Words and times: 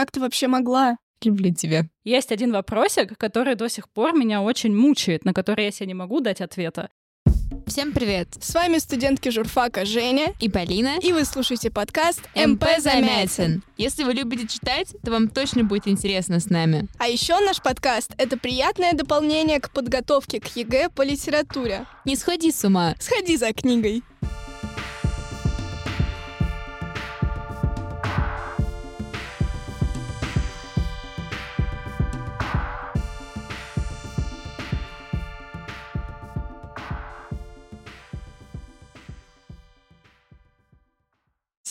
как 0.00 0.12
ты 0.12 0.20
вообще 0.20 0.48
могла? 0.48 0.96
Люблю 1.22 1.52
тебя. 1.52 1.84
Есть 2.04 2.32
один 2.32 2.52
вопросик, 2.52 3.18
который 3.18 3.54
до 3.54 3.68
сих 3.68 3.86
пор 3.90 4.14
меня 4.14 4.40
очень 4.40 4.74
мучает, 4.74 5.26
на 5.26 5.34
который 5.34 5.66
я 5.66 5.70
себе 5.70 5.88
не 5.88 5.94
могу 5.94 6.20
дать 6.20 6.40
ответа. 6.40 6.88
Всем 7.66 7.92
привет! 7.92 8.28
С 8.40 8.54
вами 8.54 8.78
студентки 8.78 9.28
журфака 9.28 9.84
Женя 9.84 10.32
и 10.40 10.48
Полина. 10.48 10.96
И 11.02 11.12
вы 11.12 11.26
слушаете 11.26 11.70
подкаст 11.70 12.22
МП 12.34 12.64
Замятин. 12.78 13.62
Если 13.76 14.04
вы 14.04 14.14
любите 14.14 14.48
читать, 14.48 14.96
то 15.04 15.10
вам 15.10 15.28
точно 15.28 15.64
будет 15.64 15.86
интересно 15.86 16.40
с 16.40 16.48
нами. 16.48 16.88
А 16.98 17.06
еще 17.06 17.38
наш 17.40 17.60
подкаст— 17.60 18.14
это 18.16 18.38
приятное 18.38 18.94
дополнение 18.94 19.60
к 19.60 19.70
подготовке 19.70 20.40
к 20.40 20.46
ЕГЭ 20.56 20.88
по 20.88 21.02
литературе. 21.02 21.84
Не 22.06 22.16
сходи 22.16 22.50
с 22.50 22.64
ума. 22.64 22.94
Сходи 22.98 23.36
за 23.36 23.52
книгой. 23.52 24.02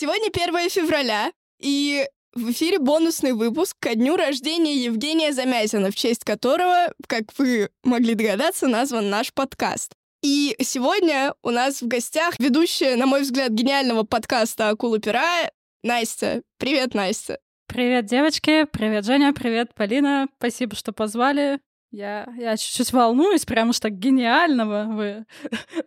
Сегодня 0.00 0.30
1 0.32 0.70
февраля, 0.70 1.30
и 1.60 2.06
в 2.32 2.52
эфире 2.52 2.78
бонусный 2.78 3.34
выпуск 3.34 3.76
ко 3.78 3.94
дню 3.94 4.16
рождения 4.16 4.74
Евгения 4.74 5.30
Замятина, 5.30 5.90
в 5.90 5.94
честь 5.94 6.24
которого, 6.24 6.94
как 7.06 7.24
вы 7.36 7.68
могли 7.84 8.14
догадаться, 8.14 8.66
назван 8.66 9.10
наш 9.10 9.30
подкаст. 9.34 9.92
И 10.22 10.56
сегодня 10.62 11.34
у 11.42 11.50
нас 11.50 11.82
в 11.82 11.86
гостях 11.86 12.36
ведущая, 12.38 12.96
на 12.96 13.04
мой 13.04 13.20
взгляд, 13.20 13.50
гениального 13.50 14.04
подкаста 14.04 14.70
«Акула 14.70 15.00
пера» 15.00 15.50
Настя. 15.82 16.40
Привет, 16.56 16.94
Настя. 16.94 17.38
Привет, 17.66 18.06
девочки. 18.06 18.64
Привет, 18.72 19.04
Женя. 19.04 19.34
Привет, 19.34 19.74
Полина. 19.74 20.28
Спасибо, 20.38 20.76
что 20.76 20.94
позвали. 20.94 21.60
Я, 21.90 22.28
я 22.38 22.56
чуть-чуть 22.56 22.92
волнуюсь, 22.92 23.44
прямо 23.44 23.72
что 23.72 23.90
гениального 23.90 24.84
вы 24.88 25.26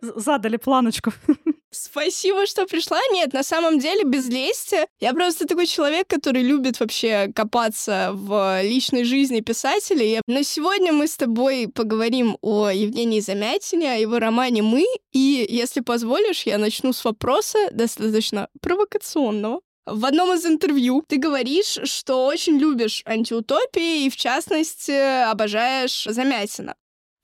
задали 0.00 0.58
планочку. 0.58 1.12
Спасибо, 1.70 2.46
что 2.46 2.66
пришла. 2.66 2.98
Нет, 3.10 3.32
на 3.32 3.42
самом 3.42 3.78
деле, 3.78 4.04
без 4.04 4.28
лести. 4.28 4.86
Я 5.00 5.12
просто 5.12 5.46
такой 5.46 5.66
человек, 5.66 6.06
который 6.06 6.42
любит 6.42 6.78
вообще 6.78 7.32
копаться 7.34 8.10
в 8.12 8.62
личной 8.62 9.04
жизни 9.04 9.40
писателей. 9.40 10.20
Но 10.26 10.42
сегодня 10.42 10.92
мы 10.92 11.08
с 11.08 11.16
тобой 11.16 11.68
поговорим 11.74 12.36
о 12.42 12.68
Евгении 12.68 13.20
Замятине, 13.20 13.92
о 13.92 13.96
его 13.96 14.18
романе 14.18 14.62
«Мы». 14.62 14.84
И, 15.12 15.46
если 15.48 15.80
позволишь, 15.80 16.42
я 16.46 16.58
начну 16.58 16.92
с 16.92 17.04
вопроса 17.04 17.58
достаточно 17.72 18.48
провокационного. 18.60 19.60
В 19.86 20.06
одном 20.06 20.32
из 20.32 20.46
интервью 20.46 21.04
ты 21.06 21.18
говоришь, 21.18 21.78
что 21.84 22.26
очень 22.26 22.58
любишь 22.58 23.02
антиутопии 23.04 24.06
и, 24.06 24.10
в 24.10 24.16
частности, 24.16 25.28
обожаешь 25.30 26.04
Замятина. 26.04 26.74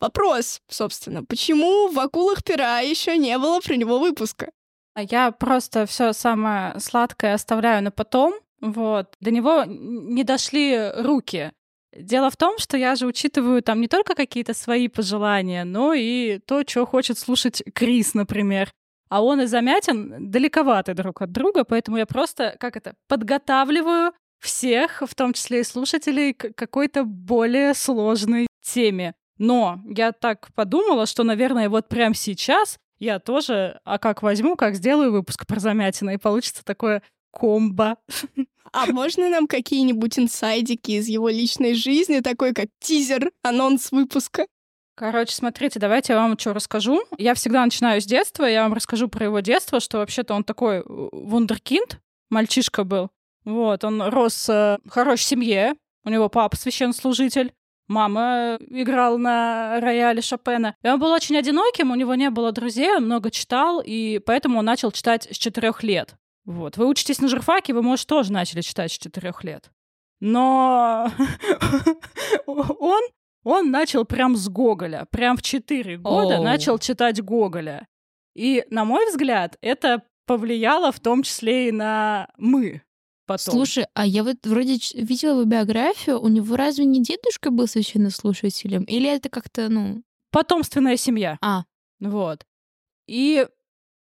Вопрос, 0.01 0.61
собственно, 0.69 1.25
почему 1.25 1.89
в 1.89 1.99
«Акулах 1.99 2.43
пера» 2.43 2.81
еще 2.81 3.17
не 3.17 3.37
было 3.39 3.61
про 3.61 3.77
него 3.77 3.99
выпуска? 3.99 4.51
А 4.95 5.03
я 5.03 5.31
просто 5.31 5.87
все 5.87 6.13
самое 6.13 6.79
сладкое 6.81 7.35
оставляю 7.35 7.83
на 7.83 7.91
потом. 7.91 8.35
Вот. 8.61 9.15
До 9.21 9.31
него 9.31 9.65
не 9.67 10.25
дошли 10.25 10.91
руки. 10.97 11.53
Дело 11.97 12.31
в 12.31 12.37
том, 12.37 12.59
что 12.59 12.77
я 12.77 12.95
же 12.95 13.07
учитываю 13.07 13.63
там 13.63 13.81
не 13.81 13.89
только 13.89 14.15
какие-то 14.15 14.55
свои 14.55 14.89
пожелания, 14.89 15.65
но 15.65 15.93
и 15.93 16.39
то, 16.39 16.63
что 16.67 16.87
хочет 16.87 17.19
слушать 17.19 17.63
Крис, 17.75 18.15
например. 18.15 18.71
А 19.11 19.23
он 19.23 19.41
и 19.43 19.47
Замятин 19.47 20.31
далековаты 20.31 20.95
друг 20.95 21.21
от 21.21 21.33
друга, 21.33 21.65
поэтому 21.65 21.99
я 21.99 22.07
просто, 22.07 22.57
как 22.61 22.77
это, 22.77 22.95
подготавливаю 23.09 24.13
всех, 24.39 25.03
в 25.05 25.15
том 25.15 25.33
числе 25.33 25.61
и 25.61 25.65
слушателей, 25.65 26.33
к 26.33 26.55
какой-то 26.55 27.05
более 27.05 27.75
сложной 27.75 28.47
теме. 28.63 29.15
Но 29.37 29.81
я 29.85 30.13
так 30.13 30.49
подумала, 30.55 31.07
что, 31.07 31.25
наверное, 31.25 31.69
вот 31.69 31.89
прямо 31.89 32.15
сейчас 32.15 32.79
я 33.01 33.19
тоже, 33.19 33.81
а 33.85 33.99
как 33.99 34.23
возьму, 34.23 34.55
как 34.55 34.77
сделаю 34.77 35.11
выпуск 35.11 35.45
про 35.47 35.59
Замятина, 35.59 36.11
и 36.11 36.19
получится 36.19 36.65
такое 36.65 37.03
комбо. 37.31 37.97
А 38.73 38.87
можно 38.87 39.29
нам 39.29 39.49
какие-нибудь 39.49 40.17
инсайдики 40.17 40.93
из 40.93 41.09
его 41.09 41.29
личной 41.29 41.75
жизни, 41.75 42.21
такой 42.21 42.55
как 42.55 42.69
тизер, 42.79 43.33
анонс 43.43 43.91
выпуска? 43.91 44.47
Короче, 45.01 45.35
смотрите, 45.35 45.81
давайте 45.81 46.13
я 46.13 46.19
вам 46.19 46.39
что 46.39 46.53
расскажу. 46.53 47.03
Я 47.17 47.33
всегда 47.33 47.65
начинаю 47.65 48.03
с 48.03 48.05
детства, 48.05 48.45
я 48.45 48.65
вам 48.65 48.75
расскажу 48.75 49.09
про 49.09 49.25
его 49.25 49.41
детство, 49.41 49.81
что 49.81 49.97
вообще-то 49.97 50.35
он 50.35 50.45
такой 50.45 50.81
э, 50.81 50.83
вундеркинд, 50.85 51.99
мальчишка 52.29 52.85
был. 52.85 53.09
Вот, 53.47 53.83
он 53.83 54.03
рос 54.03 54.47
в 54.47 54.79
хорошей 54.91 55.23
семье, 55.23 55.75
у 56.05 56.11
него 56.11 56.29
папа 56.29 56.55
священнослужитель, 56.55 57.55
Мама 57.89 58.59
играла 58.69 59.17
на 59.17 59.81
рояле 59.81 60.21
Шопена. 60.21 60.77
И 60.83 60.89
он 60.89 61.01
был 61.01 61.11
очень 61.13 61.35
одиноким, 61.39 61.91
у 61.91 61.95
него 61.95 62.15
не 62.15 62.29
было 62.29 62.53
друзей, 62.53 62.95
он 62.95 63.07
много 63.07 63.31
читал, 63.31 63.83
и 63.83 64.19
поэтому 64.19 64.59
он 64.59 64.67
начал 64.67 64.93
читать 64.93 65.27
с 65.31 65.39
четырех 65.39 65.83
лет. 65.83 66.15
Вот. 66.45 66.77
Вы 66.77 66.87
учитесь 66.87 67.23
на 67.23 67.29
журфаке, 67.29 67.73
вы, 67.73 67.81
может, 67.81 68.07
тоже 68.07 68.33
начали 68.33 68.61
читать 68.61 68.93
с 68.93 68.99
четырех 68.99 69.45
лет. 69.45 69.71
Но 70.21 71.11
он, 72.47 73.01
он 73.45 73.71
начал 73.71 74.05
прям 74.05 74.37
с 74.37 74.49
Гоголя. 74.49 75.07
Прям 75.11 75.37
в 75.37 75.43
четыре 75.43 75.97
года 75.97 76.37
oh. 76.37 76.43
начал 76.43 76.79
читать 76.79 77.23
Гоголя. 77.23 77.87
И, 78.35 78.65
на 78.71 78.85
мой 78.85 79.09
взгляд, 79.09 79.57
это 79.61 80.03
повлияло 80.27 80.93
в 80.93 81.01
том 81.01 81.23
числе 81.23 81.69
и 81.69 81.73
на 81.73 82.29
мы 82.37 82.83
потом. 83.27 83.55
Слушай, 83.55 83.87
а 83.95 84.07
я 84.07 84.25
вот 84.25 84.39
вроде 84.45 84.79
видела 84.95 85.33
его 85.33 85.45
биографию, 85.45 86.21
у 86.21 86.29
него 86.29 86.57
разве 86.57 86.85
не 86.85 87.03
дедушка 87.03 87.51
был 87.51 87.67
священнослушателем? 87.67 88.85
Или 88.85 89.09
это 89.09 89.29
как-то, 89.29 89.69
ну... 89.69 90.03
Потомственная 90.31 90.97
семья. 90.97 91.39
А. 91.41 91.65
Вот. 91.99 92.47
И 93.09 93.47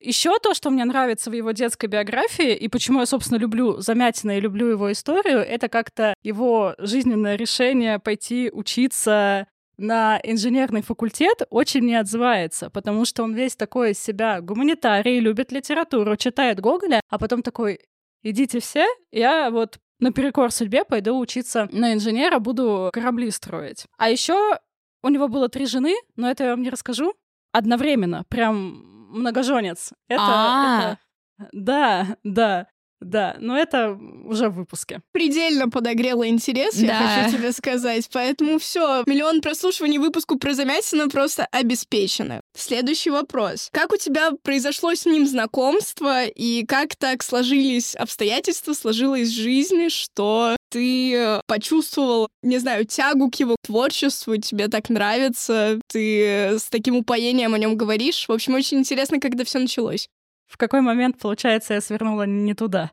еще 0.01 0.39
то, 0.39 0.55
что 0.55 0.71
мне 0.71 0.85
нравится 0.85 1.31
в 1.31 1.35
его 1.35 1.53
детской 1.53 1.87
биографии, 1.87 2.55
и 2.55 2.69
почему 2.69 3.01
я, 3.01 3.07
собственно, 3.07 3.39
люблю 3.39 3.81
Замятина 3.81 4.39
и 4.39 4.41
люблю 4.41 4.69
его 4.69 4.91
историю, 4.91 5.39
это 5.39 5.69
как-то 5.69 6.15
его 6.23 6.75
жизненное 6.79 7.37
решение 7.37 7.99
пойти 7.99 8.51
учиться 8.53 9.47
на 9.77 10.21
инженерный 10.23 10.83
факультет 10.83 11.43
очень 11.49 11.87
не 11.87 11.95
отзывается, 11.95 12.69
потому 12.71 13.05
что 13.05 13.23
он 13.23 13.35
весь 13.35 13.57
такой 13.57 13.93
из 13.93 13.99
себя 13.99 14.41
гуманитарий, 14.41 15.21
любит 15.21 15.53
литературу, 15.53 16.17
читает 16.17 16.61
Гоголя, 16.61 17.01
а 17.09 17.19
потом 17.19 17.43
такой, 17.43 17.81
идите 18.23 18.61
все, 18.61 18.87
я 19.11 19.51
вот 19.51 19.79
наперекор 19.99 20.51
судьбе 20.51 20.85
пойду 20.85 21.19
учиться 21.19 21.69
на 21.73 21.95
инженера, 21.95 22.39
буду 22.39 22.91
корабли 22.93 23.31
строить. 23.31 23.87
А 23.97 24.11
еще 24.11 24.59
у 25.03 25.09
него 25.09 25.29
было 25.29 25.49
три 25.49 25.67
жены, 25.67 25.95
но 26.17 26.31
это 26.31 26.45
я 26.45 26.51
вам 26.51 26.63
не 26.63 26.71
расскажу. 26.71 27.15
Одновременно, 27.53 28.25
прям 28.29 28.91
многоженец. 29.11 29.91
Это, 30.09 30.23
а. 30.23 30.99
это... 31.39 31.51
Да, 31.53 32.17
да. 32.25 32.67
Да, 33.01 33.37
но 33.41 33.57
это 33.57 33.99
уже 34.25 34.51
в 34.51 34.57
выпуске. 34.57 35.01
Предельно 35.13 35.71
подогрело 35.71 36.29
интерес, 36.29 36.75
да. 36.75 36.83
я 36.83 37.23
хочу 37.25 37.39
тебе 37.39 37.53
сказать. 37.53 38.07
Поэтому 38.13 38.59
все, 38.59 39.05
миллион 39.07 39.41
прослушиваний 39.41 39.97
выпуску 39.99 40.39
про 40.39 40.53
Замятина 40.53 41.09
просто 41.09 41.47
обеспечены. 41.51 42.43
Следующий 42.55 43.11
вопрос. 43.11 43.71
Как 43.73 43.93
у 43.93 43.97
тебя 43.97 44.33
произошло 44.43 44.95
с 44.95 45.07
ним 45.07 45.27
знакомство, 45.27 46.27
и 46.27 46.67
как 46.67 46.95
так 46.97 47.23
сложились 47.23 47.97
обстоятельства, 47.97 48.75
сложилась 48.75 49.31
жизнь, 49.31 49.89
что 49.89 50.57
ты 50.71 51.41
почувствовал, 51.47 52.29
не 52.43 52.59
знаю, 52.59 52.87
тягу 52.87 53.31
к 53.31 53.35
его 53.37 53.57
творчеству, 53.63 54.37
тебе 54.37 54.69
так 54.69 54.89
нравится, 54.89 55.81
ты 55.89 56.59
с 56.59 56.69
таким 56.71 56.97
упоением 56.97 57.55
о 57.55 57.59
нем 57.59 57.77
говоришь. 57.77 58.27
В 58.29 58.33
общем, 58.33 58.55
очень 58.55 58.79
интересно, 58.79 59.21
когда 59.21 59.45
все 59.45 59.59
началось. 59.59 60.09
В 60.47 60.57
какой 60.57 60.81
момент, 60.81 61.19
получается, 61.19 61.75
я 61.75 61.81
свернула 61.81 62.25
не 62.25 62.55
туда? 62.55 62.91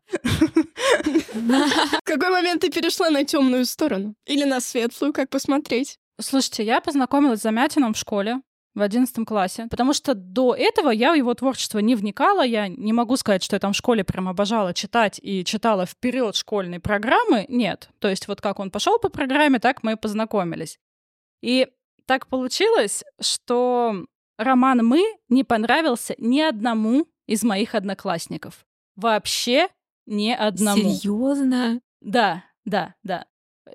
В 1.03 2.03
какой 2.03 2.29
момент 2.29 2.61
ты 2.61 2.69
перешла 2.69 3.09
на 3.09 3.23
темную 3.23 3.65
сторону? 3.65 4.13
Или 4.25 4.43
на 4.43 4.59
светлую, 4.61 5.13
как 5.13 5.29
посмотреть? 5.29 5.97
Слушайте, 6.19 6.63
я 6.63 6.81
познакомилась 6.81 7.39
с 7.39 7.43
Замятином 7.43 7.93
в 7.93 7.97
школе 7.97 8.41
в 8.77 8.81
одиннадцатом 8.81 9.25
классе, 9.25 9.67
потому 9.71 9.91
что 9.93 10.13
до 10.13 10.53
этого 10.53 10.91
я 10.91 11.11
в 11.11 11.15
его 11.15 11.33
творчество 11.33 11.79
не 11.79 11.95
вникала, 11.95 12.45
я 12.45 12.67
не 12.67 12.93
могу 12.93 13.17
сказать, 13.17 13.43
что 13.43 13.55
я 13.55 13.59
там 13.59 13.73
в 13.73 13.75
школе 13.75 14.03
прям 14.03 14.29
обожала 14.29 14.73
читать 14.73 15.19
и 15.21 15.43
читала 15.43 15.87
вперед 15.87 16.35
школьные 16.35 16.79
программы, 16.79 17.45
нет. 17.49 17.89
То 17.97 18.07
есть 18.07 18.27
вот 18.27 18.39
как 18.39 18.59
он 18.59 18.69
пошел 18.69 18.99
по 18.99 19.09
программе, 19.09 19.57
так 19.57 19.81
мы 19.81 19.93
и 19.93 19.95
познакомились. 19.95 20.77
И 21.41 21.67
так 22.05 22.27
получилось, 22.27 23.03
что 23.19 24.05
роман 24.37 24.85
«Мы» 24.85 25.03
не 25.27 25.43
понравился 25.43 26.13
ни 26.19 26.39
одному 26.39 27.07
из 27.25 27.43
моих 27.43 27.73
одноклассников. 27.73 28.63
Вообще 28.95 29.69
ни 30.05 30.31
одному. 30.31 30.93
Серьезно? 30.93 31.81
Да, 32.01 32.43
да, 32.63 32.93
да. 33.01 33.25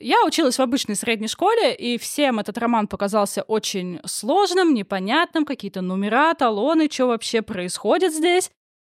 Я 0.01 0.25
училась 0.25 0.59
в 0.59 0.63
обычной 0.63 0.97
средней 0.97 1.29
школе, 1.29 1.75
и 1.75 1.99
всем 1.99 2.39
этот 2.39 2.59
роман 2.59 2.89
показался 2.89 3.43
очень 3.43 4.01
сложным, 4.05 4.75
непонятным, 4.75 5.45
какие-то 5.45 5.81
номера, 5.81 6.35
талоны, 6.35 6.89
что 6.91 7.07
вообще 7.07 7.43
происходит 7.43 8.13
здесь. 8.13 8.51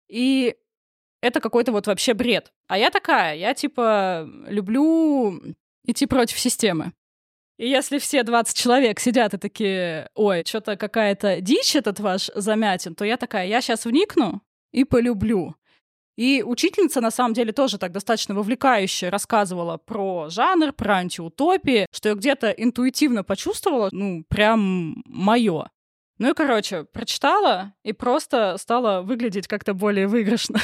И 0.10 0.56
это 1.22 1.40
какой-то 1.40 1.72
вот 1.72 1.88
вообще 1.88 2.14
бред. 2.14 2.52
А 2.68 2.78
я 2.78 2.90
такая, 2.90 3.36
я 3.36 3.54
типа 3.54 4.30
люблю 4.48 5.42
идти 5.86 6.06
против 6.06 6.40
системы. 6.40 6.94
И 7.58 7.68
если 7.68 7.98
все 7.98 8.24
20 8.24 8.56
человек 8.56 9.00
сидят 9.00 9.34
и 9.34 9.38
такие, 9.38 10.10
ой, 10.14 10.44
что-то 10.46 10.78
какая-то 10.78 11.42
дичь 11.42 11.76
этот 11.76 12.00
ваш 12.00 12.30
замятин, 12.36 12.94
то 12.94 13.04
я 13.04 13.18
такая, 13.18 13.48
я 13.48 13.62
сейчас 13.62 13.86
вникну 13.86 14.42
и 14.72 14.84
полюблю. 14.84 15.56
И 16.18 16.44
учительница, 16.44 17.00
на 17.00 17.12
самом 17.12 17.34
деле, 17.34 17.54
тоже 17.54 17.78
так 17.78 17.92
достаточно 17.92 18.34
вовлекающе 18.34 19.10
рассказывала 19.10 19.78
про 19.78 20.30
жанр, 20.30 20.74
про 20.74 20.96
антиутопии, 20.96 21.86
что 21.92 22.10
я 22.10 22.16
где-то 22.16 22.50
интуитивно 22.50 23.24
почувствовала, 23.24 23.90
ну, 23.92 24.26
прям 24.28 25.04
мое. 25.06 25.70
Ну 26.18 26.32
и, 26.32 26.34
короче, 26.34 26.86
прочитала 26.86 27.76
и 27.84 27.94
просто 27.94 28.58
стала 28.58 29.04
выглядеть 29.04 29.48
как-то 29.48 29.76
более 29.76 30.08
выигрышно 30.08 30.60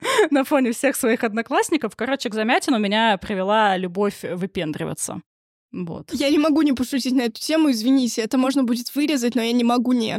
на 0.30 0.44
фоне 0.44 0.70
всех 0.70 0.94
своих 0.94 1.24
одноклассников. 1.24 1.96
Короче, 1.96 2.30
к 2.30 2.34
Замятину 2.34 2.78
меня 2.78 3.18
привела 3.18 3.76
любовь 3.76 4.22
выпендриваться. 4.22 5.20
Вот. 5.72 6.12
Я 6.12 6.30
не 6.30 6.38
могу 6.38 6.62
не 6.62 6.72
пошутить 6.72 7.12
на 7.12 7.22
эту 7.22 7.40
тему, 7.40 7.72
извините, 7.72 8.22
это 8.22 8.38
можно 8.38 8.62
будет 8.62 8.94
вырезать, 8.94 9.34
но 9.34 9.42
я 9.42 9.52
не 9.52 9.64
могу 9.64 9.92
не. 9.92 10.18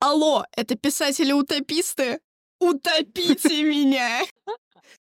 Алло, 0.00 0.44
это 0.54 0.76
писатели-утописты? 0.76 2.20
Утопите 2.60 3.62
меня! 3.62 4.22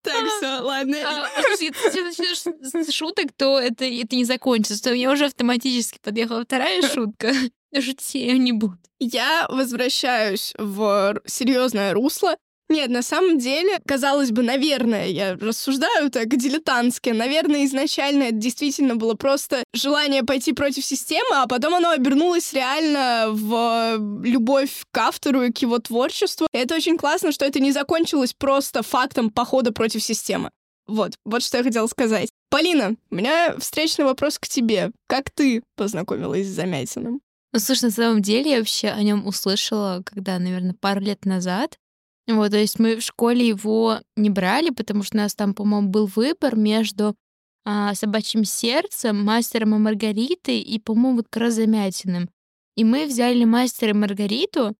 Так, 0.02 0.28
все, 0.38 0.60
ладно. 0.60 0.98
А, 1.06 1.30
если 1.52 1.70
ты 1.70 2.04
начнешь 2.04 2.40
с 2.40 2.92
шуток, 2.92 3.28
то 3.38 3.58
это, 3.60 3.86
это 3.86 4.16
не 4.16 4.26
закончится. 4.26 4.90
У 4.90 4.94
меня 4.94 5.12
уже 5.12 5.26
автоматически 5.26 6.00
подъехала 6.02 6.44
вторая 6.44 6.82
шутка. 6.82 7.32
Шутить 7.74 8.16
я 8.16 8.38
не 8.38 8.52
буду. 8.52 8.78
Я 9.00 9.48
возвращаюсь 9.50 10.54
в 10.58 11.22
серьезное 11.26 11.94
русло. 11.94 12.36
Нет, 12.74 12.90
на 12.90 13.04
самом 13.04 13.38
деле, 13.38 13.80
казалось 13.86 14.32
бы, 14.32 14.42
наверное, 14.42 15.06
я 15.06 15.36
рассуждаю 15.36 16.10
так 16.10 16.28
дилетантски, 16.36 17.12
наверное, 17.12 17.66
изначально 17.66 18.24
это 18.24 18.38
действительно 18.38 18.96
было 18.96 19.14
просто 19.14 19.64
желание 19.76 20.24
пойти 20.24 20.54
против 20.54 20.84
системы, 20.84 21.36
а 21.36 21.46
потом 21.46 21.76
оно 21.76 21.92
обернулось 21.92 22.52
реально 22.52 23.28
в 23.30 24.24
любовь 24.24 24.86
к 24.90 24.98
автору 24.98 25.44
и 25.44 25.52
к 25.52 25.60
его 25.60 25.78
творчеству. 25.78 26.48
И 26.52 26.58
это 26.58 26.74
очень 26.74 26.98
классно, 26.98 27.32
что 27.32 27.46
это 27.46 27.60
не 27.60 27.72
закончилось 27.72 28.34
просто 28.34 28.82
фактом 28.82 29.30
похода 29.30 29.72
против 29.72 30.04
системы. 30.04 30.50
Вот, 30.88 31.12
вот 31.26 31.44
что 31.44 31.60
я 31.60 31.64
хотела 31.64 31.86
сказать. 31.86 32.30
Полина, 32.50 32.96
у 33.12 33.16
меня 33.16 33.56
встречный 33.60 34.06
вопрос 34.06 34.40
к 34.40 34.48
тебе. 34.48 34.90
Как 35.06 35.30
ты 35.30 35.62
познакомилась 35.76 36.48
с 36.48 36.56
Замятиным? 36.56 37.22
Ну, 37.54 37.60
слушай, 37.60 37.86
на 37.86 37.92
самом 37.92 38.24
деле 38.24 38.50
я 38.50 38.58
вообще 38.58 38.88
о 38.88 39.04
нем 39.04 39.28
услышала, 39.28 40.02
когда, 40.04 40.40
наверное, 40.40 40.74
пару 40.74 41.02
лет 41.02 41.24
назад. 41.26 41.78
Вот, 42.28 42.52
то 42.52 42.58
есть 42.58 42.80
мы 42.80 42.96
в 42.96 43.02
школе 43.02 43.48
его 43.48 44.00
не 44.16 44.30
брали, 44.30 44.70
потому 44.70 45.04
что 45.04 45.18
у 45.18 45.22
нас 45.22 45.36
там, 45.36 45.54
по-моему, 45.54 45.90
был 45.90 46.06
выбор 46.06 46.56
между 46.56 47.16
а, 47.66 47.94
собачьим 47.96 48.46
сердцем, 48.46 49.24
мастером 49.24 49.76
и 49.76 49.78
Маргаритой 49.78 50.60
и, 50.60 50.80
по-моему, 50.80 51.18
вот 51.18 51.28
как 51.30 51.44
раз 51.44 51.56
Замятиным. 51.56 52.30
И 52.76 52.84
мы 52.84 53.06
взяли 53.06 53.44
мастера 53.44 53.92
и 53.92 53.94
Маргариту, 53.94 54.76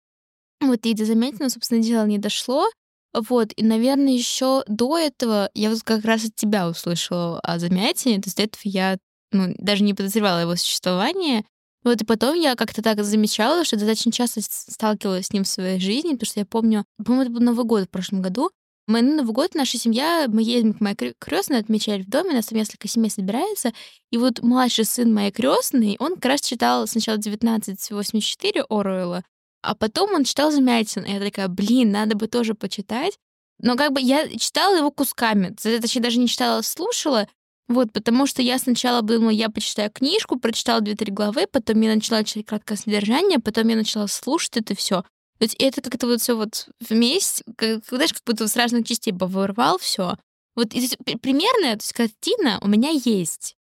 вот, 0.62 0.86
и 0.86 0.94
до 0.94 1.06
Замятина, 1.06 1.50
собственно, 1.50 1.82
дело 1.82 2.06
не 2.06 2.18
дошло. 2.18 2.68
Вот, 3.14 3.50
и, 3.56 3.64
наверное, 3.64 4.14
еще 4.14 4.64
до 4.68 4.98
этого 4.98 5.50
я 5.54 5.70
вот 5.70 5.84
как 5.84 6.04
раз 6.04 6.26
от 6.26 6.36
тебя 6.36 6.68
услышала 6.68 7.40
о 7.42 7.60
Замятине, 7.60 8.22
то 8.22 8.28
есть 8.28 8.38
до 8.38 8.44
этого 8.44 8.62
я 8.64 8.98
ну, 9.32 9.54
даже 9.58 9.84
не 9.84 9.94
подозревала 9.94 10.40
его 10.40 10.56
существование. 10.56 11.44
Вот 11.84 12.02
и 12.02 12.06
потом 12.06 12.36
я 12.36 12.56
как-то 12.56 12.82
так 12.82 13.04
замечала, 13.04 13.66
что 13.66 13.76
достаточно 13.76 14.12
часто 14.12 14.42
сталкивалась 14.42 15.28
с 15.28 15.34
ним 15.34 15.44
в 15.44 15.48
своей 15.48 15.80
жизни, 15.80 16.14
потому 16.14 16.28
что 16.28 16.40
я 16.40 16.46
помню, 16.46 16.86
по-моему, 17.04 17.24
это 17.24 17.32
был 17.32 17.42
Новый 17.42 17.66
год 17.66 17.84
в 17.84 17.90
прошлом 17.90 18.22
году. 18.22 18.52
Мы 18.88 19.02
на 19.02 19.18
Новый 19.18 19.34
год, 19.34 19.56
наша 19.56 19.78
семья, 19.78 20.26
мы 20.28 20.44
едем 20.44 20.74
к 20.74 20.82
моей 20.82 21.14
крестной, 21.18 21.60
отмечали 21.60 22.04
в 22.04 22.10
доме, 22.10 22.34
нас 22.34 22.48
там 22.48 22.58
несколько 22.58 22.88
семей 22.88 23.10
собирается, 23.10 23.72
и 24.12 24.18
вот 24.18 24.42
младший 24.42 24.84
сын 24.84 25.14
моей 25.14 25.32
крестной, 25.32 25.96
он 26.00 26.16
как 26.16 26.26
раз 26.26 26.42
читал 26.42 26.86
сначала 26.86 27.18
1984 27.18 28.66
Оруэлла, 28.70 29.24
а 29.62 29.76
потом 29.76 30.14
он 30.14 30.26
читал 30.26 30.52
Замятин, 30.52 31.06
я 31.06 31.22
такая, 31.22 31.48
блин, 31.48 31.92
надо 31.92 32.18
бы 32.18 32.28
тоже 32.28 32.54
почитать. 32.54 33.18
Но 33.60 33.78
как 33.78 33.94
бы 33.94 34.02
я 34.02 34.28
читала 34.38 34.76
его 34.76 34.92
кусками, 34.92 35.56
точнее, 35.56 36.02
даже 36.02 36.20
не 36.20 36.28
читала, 36.28 36.58
а 36.58 36.64
слушала, 36.64 37.30
вот, 37.70 37.92
потому 37.94 38.28
что 38.28 38.42
я 38.42 38.60
сначала 38.60 39.02
думала, 39.02 39.30
я 39.30 39.50
почитаю 39.50 39.90
книжку, 39.92 40.38
прочитала 40.38 40.82
2-3 40.82 41.12
главы, 41.12 41.48
потом 41.48 41.80
я 41.82 41.96
начала 41.96 42.24
читать 42.24 42.46
краткое 42.46 42.76
содержание, 42.76 43.40
потом 43.40 43.68
я 43.70 43.76
начала 43.76 44.08
слушать 44.08 44.58
это 44.58 44.76
все. 44.76 45.04
То 45.40 45.46
есть 45.46 45.56
это 45.60 45.82
как-то 45.82 46.08
вот 46.08 46.22
все 46.22 46.36
вот 46.36 46.68
вместе, 46.80 47.44
как, 47.58 47.84
знаешь, 47.86 48.14
как 48.14 48.22
будто 48.26 48.48
с 48.48 48.56
разных 48.56 48.86
частей 48.86 49.14
вырвал 49.14 49.78
все. 49.78 50.18
Вот 50.56 50.74
и, 50.74 50.88
примерно, 51.18 51.72
то 51.78 51.84
есть 51.84 51.94
картина 51.94 52.60
у 52.62 52.68
меня 52.68 52.90
есть. 52.90 53.56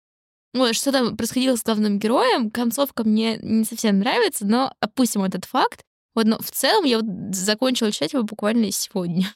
Вот, 0.53 0.75
что 0.75 0.91
там 0.91 1.17
происходило 1.17 1.57
с 1.57 1.63
главным 1.63 1.99
героем, 1.99 2.51
концовка 2.51 3.05
мне 3.05 3.39
не 3.41 3.65
совсем 3.65 4.01
нравится, 4.01 4.45
но 4.45 4.75
опустим 4.81 5.23
этот 5.23 5.45
факт. 5.45 5.83
Вот, 6.15 6.27
но 6.27 6.39
в 6.41 6.51
целом 6.51 6.85
я 6.85 6.99
вот 6.99 7.35
закончила 7.35 7.93
читать 7.93 8.15
его 8.15 8.25
буквально 8.25 8.73
сегодня. 8.73 9.33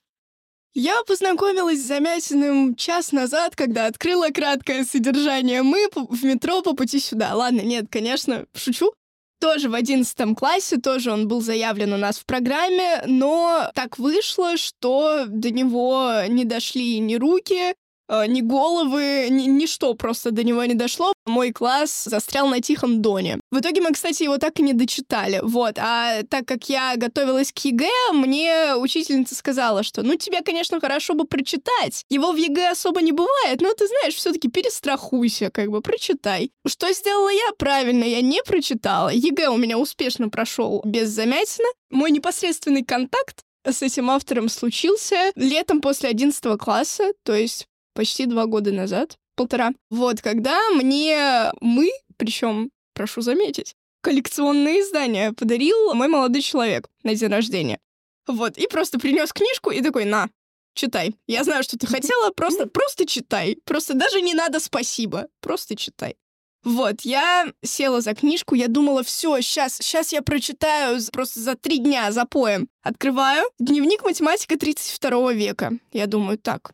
Я 0.76 1.04
познакомилась 1.06 1.80
с 1.80 1.86
Замятиным 1.86 2.74
час 2.74 3.12
назад, 3.12 3.54
когда 3.54 3.86
открыла 3.86 4.30
краткое 4.30 4.84
содержание 4.84 5.62
«Мы» 5.62 5.88
в 5.94 6.24
метро 6.24 6.62
по 6.62 6.74
пути 6.74 6.98
сюда. 6.98 7.32
Ладно, 7.32 7.60
нет, 7.60 7.86
конечно, 7.88 8.46
шучу. 8.56 8.92
Тоже 9.40 9.68
в 9.68 9.74
одиннадцатом 9.74 10.34
классе, 10.34 10.78
тоже 10.78 11.12
он 11.12 11.28
был 11.28 11.40
заявлен 11.42 11.92
у 11.92 11.96
нас 11.96 12.18
в 12.18 12.26
программе, 12.26 13.04
но 13.06 13.70
так 13.74 14.00
вышло, 14.00 14.56
что 14.56 15.26
до 15.28 15.50
него 15.50 16.22
не 16.28 16.44
дошли 16.44 16.98
ни 16.98 17.14
руки, 17.14 17.74
ни 18.08 18.40
головы, 18.40 19.28
ни, 19.30 19.46
ничто 19.46 19.94
просто 19.94 20.30
до 20.30 20.44
него 20.44 20.64
не 20.64 20.74
дошло. 20.74 21.12
Мой 21.26 21.52
класс 21.52 22.04
застрял 22.04 22.48
на 22.48 22.60
Тихом 22.60 23.00
Доне. 23.00 23.40
В 23.50 23.60
итоге 23.60 23.80
мы, 23.80 23.92
кстати, 23.92 24.24
его 24.24 24.38
так 24.38 24.58
и 24.60 24.62
не 24.62 24.74
дочитали. 24.74 25.40
Вот. 25.42 25.78
А 25.78 26.22
так 26.28 26.46
как 26.46 26.68
я 26.68 26.96
готовилась 26.96 27.52
к 27.52 27.58
ЕГЭ, 27.58 28.12
мне 28.12 28.74
учительница 28.76 29.34
сказала, 29.34 29.82
что 29.82 30.02
ну 30.02 30.16
тебе, 30.16 30.42
конечно, 30.42 30.80
хорошо 30.80 31.14
бы 31.14 31.24
прочитать. 31.24 32.04
Его 32.10 32.32
в 32.32 32.36
ЕГЭ 32.36 32.70
особо 32.70 33.00
не 33.00 33.12
бывает, 33.12 33.60
но 33.60 33.72
ты 33.72 33.86
знаешь, 33.86 34.14
все-таки 34.14 34.48
перестрахуйся, 34.48 35.50
как 35.50 35.70
бы 35.70 35.80
прочитай. 35.80 36.50
Что 36.66 36.92
сделала 36.92 37.30
я? 37.30 37.52
Правильно, 37.58 38.04
я 38.04 38.20
не 38.20 38.42
прочитала. 38.42 39.08
ЕГЭ 39.08 39.48
у 39.48 39.56
меня 39.56 39.78
успешно 39.78 40.28
прошел 40.28 40.82
без 40.84 41.08
Замятина. 41.08 41.68
Мой 41.90 42.10
непосредственный 42.10 42.84
контакт 42.84 43.42
с 43.64 43.82
этим 43.82 44.10
автором 44.10 44.48
случился 44.48 45.32
летом 45.36 45.80
после 45.80 46.10
11 46.10 46.58
класса, 46.58 47.12
то 47.22 47.34
есть 47.34 47.66
почти 47.94 48.26
два 48.26 48.46
года 48.46 48.72
назад, 48.72 49.16
полтора. 49.36 49.72
Вот, 49.90 50.20
когда 50.20 50.58
мне 50.70 51.52
мы, 51.60 51.90
причем, 52.16 52.70
прошу 52.92 53.22
заметить, 53.22 53.74
коллекционные 54.02 54.80
издания 54.80 55.32
подарил 55.32 55.94
мой 55.94 56.08
молодой 56.08 56.42
человек 56.42 56.88
на 57.02 57.14
день 57.14 57.30
рождения. 57.30 57.78
Вот, 58.26 58.58
и 58.58 58.66
просто 58.66 58.98
принес 58.98 59.32
книжку 59.32 59.70
и 59.70 59.80
такой, 59.80 60.04
на, 60.04 60.28
читай. 60.74 61.14
Я 61.26 61.44
знаю, 61.44 61.62
что 61.62 61.78
ты 61.78 61.86
хотела, 61.86 62.30
просто, 62.30 62.66
просто 62.66 63.06
читай. 63.06 63.58
Просто 63.64 63.94
даже 63.94 64.20
не 64.20 64.34
надо 64.34 64.60
спасибо, 64.60 65.28
просто 65.40 65.76
читай. 65.76 66.16
Вот, 66.64 67.02
я 67.02 67.52
села 67.62 68.00
за 68.00 68.14
книжку, 68.14 68.54
я 68.54 68.68
думала, 68.68 69.02
все, 69.02 69.38
сейчас, 69.42 69.76
сейчас 69.76 70.12
я 70.12 70.22
прочитаю 70.22 70.98
просто 71.12 71.40
за 71.40 71.56
три 71.56 71.78
дня, 71.78 72.10
за 72.10 72.24
поем. 72.24 72.68
Открываю 72.82 73.44
дневник 73.58 74.02
математика 74.02 74.58
32 74.58 75.32
века. 75.34 75.72
Я 75.92 76.06
думаю, 76.06 76.38
так, 76.38 76.72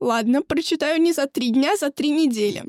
Ладно, 0.00 0.42
прочитаю 0.42 1.00
не 1.00 1.12
за 1.12 1.26
три 1.26 1.50
дня, 1.50 1.76
за 1.76 1.90
три 1.90 2.10
недели. 2.10 2.64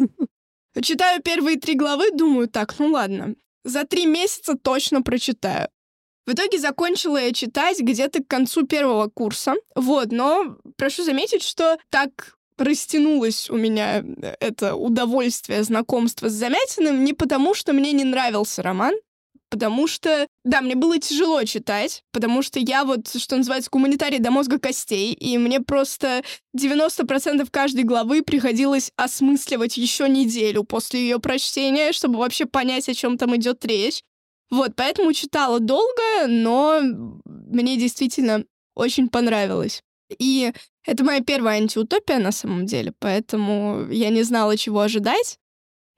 Читаю 0.81 1.21
первые 1.21 1.57
три 1.57 1.75
главы, 1.75 2.11
думаю, 2.11 2.47
так, 2.47 2.77
ну 2.79 2.91
ладно, 2.91 3.35
за 3.63 3.85
три 3.85 4.05
месяца 4.05 4.55
точно 4.55 5.01
прочитаю. 5.01 5.69
В 6.25 6.33
итоге 6.33 6.59
закончила 6.59 7.17
я 7.17 7.33
читать 7.33 7.79
где-то 7.79 8.23
к 8.23 8.27
концу 8.27 8.67
первого 8.67 9.09
курса. 9.09 9.55
Вот, 9.75 10.11
но 10.11 10.57
прошу 10.77 11.03
заметить, 11.03 11.41
что 11.41 11.77
так 11.89 12.37
растянулось 12.57 13.49
у 13.49 13.55
меня 13.55 14.03
это 14.39 14.75
удовольствие 14.75 15.63
знакомства 15.63 16.29
с 16.29 16.33
Замятиным 16.33 17.03
не 17.03 17.13
потому, 17.13 17.53
что 17.53 17.73
мне 17.73 17.91
не 17.91 18.03
нравился 18.03 18.61
роман, 18.61 18.93
потому 19.49 19.87
что, 19.87 20.27
да, 20.43 20.61
мне 20.61 20.75
было 20.75 20.97
тяжело 20.97 21.43
читать, 21.43 22.03
потому 22.11 22.41
что 22.41 22.59
я 22.59 22.83
вот, 22.83 23.07
что 23.15 23.37
называется, 23.37 23.69
гуманитарий 23.71 24.19
до 24.19 24.31
мозга 24.31 24.59
костей, 24.59 25.13
и 25.13 25.37
мне 25.37 25.59
просто 25.59 26.23
90% 26.57 27.47
каждой 27.51 27.83
главы 27.83 28.23
приходилось 28.23 28.91
осмысливать 28.95 29.77
еще 29.77 30.09
неделю 30.09 30.63
после 30.63 31.01
ее 31.01 31.19
прочтения, 31.19 31.91
чтобы 31.91 32.17
вообще 32.17 32.45
понять, 32.45 32.89
о 32.89 32.93
чем 32.93 33.17
там 33.17 33.35
идет 33.35 33.63
речь. 33.65 34.01
Вот, 34.49 34.75
поэтому 34.75 35.13
читала 35.13 35.59
долго, 35.59 36.27
но 36.27 36.81
мне 37.25 37.77
действительно 37.77 38.43
очень 38.75 39.09
понравилось. 39.09 39.81
И 40.17 40.51
это 40.85 41.03
моя 41.03 41.21
первая 41.21 41.57
антиутопия 41.61 42.17
на 42.17 42.31
самом 42.31 42.65
деле, 42.65 42.93
поэтому 42.99 43.87
я 43.89 44.09
не 44.09 44.23
знала, 44.23 44.57
чего 44.57 44.81
ожидать, 44.81 45.37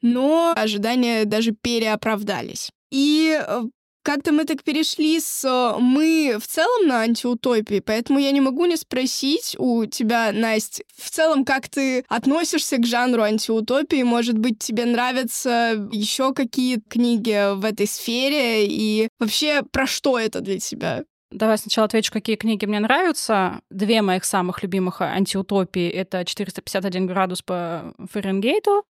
но 0.02 0.54
ожидания 0.56 1.26
даже 1.26 1.54
переоправдались. 1.54 2.70
И 2.92 3.42
э, 3.42 3.62
как-то 4.04 4.32
мы 4.32 4.46
так 4.46 4.64
перешли 4.64 5.20
с 5.20 5.44
э, 5.46 5.80
мы 5.80 6.38
в 6.40 6.48
целом 6.48 6.88
на 6.88 7.02
антиутопии, 7.02 7.80
поэтому 7.80 8.20
я 8.20 8.32
не 8.32 8.42
могу 8.42 8.66
не 8.66 8.76
спросить 8.76 9.56
у 9.58 9.86
тебя, 9.86 10.32
Настя, 10.34 10.84
в 10.96 11.10
целом, 11.10 11.46
как 11.46 11.70
ты 11.70 12.06
относишься 12.10 12.78
к 12.78 12.86
жанру 12.86 13.24
антиутопии? 13.24 14.04
Может 14.04 14.38
быть, 14.38 14.60
тебе 14.60 14.86
нравятся 14.86 15.88
еще 15.92 16.34
какие 16.34 16.80
книги 16.80 17.56
в 17.56 17.66
этой 17.66 17.88
сфере? 17.88 18.68
И 18.68 19.08
вообще, 19.20 19.64
про 19.64 19.88
что 19.88 20.20
это 20.20 20.42
для 20.42 20.60
тебя? 20.60 21.04
Давай 21.32 21.58
сначала 21.58 21.86
отвечу, 21.86 22.12
какие 22.14 22.36
книги 22.36 22.66
мне 22.66 22.80
нравятся. 22.80 23.62
Две 23.72 24.04
моих 24.04 24.24
самых 24.24 24.62
любимых 24.62 25.02
антиутопии— 25.02 25.90
это 25.90 26.22
«451 26.22 27.06
градус 27.06 27.42
по 27.42 27.94
Фаренгейту» 28.12 28.84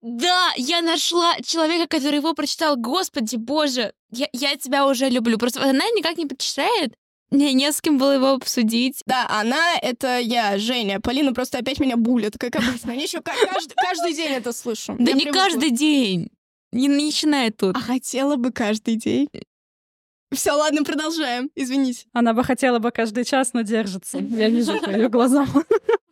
Да, 0.00 0.52
я 0.56 0.80
нашла 0.80 1.36
человека, 1.42 1.88
который 1.88 2.16
его 2.16 2.34
прочитал. 2.34 2.76
Господи, 2.76 3.36
боже, 3.36 3.92
я, 4.10 4.28
я 4.32 4.56
тебя 4.56 4.86
уже 4.86 5.08
люблю. 5.08 5.38
Просто 5.38 5.62
она 5.62 5.84
никак 5.96 6.16
не 6.16 6.26
прочитает. 6.26 6.94
Мне 7.30 7.52
не 7.52 7.70
с 7.70 7.80
кем 7.80 7.98
было 7.98 8.12
его 8.12 8.30
обсудить. 8.32 9.02
Да, 9.04 9.26
она— 9.28 9.76
это 9.82 10.18
я, 10.18 10.56
Женя. 10.56 10.98
Полина 11.00 11.34
просто 11.34 11.58
опять 11.58 11.78
меня 11.78 11.96
булит, 11.96 12.38
как 12.38 12.56
обычно. 12.56 12.92
Они 12.92 13.02
еще 13.02 13.20
каждый, 13.20 13.74
каждый 13.76 14.14
день 14.14 14.32
это 14.32 14.52
слышу. 14.52 14.96
Да 14.98 15.10
я 15.10 15.16
не 15.16 15.24
привыкла. 15.24 15.40
каждый 15.42 15.70
день. 15.70 16.30
Не 16.72 16.88
начинай 16.88 17.50
тут. 17.50 17.76
А 17.76 17.80
хотела 17.80 18.36
бы 18.36 18.50
каждый 18.50 18.96
день. 18.96 19.28
Все, 20.32 20.52
ладно, 20.52 20.84
продолжаем. 20.84 21.50
Извините. 21.54 22.06
Она 22.12 22.34
бы 22.34 22.44
хотела 22.44 22.78
бы 22.78 22.90
каждый 22.90 23.24
час, 23.24 23.52
но 23.52 23.62
держится. 23.62 24.18
Я 24.18 24.48
вижу 24.48 24.78
по 24.80 24.90
ее 24.90 25.08
глазам. 25.08 25.48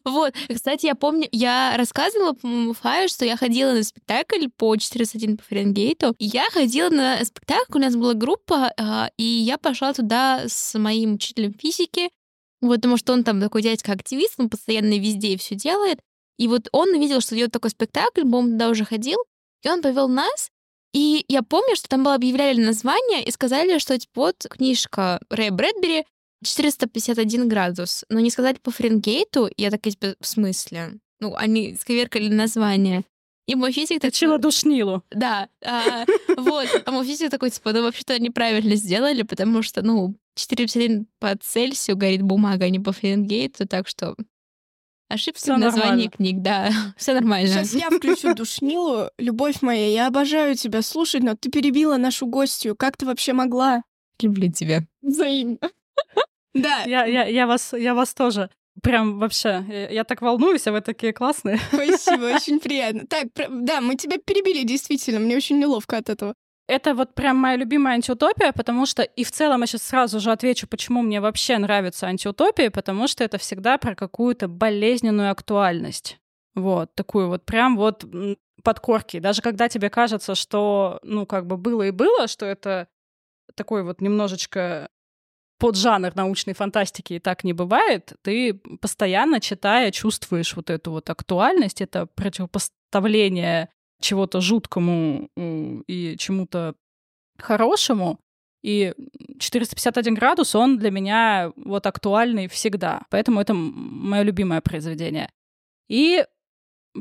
Вот, 0.07 0.35
кстати, 0.49 0.87
я 0.87 0.95
помню, 0.95 1.29
я 1.33 1.75
рассказывала, 1.77 2.33
по-моему, 2.33 2.75
Фаю, 2.75 3.09
что 3.09 3.25
я 3.25 3.37
ходила 3.37 3.73
на 3.73 3.83
спектакль 3.83 4.47
по 4.57 4.77
401 4.77 5.37
по 5.37 5.43
Фаренгейту. 5.43 6.15
Я 6.21 6.49
ходила 6.51 6.91
на 6.91 7.25
спектакль, 7.25 7.79
у 7.79 7.81
нас 7.81 7.97
была 7.97 8.15
группа, 8.15 8.73
а, 8.79 9.11
и 9.17 9.25
я 9.25 9.59
пошла 9.59 9.93
туда 9.93 10.45
с 10.47 10.79
моим 10.79 11.15
учителем 11.15 11.53
физики, 11.55 12.09
вот, 12.61 12.77
потому 12.77 12.97
что 12.97 13.15
он 13.15 13.25
там 13.25 13.41
такой 13.41 13.63
дядька-активист, 13.63 14.35
он 14.39 14.49
постоянно 14.49 14.97
везде 14.97 15.37
все 15.39 15.57
делает. 15.57 15.99
И 16.39 16.47
вот 16.47 16.69
он 16.71 16.91
увидел, 16.91 17.21
что 17.21 17.37
идет 17.37 17.51
такой 17.51 17.71
спектакль, 17.71 18.21
по-моему, 18.21 18.51
туда 18.51 18.69
уже 18.69 18.85
ходил, 18.85 19.19
и 19.65 19.69
он 19.69 19.83
повел 19.83 20.09
нас, 20.09 20.51
и 20.93 21.25
я 21.29 21.43
помню, 21.43 21.75
что 21.75 21.89
там 21.89 22.05
было 22.05 22.15
объявляли 22.15 22.59
название 22.63 23.25
и 23.25 23.31
сказали, 23.33 23.79
что 23.79 23.99
типа, 23.99 24.13
вот 24.15 24.47
книжка 24.49 25.21
Рэя 25.29 25.51
Брэдбери 25.51 26.07
451 26.47 27.49
градус, 27.49 28.05
но 28.09 28.21
не 28.21 28.31
сказали 28.31 28.57
по 28.63 28.71
Фаренгейту, 28.71 29.51
я 29.57 29.71
такая, 29.71 29.93
типа, 29.93 30.15
в 30.21 30.27
смысле? 30.27 30.99
Ну, 31.21 31.35
они 31.35 31.77
сковеркали 31.81 32.29
название. 32.29 33.05
И 33.47 33.55
мой 33.55 33.73
физик 33.73 34.01
такой... 34.01 34.13
Чила 34.13 34.39
душнилу. 34.39 35.03
Да. 35.11 35.49
А, 35.65 36.05
вот. 36.37 36.69
А 36.85 36.91
мой 36.91 37.07
физик 37.07 37.31
такой, 37.31 37.51
типа, 37.51 37.73
ну, 37.73 37.83
вообще-то 37.83 38.21
неправильно 38.21 38.75
сделали, 38.75 39.23
потому 39.23 39.63
что, 39.63 39.83
ну, 39.83 40.17
451 40.35 41.07
по 41.21 41.37
Цельсию 41.37 41.97
горит 41.97 42.23
бумага, 42.23 42.67
а 42.67 42.71
не 42.71 42.81
по 42.81 42.93
Фаренгейту, 42.93 43.67
так 43.67 43.89
что 43.89 44.17
ошибка 45.09 45.41
Всё 45.41 45.55
в 45.55 45.59
названии 45.59 45.89
нормально. 45.89 46.11
книг, 46.11 46.43
да. 46.43 46.71
Все 46.97 47.15
нормально. 47.15 47.65
Сейчас 47.65 47.75
я 47.75 47.91
включу 47.91 48.35
душнилу. 48.35 49.11
Любовь 49.19 49.63
моя, 49.63 49.89
я 49.89 50.07
обожаю 50.09 50.57
тебя 50.57 50.83
слушать, 50.83 51.23
но 51.23 51.37
ты 51.37 51.49
перебила 51.49 51.97
нашу 51.97 52.27
гостью. 52.27 52.75
Как 52.77 52.97
ты 52.97 53.07
вообще 53.07 53.33
могла? 53.33 53.83
Люблю 54.21 54.51
тебя. 54.51 54.83
Взаимно. 55.03 55.59
Да. 56.63 56.83
Я, 56.87 57.05
я, 57.05 57.25
я, 57.27 57.47
вас, 57.47 57.73
я 57.73 57.95
вас 57.95 58.15
тоже. 58.15 58.51
Прям 58.83 59.19
вообще, 59.19 59.65
я, 59.69 59.89
я 59.89 60.05
так 60.05 60.23
волнуюсь, 60.23 60.67
а 60.67 60.73
вы 60.73 60.81
такие 60.81 61.13
классные. 61.13 61.59
Спасибо, 61.73 62.35
очень 62.35 62.61
приятно. 62.61 63.07
Так, 63.07 63.29
да, 63.49 63.81
мы 63.81 63.97
тебя 63.97 64.19
перебили, 64.19 64.65
действительно, 64.65 65.21
мне 65.21 65.37
очень 65.37 65.59
неловко 65.59 65.97
от 65.97 66.11
этого. 66.11 66.35
Это 66.69 66.95
вот 66.95 67.15
прям 67.15 67.37
моя 67.37 67.57
любимая 67.57 67.95
антиутопия, 67.95 68.53
потому 68.53 68.87
что, 68.87 69.03
и 69.03 69.23
в 69.23 69.31
целом 69.31 69.61
я 69.61 69.67
сейчас 69.67 69.83
сразу 69.83 70.19
же 70.19 70.33
отвечу, 70.33 70.67
почему 70.67 71.01
мне 71.01 71.21
вообще 71.21 71.59
нравятся 71.59 72.07
антиутопии, 72.07 72.69
потому 72.69 73.07
что 73.07 73.23
это 73.23 73.39
всегда 73.39 73.79
про 73.79 73.95
какую-то 73.95 74.49
болезненную 74.49 75.31
актуальность. 75.31 76.19
Вот, 76.55 76.93
такую 76.95 77.29
вот 77.29 77.45
прям 77.45 77.77
вот 77.77 78.05
подкорки. 78.65 79.21
Даже 79.21 79.43
когда 79.43 79.69
тебе 79.69 79.91
кажется, 79.91 80.35
что, 80.35 80.99
ну, 81.03 81.25
как 81.25 81.47
бы 81.47 81.57
было 81.57 81.83
и 81.83 81.93
было, 81.93 82.27
что 82.27 82.47
это 82.47 82.89
такой 83.55 83.85
вот 83.85 84.01
немножечко 84.01 84.89
поджанр 85.59 86.15
научной 86.15 86.55
фантастики 86.55 87.15
и 87.15 87.19
так 87.19 87.45
не 87.45 87.53
бывает, 87.53 88.13
ты 88.23 88.55
постоянно 88.55 89.41
читая 89.41 89.91
чувствуешь 89.91 90.55
вот 90.55 90.71
эту 90.71 90.91
вот 90.91 91.09
актуальность, 91.11 91.81
это 91.81 92.07
противопоставление 92.07 93.71
чего-то 94.01 94.41
жуткому 94.41 95.31
и 95.37 96.17
чему-то 96.19 96.75
хорошему. 97.39 98.21
И 98.63 98.95
451 99.39 100.15
градус, 100.15 100.55
он 100.55 100.79
для 100.79 100.91
меня 100.91 101.53
вот 101.57 101.87
актуальный 101.87 102.49
всегда. 102.49 103.03
Поэтому 103.11 103.41
это 103.41 103.55
мое 103.55 104.23
любимое 104.23 104.61
произведение. 104.61 105.31
И 105.89 106.25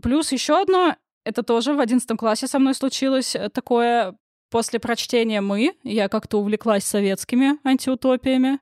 плюс 0.04 0.32
еще 0.32 0.62
одно, 0.62 0.96
это 1.24 1.42
тоже 1.42 1.74
в 1.74 1.80
11 1.80 2.18
классе 2.18 2.48
со 2.48 2.60
мной 2.60 2.76
случилось 2.76 3.36
э, 3.36 3.50
такое 3.50 4.16
После 4.50 4.80
прочтения 4.80 5.42
«Мы» 5.42 5.76
я 5.84 6.08
как-то 6.08 6.40
увлеклась 6.40 6.86
советскими 6.86 7.60
антиутопиями, 7.68 8.60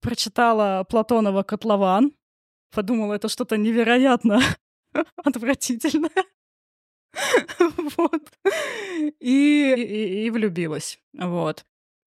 прочитала 0.00 0.84
Платонова 0.88 1.42
«Котлован», 1.42 2.12
подумала, 2.70 3.14
это 3.14 3.28
что-то 3.28 3.56
невероятно 3.56 4.40
отвратительное. 5.16 6.10
Вот. 7.96 8.22
И, 9.20 9.74
и, 9.76 10.26
и 10.26 10.30
влюбилась. 10.30 10.98
Вот. 11.12 11.64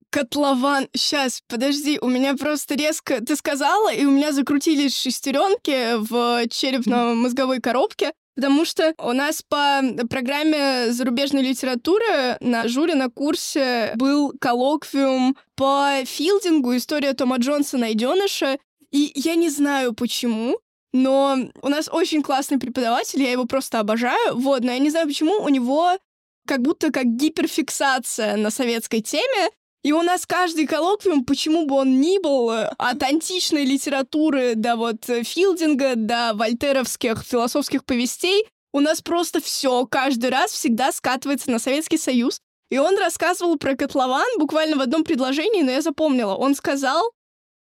Котлован. 0.10 0.88
Сейчас, 0.94 1.42
подожди, 1.48 1.98
у 2.02 2.08
меня 2.08 2.36
просто 2.36 2.76
резко... 2.76 3.24
Ты 3.24 3.36
сказала, 3.36 3.94
и 3.94 4.06
у 4.06 4.12
меня 4.12 4.32
закрутились 4.32 4.98
шестеренки 4.98 5.96
в 5.98 6.48
черепно-мозговой 6.50 7.62
коробке. 7.62 8.12
Потому 8.38 8.66
что 8.66 8.94
у 9.00 9.14
нас 9.14 9.42
по 9.42 9.82
программе 10.12 10.92
зарубежной 10.92 11.42
литературы 11.42 12.38
на 12.40 12.68
жюри 12.68 12.94
на 12.94 13.10
курсе 13.10 13.94
был 13.96 14.32
коллоквиум 14.40 15.36
по 15.56 16.04
филдингу 16.06 16.78
«История 16.78 17.14
Тома 17.14 17.38
Джонса 17.38 17.80
найденыша». 17.80 18.60
И 18.92 19.12
я 19.16 19.34
не 19.34 19.50
знаю 19.50 19.96
почему, 19.96 20.60
но 20.94 21.36
у 21.64 21.68
нас 21.68 21.90
очень 21.92 22.22
классный 22.22 22.60
преподаватель, 22.60 23.24
я 23.24 23.32
его 23.32 23.46
просто 23.46 23.80
обожаю. 23.80 24.36
Вот, 24.36 24.62
но 24.62 24.72
я 24.72 24.78
не 24.78 24.92
знаю 24.92 25.08
почему 25.08 25.42
у 25.42 25.50
него 25.50 25.98
как 26.46 26.62
будто 26.62 26.92
как 26.92 27.06
гиперфиксация 27.06 28.38
на 28.38 28.52
советской 28.52 29.02
теме, 29.02 29.50
и 29.88 29.94
у 29.94 30.02
нас 30.02 30.26
каждый 30.26 30.68
коллоквиум, 30.68 31.24
почему 31.24 31.66
бы 31.66 31.76
он 31.76 32.02
ни 32.02 32.22
был, 32.22 32.52
э, 32.52 32.70
от 32.78 33.02
античной 33.04 33.64
литературы 33.64 34.56
до 34.56 34.76
вот 34.76 35.10
э, 35.10 35.24
Филдинга, 35.24 35.94
до 35.96 36.34
вольтеровских 36.34 37.24
философских 37.24 37.86
повестей, 37.86 38.46
у 38.74 38.82
нас 38.82 39.02
просто 39.02 39.40
все 39.40 39.86
каждый 39.86 40.30
раз 40.30 40.52
всегда 40.52 40.92
скатывается 40.92 41.52
на 41.52 41.60
Советский 41.60 41.98
Союз. 41.98 42.42
И 42.70 42.78
он 42.78 42.98
рассказывал 42.98 43.56
про 43.56 43.78
котлован 43.78 44.28
буквально 44.38 44.76
в 44.76 44.82
одном 44.82 45.06
предложении, 45.06 45.62
но 45.62 45.72
я 45.72 45.82
запомнила. 45.82 46.36
Он 46.36 46.54
сказал, 46.54 47.10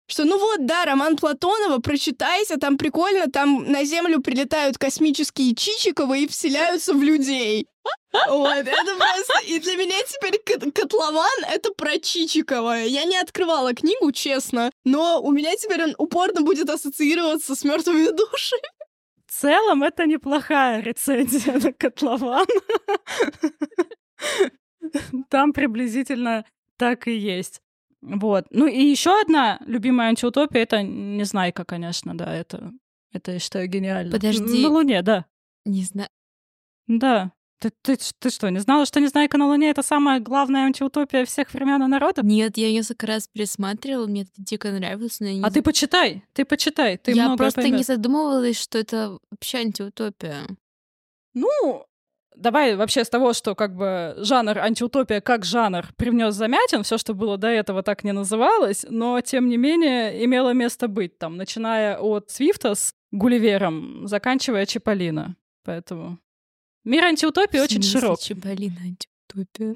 что 0.07 0.23
ну 0.23 0.39
вот, 0.39 0.65
да, 0.65 0.85
роман 0.85 1.17
Платонова, 1.17 1.79
прочитайте, 1.79 2.57
там 2.57 2.77
прикольно, 2.77 3.29
там 3.29 3.69
на 3.69 3.83
Землю 3.83 4.21
прилетают 4.21 4.77
космические 4.77 5.53
Чичиковы 5.53 6.23
и 6.23 6.27
вселяются 6.27 6.93
в 6.93 7.03
людей. 7.03 7.67
Вот, 8.29 8.55
это 8.55 8.95
просто... 8.97 9.33
И 9.45 9.59
для 9.59 9.75
меня 9.75 9.95
теперь 10.07 10.71
котлован— 10.71 11.43
это 11.51 11.71
про 11.73 11.99
Чичикова. 11.99 12.83
Я 12.85 13.03
не 13.03 13.17
открывала 13.17 13.73
книгу, 13.73 14.11
честно, 14.11 14.71
но 14.85 15.21
у 15.21 15.31
меня 15.31 15.55
теперь 15.55 15.83
он 15.83 15.95
упорно 15.97 16.41
будет 16.41 16.69
ассоциироваться 16.69 17.55
с 17.55 17.63
мертвыми 17.63 18.09
душами. 18.09 18.63
В 19.27 19.31
целом, 19.39 19.83
это 19.83 20.05
неплохая 20.05 20.81
рецензия 20.81 21.59
на 21.59 21.73
котлован. 21.73 22.47
Там 25.29 25.53
приблизительно 25.53 26.45
так 26.77 27.07
и 27.07 27.15
есть. 27.15 27.61
Вот. 28.07 28.45
Ну 28.51 28.67
и 28.67 28.81
еще 28.81 29.19
одна 29.21 29.59
любимая 29.65 30.09
антиутопия— 30.09 30.61
это 30.63 30.81
Незнайка, 30.81 31.65
конечно, 31.65 32.17
да, 32.17 32.33
это, 32.33 32.71
это 33.11 33.33
я 33.33 33.39
считаю 33.39 33.67
гениально. 33.67 34.11
Подожди. 34.11 34.63
На 34.63 34.69
Луне, 34.69 35.01
да. 35.01 35.25
Не 35.65 35.83
знаю. 35.83 36.09
Да. 36.87 37.31
Ты, 37.59 37.71
ты, 37.81 37.97
ты 38.19 38.29
что, 38.29 38.49
не 38.49 38.59
знала, 38.59 38.85
что 38.85 38.99
«Незнайка 38.99 39.39
на 39.39 39.47
Луне»— 39.47 39.69
это 39.71 39.81
самая 39.81 40.19
главная 40.19 40.65
антиутопия 40.65 41.25
всех 41.25 41.51
времен 41.51 41.81
и 41.81 41.87
народов? 41.87 42.23
Нет, 42.23 42.55
я 42.55 42.71
несколько 42.71 43.07
раз 43.07 43.27
пересматривала, 43.27 44.05
мне 44.05 44.21
это 44.21 44.31
дико 44.37 44.71
нравилось, 44.71 45.19
но 45.19 45.25
я 45.25 45.33
не 45.33 45.43
А 45.43 45.49
ты 45.49 45.63
почитай, 45.63 46.23
ты 46.33 46.45
почитай, 46.45 46.97
ты 46.97 47.13
Я 47.13 47.35
просто 47.35 47.61
поймешь. 47.61 47.79
не 47.79 47.83
задумывалась, 47.83 48.61
что 48.61 48.77
это 48.77 49.17
вообще 49.31 49.57
антиутопия. 49.57 50.43
Ну, 51.33 51.83
давай 52.37 52.75
вообще 52.75 53.03
с 53.03 53.09
того, 53.09 53.33
что 53.33 53.55
как 53.55 53.75
бы 53.75 54.15
жанр 54.17 54.59
антиутопия 54.59 55.21
как 55.21 55.45
жанр 55.45 55.87
привнес 55.97 56.35
Замятин, 56.35 56.83
все, 56.83 56.97
что 56.97 57.13
было 57.13 57.37
до 57.37 57.47
этого, 57.47 57.83
так 57.83 58.03
не 58.03 58.13
называлось, 58.13 58.85
но 58.89 59.19
тем 59.21 59.49
не 59.49 59.57
менее 59.57 60.23
имело 60.25 60.53
место 60.53 60.87
быть 60.87 61.17
там, 61.17 61.37
начиная 61.37 61.97
от 61.97 62.29
Свифта 62.29 62.75
с 62.75 62.93
Гулливером, 63.11 64.07
заканчивая 64.07 64.65
Чиполлино. 64.65 65.35
Поэтому 65.63 66.19
Мир 66.87 67.03
антиутопии 67.03 67.59
очень 67.59 67.83
широк. 67.83 68.17
Блин, 68.29 68.77
антиутопия. 68.81 69.75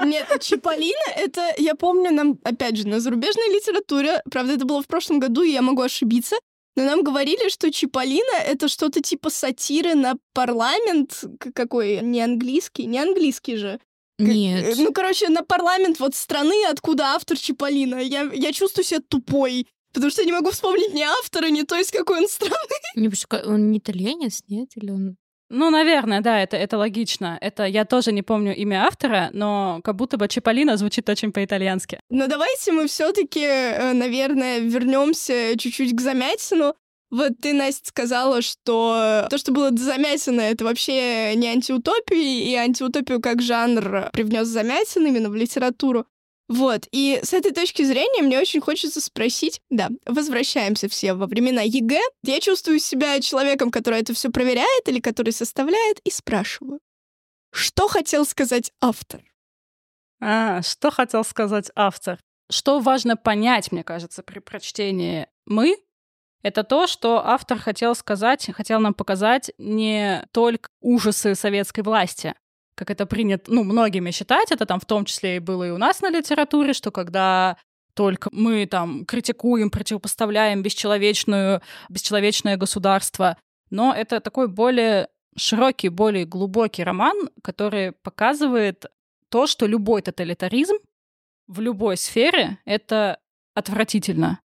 Нет, 0.04 0.42
Чиполлино, 0.42 1.10
это, 1.16 1.54
я 1.56 1.74
помню, 1.74 2.12
нам, 2.12 2.38
опять 2.44 2.76
же, 2.76 2.86
на 2.86 3.00
зарубежной 3.00 3.48
литературе, 3.48 4.20
правда, 4.30 4.52
это 4.52 4.66
было 4.66 4.82
в 4.82 4.86
прошлом 4.86 5.20
году, 5.20 5.42
и 5.42 5.52
я 5.52 5.62
могу 5.62 5.80
ошибиться, 5.80 6.36
но 6.76 6.84
нам 6.84 7.02
говорили, 7.02 7.48
что 7.48 7.72
Чиполлино— 7.72 8.36
это 8.46 8.68
что-то 8.68 9.00
типа 9.00 9.30
сатиры 9.30 9.94
на 9.94 10.16
парламент 10.34 11.24
какой, 11.54 12.00
не 12.02 12.20
английский, 12.20 12.84
не 12.84 12.98
английский 12.98 13.56
же. 13.56 13.80
Нет. 14.18 14.76
Ну, 14.78 14.92
короче, 14.92 15.28
на 15.28 15.42
парламент 15.42 16.00
вот 16.00 16.14
страны, 16.14 16.64
откуда 16.70 17.14
автор 17.14 17.38
Чиполлино. 17.38 17.96
Я, 17.96 18.30
я 18.32 18.52
чувствую 18.52 18.84
себя 18.84 19.00
тупой, 19.06 19.66
потому 19.92 20.10
что 20.10 20.22
я 20.22 20.26
не 20.26 20.32
могу 20.32 20.50
вспомнить 20.50 20.94
ни 20.94 21.02
автора, 21.02 21.46
ни 21.46 21.62
то, 21.62 21.76
из 21.76 21.90
какой 21.90 22.20
он 22.20 22.28
страны. 22.28 22.54
Не, 22.94 23.10
он 23.46 23.70
не 23.70 23.78
итальянец, 23.78 24.42
нет? 24.48 24.70
Или 24.76 24.90
он 24.90 25.16
ну, 25.48 25.70
наверное, 25.70 26.20
да, 26.20 26.40
это, 26.40 26.56
это 26.56 26.76
логично. 26.76 27.38
Это 27.40 27.64
я 27.64 27.84
тоже 27.84 28.12
не 28.12 28.22
помню 28.22 28.54
имя 28.54 28.86
автора, 28.86 29.30
но 29.32 29.80
как 29.84 29.96
будто 29.96 30.16
бы 30.16 30.28
Чиполлино 30.28 30.76
звучит 30.76 31.08
очень 31.08 31.32
по-итальянски. 31.32 32.00
Но 32.10 32.26
давайте 32.26 32.72
мы 32.72 32.86
все-таки, 32.88 33.44
э, 33.44 33.92
наверное, 33.92 34.58
вернемся 34.58 35.56
чуть-чуть 35.56 35.94
к 35.94 36.00
Замятину. 36.00 36.74
Вот 37.10 37.32
ты, 37.40 37.52
Настя, 37.52 37.88
сказала, 37.88 38.42
что 38.42 39.26
то, 39.30 39.38
что 39.38 39.52
было 39.52 39.70
до 39.70 39.80
Замятина, 39.80 40.40
это 40.40 40.64
вообще 40.64 41.36
не 41.36 41.46
антиутопия, 41.46 42.44
и 42.44 42.54
антиутопию 42.54 43.20
как 43.20 43.40
жанр 43.40 44.10
привнес 44.12 44.48
Замятин 44.48 45.06
именно 45.06 45.30
в 45.30 45.36
литературу. 45.36 46.06
Вот, 46.48 46.86
и 46.92 47.20
с 47.22 47.32
этой 47.32 47.52
точки 47.52 47.82
зрения 47.82 48.22
мне 48.22 48.38
очень 48.38 48.60
хочется 48.60 49.00
спросить, 49.00 49.60
да, 49.68 49.88
возвращаемся 50.06 50.88
все 50.88 51.14
во 51.14 51.26
времена 51.26 51.62
ЕГЭ. 51.62 52.00
Я 52.22 52.40
чувствую 52.40 52.78
себя 52.78 53.20
человеком, 53.20 53.72
который 53.72 54.00
это 54.00 54.14
все 54.14 54.30
проверяет 54.30 54.88
или 54.88 55.00
который 55.00 55.32
составляет, 55.32 55.98
и 56.04 56.10
спрашиваю, 56.10 56.78
что 57.52 57.88
хотел 57.88 58.24
сказать 58.24 58.70
автор? 58.80 59.22
А, 60.20 60.62
что 60.62 60.90
хотел 60.90 61.24
сказать 61.24 61.70
автор? 61.74 62.20
Что 62.48 62.78
важно 62.78 63.16
понять, 63.16 63.72
мне 63.72 63.82
кажется, 63.82 64.22
при 64.22 64.38
прочтении 64.38 65.26
«мы», 65.46 65.76
это 66.42 66.62
то, 66.62 66.86
что 66.86 67.26
автор 67.26 67.58
хотел 67.58 67.96
сказать, 67.96 68.48
хотел 68.54 68.78
нам 68.78 68.94
показать 68.94 69.50
не 69.58 70.24
только 70.32 70.68
ужасы 70.80 71.34
советской 71.34 71.80
власти, 71.80 72.34
как 72.76 72.90
это 72.90 73.06
принято, 73.06 73.50
ну, 73.52 73.64
многими 73.64 74.12
считать, 74.12 74.52
это 74.52 74.66
там 74.66 74.78
в 74.78 74.84
том 74.84 75.04
числе 75.04 75.36
и 75.36 75.40
было 75.40 75.66
и 75.66 75.70
у 75.70 75.78
нас 75.78 76.02
на 76.02 76.10
литературе, 76.10 76.74
что 76.74 76.92
когда 76.92 77.56
только 77.94 78.28
мы 78.32 78.66
там 78.66 79.06
критикуем, 79.06 79.70
противопоставляем 79.70 80.62
бесчеловечную, 80.62 81.62
бесчеловечное 81.88 82.56
государство, 82.58 83.38
но 83.70 83.94
это 83.94 84.20
такой 84.20 84.48
более 84.48 85.08
широкий, 85.36 85.88
более 85.88 86.26
глубокий 86.26 86.84
роман, 86.84 87.30
который 87.42 87.92
показывает 87.92 88.84
то, 89.30 89.46
что 89.46 89.66
любой 89.66 90.02
тоталитаризм 90.02 90.76
в 91.48 91.60
любой 91.60 91.96
сфере— 91.96 92.58
это 92.66 93.18
отвратительно 93.54 94.40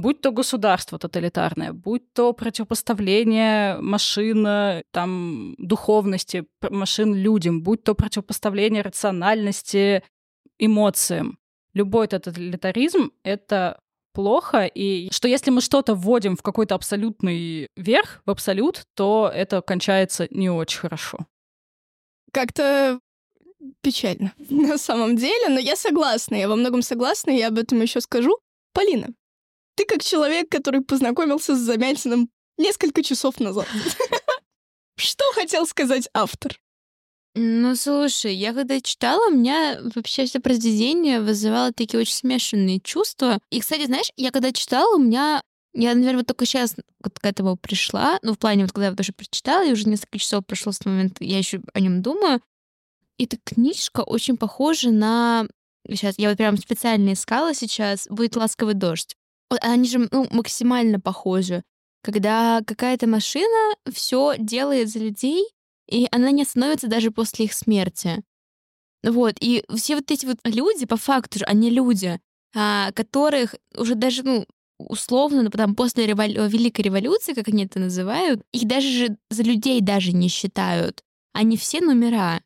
будь 0.00 0.20
то 0.20 0.32
государство 0.32 0.98
тоталитарное, 0.98 1.72
будь 1.72 2.12
то 2.12 2.32
противопоставление 2.32 3.78
машин, 3.80 4.46
э, 4.46 4.82
там, 4.90 5.54
духовности 5.58 6.46
машин 6.70 7.14
людям, 7.14 7.62
будь 7.62 7.84
то 7.84 7.94
противопоставление 7.94 8.82
рациональности 8.82 10.02
эмоциям. 10.58 11.38
Любой 11.74 12.08
тоталитаризм— 12.08 13.12
это 13.22 13.78
плохо, 14.12 14.66
и 14.66 15.08
что 15.12 15.28
если 15.28 15.50
мы 15.50 15.60
что-то 15.60 15.94
вводим 15.94 16.36
в 16.36 16.42
какой-то 16.42 16.74
абсолютный 16.74 17.68
верх, 17.76 18.22
в 18.26 18.30
абсолют, 18.30 18.84
то 18.94 19.30
это 19.32 19.62
кончается 19.62 20.26
не 20.30 20.50
очень 20.50 20.80
хорошо. 20.80 21.18
Как-то 22.32 23.00
печально 23.82 24.32
на 24.50 24.78
самом 24.78 25.16
деле, 25.16 25.48
но 25.48 25.58
я 25.58 25.76
согласна, 25.76 26.34
я 26.34 26.48
во 26.48 26.56
многом 26.56 26.82
согласна, 26.82 27.30
я 27.30 27.48
об 27.48 27.58
этом 27.58 27.80
еще 27.80 28.00
скажу. 28.00 28.38
Полина, 28.72 29.08
ты 29.76 29.84
как 29.84 30.02
человек, 30.02 30.48
который 30.48 30.82
познакомился 30.82 31.54
с 31.54 31.60
Замятиным 31.60 32.30
несколько 32.58 33.02
часов 33.02 33.40
назад. 33.40 33.66
Что 34.96 35.24
хотел 35.34 35.66
сказать 35.66 36.08
автор? 36.12 36.58
Ну, 37.34 37.76
слушай, 37.76 38.34
я 38.34 38.52
когда 38.52 38.80
читала, 38.80 39.28
у 39.28 39.34
меня 39.34 39.78
вообще 39.94 40.24
это 40.24 40.40
произведение 40.40 41.20
вызывало 41.20 41.72
такие 41.72 42.00
очень 42.00 42.14
смешанные 42.14 42.80
чувства. 42.80 43.38
И, 43.50 43.60
кстати, 43.60 43.86
знаешь, 43.86 44.10
я 44.16 44.32
когда 44.32 44.52
читала, 44.52 44.96
у 44.96 44.98
меня 44.98 45.40
я, 45.72 45.94
наверное, 45.94 46.18
вот 46.18 46.26
только 46.26 46.46
сейчас 46.46 46.74
вот 47.02 47.18
к 47.18 47.24
этому 47.24 47.56
пришла. 47.56 48.18
Ну, 48.22 48.34
в 48.34 48.38
плане, 48.38 48.64
вот 48.64 48.72
когда 48.72 48.88
я 48.88 48.94
тоже 48.94 49.12
прочитала, 49.12 49.64
и 49.64 49.72
уже 49.72 49.88
несколько 49.88 50.18
часов 50.18 50.44
прошло 50.44 50.72
с 50.72 50.84
момента, 50.84 51.24
я 51.24 51.38
еще 51.38 51.60
о 51.72 51.80
нем 51.80 52.02
думаю. 52.02 52.40
Эта 53.18 53.36
книжка 53.36 54.00
очень 54.00 54.36
похожа 54.36 54.90
на... 54.90 55.46
Сейчас, 55.88 56.18
я 56.18 56.28
вот 56.28 56.38
прям 56.38 56.56
специально 56.56 57.12
искала 57.12 57.54
сейчас. 57.54 58.06
Будет 58.08 58.36
«Ласковый 58.36 58.74
дождь». 58.74 59.16
Они 59.60 59.88
же 59.88 60.08
ну, 60.10 60.26
максимально 60.30 61.00
похожи. 61.00 61.62
Когда 62.02 62.62
какая-то 62.66 63.06
машина 63.06 63.74
все 63.92 64.34
делает 64.38 64.88
за 64.88 65.00
людей, 65.00 65.44
и 65.88 66.06
она 66.10 66.30
не 66.30 66.42
остановится 66.42 66.86
даже 66.86 67.10
после 67.10 67.46
их 67.46 67.52
смерти. 67.52 68.22
Вот, 69.02 69.34
и 69.40 69.64
все 69.74 69.96
вот 69.96 70.10
эти 70.10 70.26
вот 70.26 70.38
люди, 70.44 70.86
по 70.86 70.96
факту 70.96 71.40
же, 71.40 71.44
они 71.46 71.70
люди, 71.70 72.20
а, 72.54 72.92
которых 72.92 73.54
уже 73.76 73.94
даже, 73.94 74.22
ну, 74.22 74.46
условно, 74.78 75.42
ну, 75.42 75.50
потом 75.50 75.74
после 75.74 76.06
револю... 76.06 76.46
Великой 76.46 76.82
революции, 76.82 77.32
как 77.32 77.48
они 77.48 77.64
это 77.64 77.78
называют, 77.78 78.42
их 78.52 78.66
даже 78.66 78.88
же 78.88 79.16
за 79.30 79.42
людей 79.42 79.80
даже 79.80 80.12
не 80.12 80.28
считают. 80.28 81.02
Они 81.32 81.56
все 81.56 81.80
номера. 81.80 82.42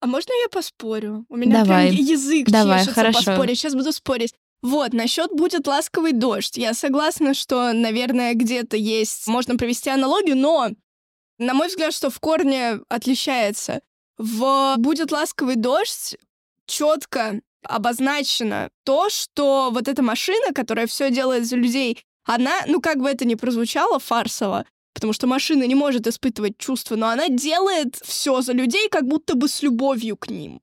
А 0.00 0.06
можно 0.06 0.32
я 0.42 0.48
поспорю? 0.48 1.24
У 1.28 1.36
меня 1.36 1.64
Давай. 1.64 1.90
прям 1.90 2.04
язык 2.04 2.48
Давай, 2.48 2.80
чешется 2.80 2.94
хорошо. 2.94 3.18
поспорить. 3.24 3.58
Сейчас 3.58 3.74
буду 3.74 3.92
спорить. 3.92 4.34
Вот, 4.62 4.92
насчет 4.92 5.32
будет 5.32 5.66
ласковый 5.66 6.12
дождь. 6.12 6.56
Я 6.56 6.72
согласна, 6.72 7.34
что, 7.34 7.72
наверное, 7.72 8.34
где-то 8.34 8.76
есть, 8.76 9.26
можно 9.26 9.56
провести 9.56 9.90
аналогию, 9.90 10.36
но, 10.36 10.70
на 11.38 11.54
мой 11.54 11.66
взгляд, 11.66 11.92
что 11.92 12.10
в 12.10 12.20
корне 12.20 12.78
отличается. 12.88 13.82
В 14.18 14.76
будет 14.76 15.10
ласковый 15.10 15.56
дождь 15.56 16.16
четко 16.66 17.40
обозначено 17.64 18.70
то, 18.84 19.08
что 19.08 19.70
вот 19.72 19.88
эта 19.88 20.02
машина, 20.02 20.52
которая 20.54 20.86
все 20.86 21.10
делает 21.10 21.46
за 21.46 21.56
людей, 21.56 22.04
она, 22.24 22.52
ну 22.66 22.80
как 22.80 22.98
бы 22.98 23.08
это 23.08 23.24
ни 23.24 23.34
прозвучало 23.34 23.98
фарсово, 23.98 24.64
потому 24.94 25.12
что 25.12 25.26
машина 25.26 25.64
не 25.64 25.74
может 25.74 26.06
испытывать 26.06 26.58
чувства, 26.58 26.94
но 26.94 27.08
она 27.08 27.28
делает 27.28 27.96
все 27.96 28.42
за 28.42 28.52
людей, 28.52 28.88
как 28.88 29.08
будто 29.08 29.34
бы 29.34 29.48
с 29.48 29.62
любовью 29.62 30.16
к 30.16 30.28
ним 30.28 30.60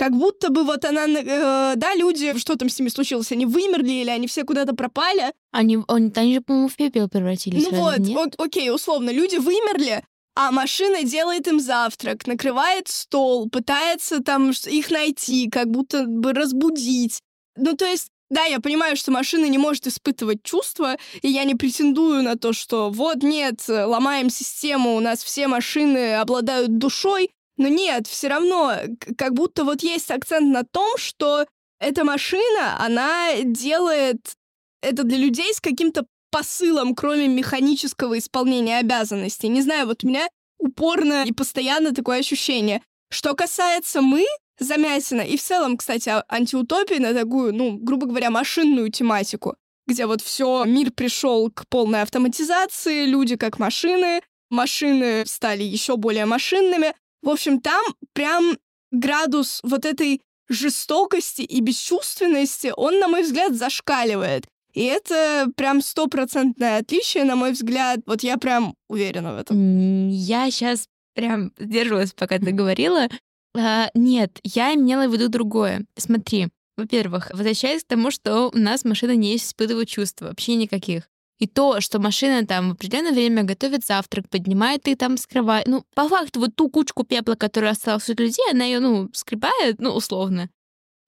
как 0.00 0.16
будто 0.16 0.48
бы 0.48 0.64
вот 0.64 0.86
она, 0.86 1.04
э, 1.04 1.74
да, 1.76 1.94
люди, 1.94 2.38
что 2.38 2.56
там 2.56 2.70
с 2.70 2.78
ними 2.78 2.88
случилось, 2.88 3.32
они 3.32 3.44
вымерли 3.44 3.92
или 3.92 4.08
они 4.08 4.28
все 4.28 4.44
куда-то 4.44 4.74
пропали. 4.74 5.34
Они, 5.52 5.76
они, 5.88 6.10
они 6.16 6.34
же, 6.36 6.40
по-моему, 6.40 6.68
в 6.68 6.76
пепел 6.76 7.06
превратились. 7.06 7.68
Ну 7.70 7.76
вот, 7.76 7.98
вот, 7.98 8.34
окей, 8.38 8.70
условно, 8.70 9.10
люди 9.10 9.36
вымерли, 9.36 10.02
а 10.34 10.52
машина 10.52 11.02
делает 11.02 11.48
им 11.48 11.60
завтрак, 11.60 12.26
накрывает 12.26 12.88
стол, 12.88 13.50
пытается 13.50 14.22
там 14.22 14.52
их 14.52 14.90
найти, 14.90 15.50
как 15.50 15.66
будто 15.68 16.06
бы 16.06 16.32
разбудить. 16.32 17.20
Ну, 17.58 17.76
то 17.76 17.84
есть, 17.84 18.08
да, 18.30 18.44
я 18.44 18.58
понимаю, 18.58 18.96
что 18.96 19.10
машина 19.10 19.44
не 19.50 19.58
может 19.58 19.86
испытывать 19.86 20.42
чувства, 20.42 20.96
и 21.20 21.28
я 21.28 21.44
не 21.44 21.56
претендую 21.56 22.22
на 22.22 22.36
то, 22.36 22.54
что 22.54 22.88
вот 22.88 23.22
нет, 23.22 23.68
ломаем 23.68 24.30
систему, 24.30 24.96
у 24.96 25.00
нас 25.00 25.22
все 25.22 25.46
машины 25.46 26.14
обладают 26.14 26.78
душой, 26.78 27.32
но 27.60 27.68
нет, 27.68 28.06
все 28.06 28.28
равно, 28.28 28.74
как 29.18 29.34
будто 29.34 29.64
вот 29.64 29.82
есть 29.82 30.10
акцент 30.10 30.50
на 30.50 30.64
том, 30.64 30.96
что 30.96 31.44
эта 31.78 32.04
машина, 32.04 32.82
она 32.82 33.34
делает 33.44 34.34
это 34.80 35.04
для 35.04 35.18
людей 35.18 35.52
с 35.52 35.60
каким-то 35.60 36.06
посылом, 36.30 36.94
кроме 36.94 37.28
механического 37.28 38.16
исполнения 38.18 38.78
обязанностей. 38.78 39.48
Не 39.48 39.60
знаю, 39.60 39.86
вот 39.86 40.02
у 40.02 40.08
меня 40.08 40.26
упорно 40.58 41.24
и 41.26 41.32
постоянно 41.32 41.94
такое 41.94 42.20
ощущение. 42.20 42.80
Что 43.10 43.34
касается 43.34 44.00
мы, 44.00 44.24
Замятина, 44.58 45.20
и 45.20 45.36
в 45.36 45.42
целом, 45.42 45.76
кстати, 45.76 46.08
а, 46.08 46.24
антиутопии 46.30 46.94
на 46.94 47.12
такую, 47.12 47.54
ну, 47.54 47.76
грубо 47.76 48.06
говоря, 48.06 48.30
машинную 48.30 48.90
тематику, 48.90 49.54
где 49.86 50.06
вот 50.06 50.22
все, 50.22 50.64
мир 50.64 50.92
пришел 50.92 51.50
к 51.50 51.66
полной 51.68 52.00
автоматизации, 52.00 53.04
люди 53.04 53.36
как 53.36 53.58
машины, 53.58 54.22
машины 54.48 55.24
стали 55.26 55.62
еще 55.62 55.98
более 55.98 56.24
машинными, 56.24 56.94
в 57.22 57.28
общем, 57.28 57.60
там 57.60 57.84
прям 58.12 58.58
градус 58.90 59.60
вот 59.62 59.84
этой 59.84 60.20
жестокости 60.48 61.42
и 61.42 61.60
бесчувственности, 61.60 62.72
он, 62.76 62.98
на 62.98 63.08
мой 63.08 63.22
взгляд, 63.22 63.54
зашкаливает. 63.54 64.46
И 64.72 64.84
это 64.84 65.50
прям 65.56 65.80
стопроцентное 65.80 66.78
отличие, 66.78 67.24
на 67.24 67.36
мой 67.36 67.52
взгляд. 67.52 68.00
Вот 68.06 68.22
я 68.22 68.36
прям 68.36 68.74
уверена 68.88 69.34
в 69.34 69.38
этом. 69.38 70.08
Я 70.08 70.50
сейчас 70.50 70.86
прям 71.14 71.52
сдерживалась, 71.58 72.12
пока 72.12 72.38
ты 72.38 72.52
говорила. 72.52 73.08
А, 73.56 73.90
нет, 73.94 74.38
я 74.44 74.74
имела 74.74 75.08
в 75.08 75.12
виду 75.12 75.28
другое. 75.28 75.86
Смотри, 75.96 76.48
во-первых, 76.76 77.30
возвращаясь 77.32 77.82
к 77.82 77.88
тому, 77.88 78.10
что 78.10 78.50
у 78.52 78.56
нас 78.56 78.84
машина 78.84 79.16
не 79.16 79.36
испытывает 79.36 79.88
чувства, 79.88 80.26
вообще 80.26 80.54
никаких. 80.54 81.08
И 81.40 81.46
то, 81.46 81.80
что 81.80 81.98
машина 81.98 82.46
там 82.46 82.68
в 82.68 82.72
определенное 82.72 83.12
время 83.12 83.42
готовит 83.42 83.86
завтрак, 83.86 84.28
поднимает 84.28 84.86
и 84.86 84.94
там 84.94 85.16
скрывает. 85.16 85.66
Ну, 85.66 85.84
по 85.94 86.06
факту, 86.06 86.38
вот 86.38 86.54
ту 86.54 86.68
кучку 86.68 87.02
пепла, 87.02 87.34
которая 87.34 87.72
осталась 87.72 88.08
у 88.10 88.14
людей, 88.14 88.44
она 88.50 88.64
ее, 88.64 88.78
ну, 88.78 89.08
скребает, 89.14 89.80
ну, 89.80 89.90
условно. 89.90 90.50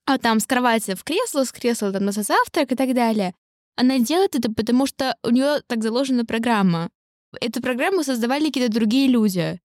а 0.07 0.19
там 0.19 0.41
с 0.41 0.47
кровати 0.47 0.95
в 0.95 1.05
кресло, 1.05 1.45
с 1.45 1.53
кресла 1.53 1.93
там 1.93 2.05
на 2.07 2.13
завтрак 2.13 2.73
и 2.73 2.75
так 2.75 2.95
далее. 2.95 3.35
Она 3.77 3.99
делает 3.99 4.35
это, 4.35 4.51
потому 4.51 4.87
что 4.87 5.17
у 5.23 5.31
нее 5.31 5.61
так 5.67 5.83
заложена 5.83 6.25
программа. 6.25 6.91
Эту 7.41 7.63
программу 7.63 8.03
создавали 8.03 8.47
какие-то 8.47 8.73
другие 8.73 9.09
люди. 9.09 9.61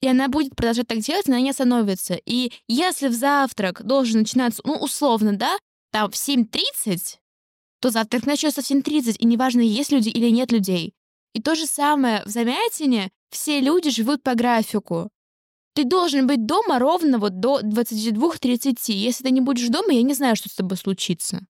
И 0.00 0.08
она 0.08 0.28
будет 0.28 0.56
продолжать 0.56 0.88
так 0.88 0.98
делать, 0.98 1.28
она 1.28 1.40
не 1.40 1.50
остановится. 1.50 2.18
И 2.26 2.52
если 2.66 3.08
в 3.08 3.12
завтрак 3.12 3.82
должен 3.84 4.20
начинаться, 4.20 4.62
ну, 4.64 4.74
условно, 4.74 5.36
да, 5.36 5.56
там 5.92 6.10
в 6.10 6.14
7.30, 6.14 7.18
то 7.80 7.90
завтрак 7.90 8.26
начнется 8.26 8.62
в 8.62 8.70
7.30, 8.70 9.16
и 9.18 9.26
неважно, 9.26 9.60
есть 9.60 9.92
люди 9.92 10.08
или 10.08 10.30
нет 10.30 10.52
людей. 10.52 10.94
И 11.34 11.40
то 11.40 11.54
же 11.54 11.66
самое 11.66 12.22
в 12.24 12.28
Замятине 12.28 13.10
все 13.30 13.60
люди 13.60 13.90
живут 13.90 14.22
по 14.22 14.34
графику. 14.34 15.10
Ты 15.74 15.84
должен 15.84 16.26
быть 16.26 16.46
дома 16.46 16.78
ровно 16.78 17.18
вот 17.18 17.38
до 17.38 17.60
22.30. 17.60 18.92
Если 18.92 19.24
ты 19.24 19.30
не 19.30 19.40
будешь 19.40 19.68
дома, 19.68 19.92
я 19.92 20.02
не 20.02 20.14
знаю, 20.14 20.34
что 20.34 20.48
с 20.48 20.54
тобой 20.54 20.76
случится. 20.76 21.46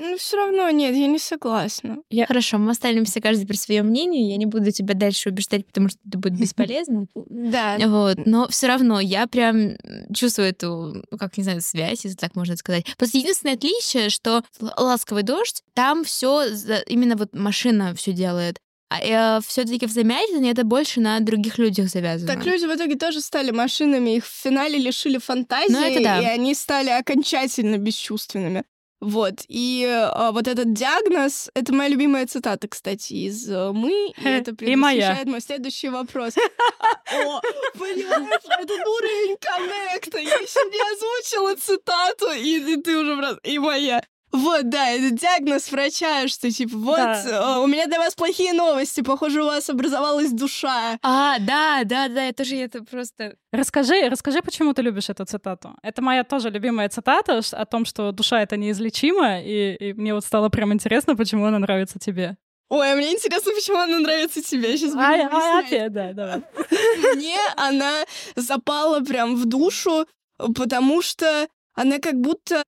Ну, 0.00 0.16
все 0.16 0.36
равно 0.36 0.68
нет, 0.70 0.94
я 0.96 1.06
не 1.06 1.18
согласна. 1.18 1.98
Я... 2.10 2.26
Хорошо, 2.26 2.58
мы 2.58 2.72
останемся 2.72 3.20
каждый 3.20 3.46
при 3.46 3.56
своем 3.56 3.86
мнении. 3.86 4.30
Я 4.30 4.36
не 4.36 4.46
буду 4.46 4.72
тебя 4.72 4.94
дальше 4.94 5.30
убеждать, 5.30 5.66
потому 5.66 5.88
что 5.88 5.98
это 6.06 6.18
будет 6.18 6.34
бесполезно. 6.40 7.06
Да. 7.14 7.76
Вот. 7.78 8.18
Но 8.26 8.48
все 8.48 8.66
равно 8.66 8.98
я 8.98 9.26
прям 9.26 9.76
чувствую 10.12 10.48
эту, 10.48 11.04
ну, 11.10 11.18
как 11.18 11.36
не 11.36 11.44
знаю, 11.44 11.60
связь, 11.60 12.04
если 12.04 12.16
так 12.16 12.34
можно 12.34 12.56
сказать. 12.56 12.86
Просто 12.96 13.18
единственное 13.18 13.54
отличие, 13.54 14.08
что 14.10 14.42
ласковый 14.76 15.22
дождь, 15.22 15.62
там 15.74 16.04
все 16.04 16.44
именно 16.86 17.16
вот 17.16 17.34
машина 17.34 17.94
все 17.94 18.12
делает. 18.12 18.58
А 18.90 19.38
э, 19.38 19.40
все-таки 19.46 19.86
в 19.86 19.90
замятине 19.90 20.50
это 20.50 20.64
больше 20.64 21.00
на 21.00 21.18
других 21.20 21.58
людях 21.58 21.88
завязано. 21.88 22.32
Так 22.32 22.44
люди 22.44 22.64
в 22.64 22.74
итоге 22.74 22.96
тоже 22.96 23.20
стали 23.20 23.50
машинами, 23.50 24.16
их 24.16 24.26
в 24.26 24.30
финале 24.30 24.78
лишили 24.78 25.18
фантазии, 25.18 25.72
ну, 25.72 25.82
это 25.82 26.02
да. 26.02 26.20
и 26.20 26.24
они 26.24 26.54
стали 26.54 26.90
окончательно 26.90 27.78
бесчувственными. 27.78 28.64
Вот. 29.04 29.44
И 29.48 29.86
а, 29.86 30.32
вот 30.32 30.48
этот 30.48 30.72
диагноз— 30.72 31.50
это 31.54 31.74
моя 31.74 31.90
любимая 31.90 32.26
цитата, 32.26 32.66
кстати, 32.68 33.12
из 33.12 33.50
э, 33.50 33.70
«Мы», 33.72 34.14
и 34.16 34.24
это 34.24 34.54
предвосхищает 34.54 35.26
мой 35.26 35.42
следующий 35.42 35.90
вопрос. 35.90 36.34
О, 37.12 37.40
понимаешь, 37.74 38.40
этот 38.46 38.86
уровень 38.86 39.36
коннекта. 39.38 40.18
Я 40.18 40.36
еще 40.36 40.60
не 40.70 40.80
озвучила 40.94 41.54
цитату, 41.56 42.32
и 42.32 42.76
ты 42.76 42.96
уже. 42.96 43.38
И 43.42 43.58
моя. 43.58 44.02
Вот, 44.34 44.68
да, 44.68 44.90
это 44.90 45.10
диагноз 45.10 45.70
врача, 45.70 46.26
что 46.26 46.50
типа, 46.50 46.76
вот, 46.76 46.96
да. 46.96 47.60
у 47.60 47.68
меня 47.68 47.86
для 47.86 47.98
вас 47.98 48.16
плохие 48.16 48.52
новости, 48.52 49.00
похоже, 49.00 49.44
у 49.44 49.46
вас 49.46 49.70
образовалась 49.70 50.32
душа. 50.32 50.98
А, 51.02 51.38
да, 51.38 51.82
да, 51.84 52.08
да, 52.08 52.24
это 52.24 52.44
же 52.44 52.56
это 52.56 52.82
просто... 52.82 53.36
Расскажи, 53.52 54.08
расскажи, 54.08 54.42
почему 54.42 54.74
ты 54.74 54.82
любишь 54.82 55.08
эту 55.08 55.24
цитату. 55.24 55.76
Это 55.84 56.02
моя 56.02 56.24
тоже 56.24 56.50
любимая 56.50 56.88
цитата 56.88 57.40
о 57.52 57.64
том, 57.64 57.84
что 57.84 58.10
душа— 58.10 58.40
это 58.42 58.56
неизлечимо, 58.56 59.40
и, 59.40 59.76
и 59.76 59.92
мне 59.92 60.12
вот 60.12 60.24
стало 60.24 60.48
прям 60.48 60.72
интересно, 60.72 61.14
почему 61.14 61.46
она 61.46 61.60
нравится 61.60 62.00
тебе. 62.00 62.36
Ой, 62.70 62.92
а 62.92 62.96
мне 62.96 63.12
интересно, 63.12 63.52
почему 63.54 63.78
она 63.78 64.00
нравится 64.00 64.42
тебе. 64.42 64.76
Сейчас 64.76 64.96
а, 64.96 65.14
а, 65.30 65.58
опять, 65.60 65.92
да, 65.92 66.12
давай. 66.12 66.42
Мне 67.14 67.38
она 67.56 68.04
запала 68.34 68.98
прям 68.98 69.36
в 69.36 69.44
душу, 69.44 70.08
потому 70.38 71.02
что 71.02 71.46
она 71.74 72.00
как 72.00 72.14
будто 72.14 72.64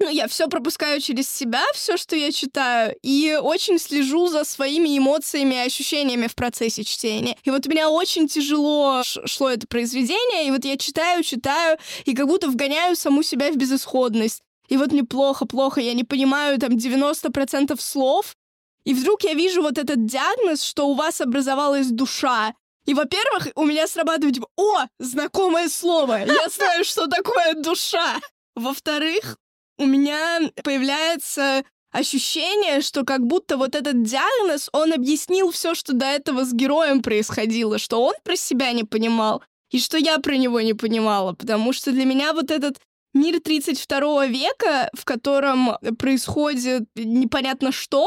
ну, 0.00 0.08
я 0.10 0.26
все 0.26 0.48
пропускаю 0.48 1.00
через 1.00 1.30
себя, 1.30 1.62
все, 1.74 1.96
что 1.96 2.16
я 2.16 2.32
читаю, 2.32 2.96
и 3.02 3.38
очень 3.40 3.78
слежу 3.78 4.26
за 4.28 4.44
своими 4.44 4.98
эмоциями 4.98 5.54
и 5.54 5.66
ощущениями 5.66 6.26
в 6.26 6.34
процессе 6.34 6.82
чтения. 6.82 7.36
И 7.44 7.50
вот 7.50 7.66
у 7.66 7.70
меня 7.70 7.90
очень 7.90 8.26
тяжело 8.26 9.02
шло 9.04 9.50
это 9.50 9.66
произведение, 9.66 10.48
и 10.48 10.50
вот 10.50 10.64
я 10.64 10.76
читаю, 10.76 11.22
читаю, 11.22 11.78
и 12.04 12.14
как 12.14 12.26
будто 12.26 12.48
вгоняю 12.48 12.96
саму 12.96 13.22
себя 13.22 13.52
в 13.52 13.56
безысходность. 13.56 14.42
И 14.68 14.76
вот 14.76 14.92
мне 14.92 15.04
плохо, 15.04 15.46
плохо, 15.46 15.80
я 15.80 15.94
не 15.94 16.04
понимаю 16.04 16.58
там 16.58 16.70
90% 16.70 17.80
слов, 17.80 18.36
и 18.84 18.94
вдруг 18.94 19.22
я 19.24 19.34
вижу 19.34 19.62
вот 19.62 19.78
этот 19.78 20.06
диагноз, 20.06 20.62
что 20.62 20.88
у 20.88 20.94
вас 20.94 21.20
образовалась 21.20 21.88
душа. 21.88 22.54
И, 22.86 22.94
во-первых, 22.94 23.48
у 23.56 23.64
меня 23.64 23.86
срабатывает, 23.86 24.36
типа, 24.36 24.48
о, 24.56 24.86
знакомое 24.98 25.68
слово, 25.68 26.24
я 26.24 26.48
знаю, 26.48 26.84
что 26.84 27.06
такое 27.08 27.54
душа. 27.54 28.18
Во-вторых, 28.54 29.36
у 29.80 29.86
меня 29.86 30.40
появляется 30.62 31.64
ощущение, 31.90 32.82
что 32.82 33.04
как 33.04 33.26
будто 33.26 33.56
вот 33.56 33.74
этот 33.74 34.02
диагноз, 34.02 34.68
он 34.72 34.92
объяснил 34.92 35.50
все, 35.50 35.74
что 35.74 35.94
до 35.94 36.06
этого 36.06 36.44
с 36.44 36.52
героем 36.52 37.02
происходило, 37.02 37.78
что 37.78 38.02
он 38.04 38.14
про 38.22 38.36
себя 38.36 38.72
не 38.72 38.84
понимал, 38.84 39.42
и 39.70 39.80
что 39.80 39.96
я 39.96 40.18
про 40.18 40.36
него 40.36 40.60
не 40.60 40.74
понимала, 40.74 41.32
потому 41.32 41.72
что 41.72 41.92
для 41.92 42.04
меня 42.04 42.32
вот 42.32 42.50
этот 42.50 42.78
мир 43.14 43.40
32 43.40 44.26
века, 44.26 44.90
в 44.92 45.04
котором 45.04 45.78
происходит 45.98 46.84
непонятно 46.94 47.72
что, 47.72 48.06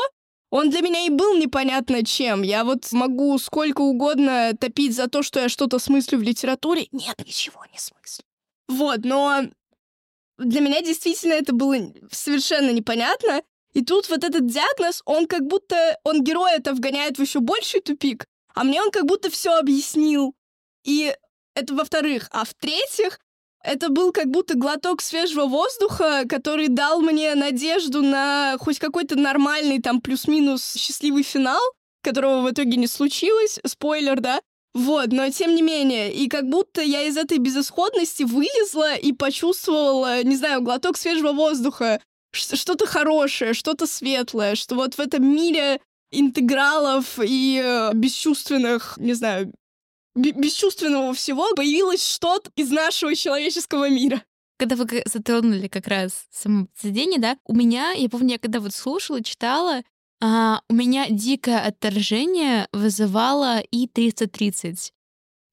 он 0.51 0.69
для 0.69 0.81
меня 0.81 1.07
и 1.07 1.09
был 1.09 1.36
непонятно 1.36 2.05
чем. 2.05 2.43
Я 2.43 2.63
вот 2.63 2.91
могу 2.91 3.36
сколько 3.39 3.81
угодно 3.81 4.51
топить 4.59 4.95
за 4.95 5.07
то, 5.07 5.23
что 5.23 5.39
я 5.39 5.49
что-то 5.49 5.79
смыслю 5.79 6.19
в 6.19 6.21
литературе. 6.21 6.88
Нет, 6.91 7.19
ничего 7.25 7.65
не 7.73 7.79
смыслю. 7.79 8.23
Вот, 8.67 8.99
но 9.03 9.41
для 10.43 10.62
меня 10.62 10.82
действительно 10.82 11.34
это 11.34 11.53
было 11.53 11.75
совершенно 12.12 12.71
непонятно. 12.71 13.41
И 13.73 13.84
тут 13.84 14.10
вот 14.10 14.23
этот 14.23 14.45
диагноз, 14.45 15.01
он 15.06 15.25
как 15.25 15.47
будто, 15.47 15.97
он 16.03 16.23
героя 16.23 16.58
это 16.58 16.73
вгоняет 16.73 17.17
в 17.17 17.21
еще 17.21 17.39
больший 17.39 17.82
тупик, 17.82 18.27
а 18.53 18.63
мне 18.63 18.82
он 18.82 18.91
как 18.91 19.06
будто 19.06 19.29
все 19.32 19.58
объяснил. 19.58 20.36
И 20.84 21.15
это 21.56 21.73
во-вторых. 21.73 22.29
А 22.32 22.45
в-третьих, 22.45 23.19
это 23.63 23.89
был 23.89 24.12
как 24.12 24.27
будто 24.27 24.56
глоток 24.56 25.01
свежего 25.01 25.45
воздуха, 25.45 26.23
который 26.27 26.67
дал 26.67 27.01
мне 27.01 27.34
надежду 27.34 28.01
на 28.01 28.58
хоть 28.60 28.77
какой-то 28.77 29.17
нормальный 29.17 29.82
там 29.82 30.01
плюс-минус 30.01 30.75
счастливый 30.75 31.23
финал, 31.23 31.62
которого 32.03 32.41
в 32.41 32.51
итоге 32.51 32.77
не 32.77 32.88
случилось. 32.88 33.60
Спойлер, 33.65 34.19
да? 34.19 34.41
Вот, 34.73 35.12
но 35.12 35.29
тем 35.29 35.53
не 35.53 35.62
менее, 35.62 36.12
и 36.12 36.27
как 36.27 36.49
будто 36.49 36.81
я 36.81 37.03
из 37.03 37.15
этой 37.15 37.38
безысходности 37.38 38.23
вылезла 38.23 38.95
и 38.95 39.13
почувствовала, 39.13 40.23
не 40.23 40.36
знаю, 40.36 40.62
глоток 40.62 40.97
свежего 40.97 41.31
воздуха, 41.31 42.01
что-то 42.31 42.88
хорошее, 42.88 43.53
что-то 43.53 43.86
светлое, 43.86 44.55
что 44.55 44.73
вот 44.75 44.95
в 44.95 44.99
этом 44.99 45.23
мире 45.25 45.79
интегралов 46.12 47.19
и 47.23 47.62
э, 47.63 47.91
бесчувственных, 47.93 48.97
не 48.97 49.13
знаю, 49.13 49.53
бесчувственного 50.15 51.13
всего 51.13 51.53
появилось 51.55 52.07
что-то 52.07 52.49
из 52.55 52.71
нашего 52.71 53.15
человеческого 53.15 53.89
мира. 53.89 54.23
Когда 54.57 54.75
вы 54.75 55.03
затронули 55.05 55.67
как 55.67 55.88
раз 55.88 56.25
само 56.31 56.67
произведение, 56.67 57.19
да, 57.19 57.38
у 57.45 57.55
меня, 57.55 57.91
я 57.91 58.09
помню, 58.09 58.33
я 58.33 58.39
когда 58.39 58.59
вот 58.59 58.73
слушала, 58.73 59.23
читала, 59.23 59.81
а, 60.21 60.62
у 60.69 60.73
меня 60.73 61.10
дикое 61.10 61.60
отторжение 61.60 62.67
вызывало 62.71 63.60
и 63.60 63.88
330. 63.88 64.93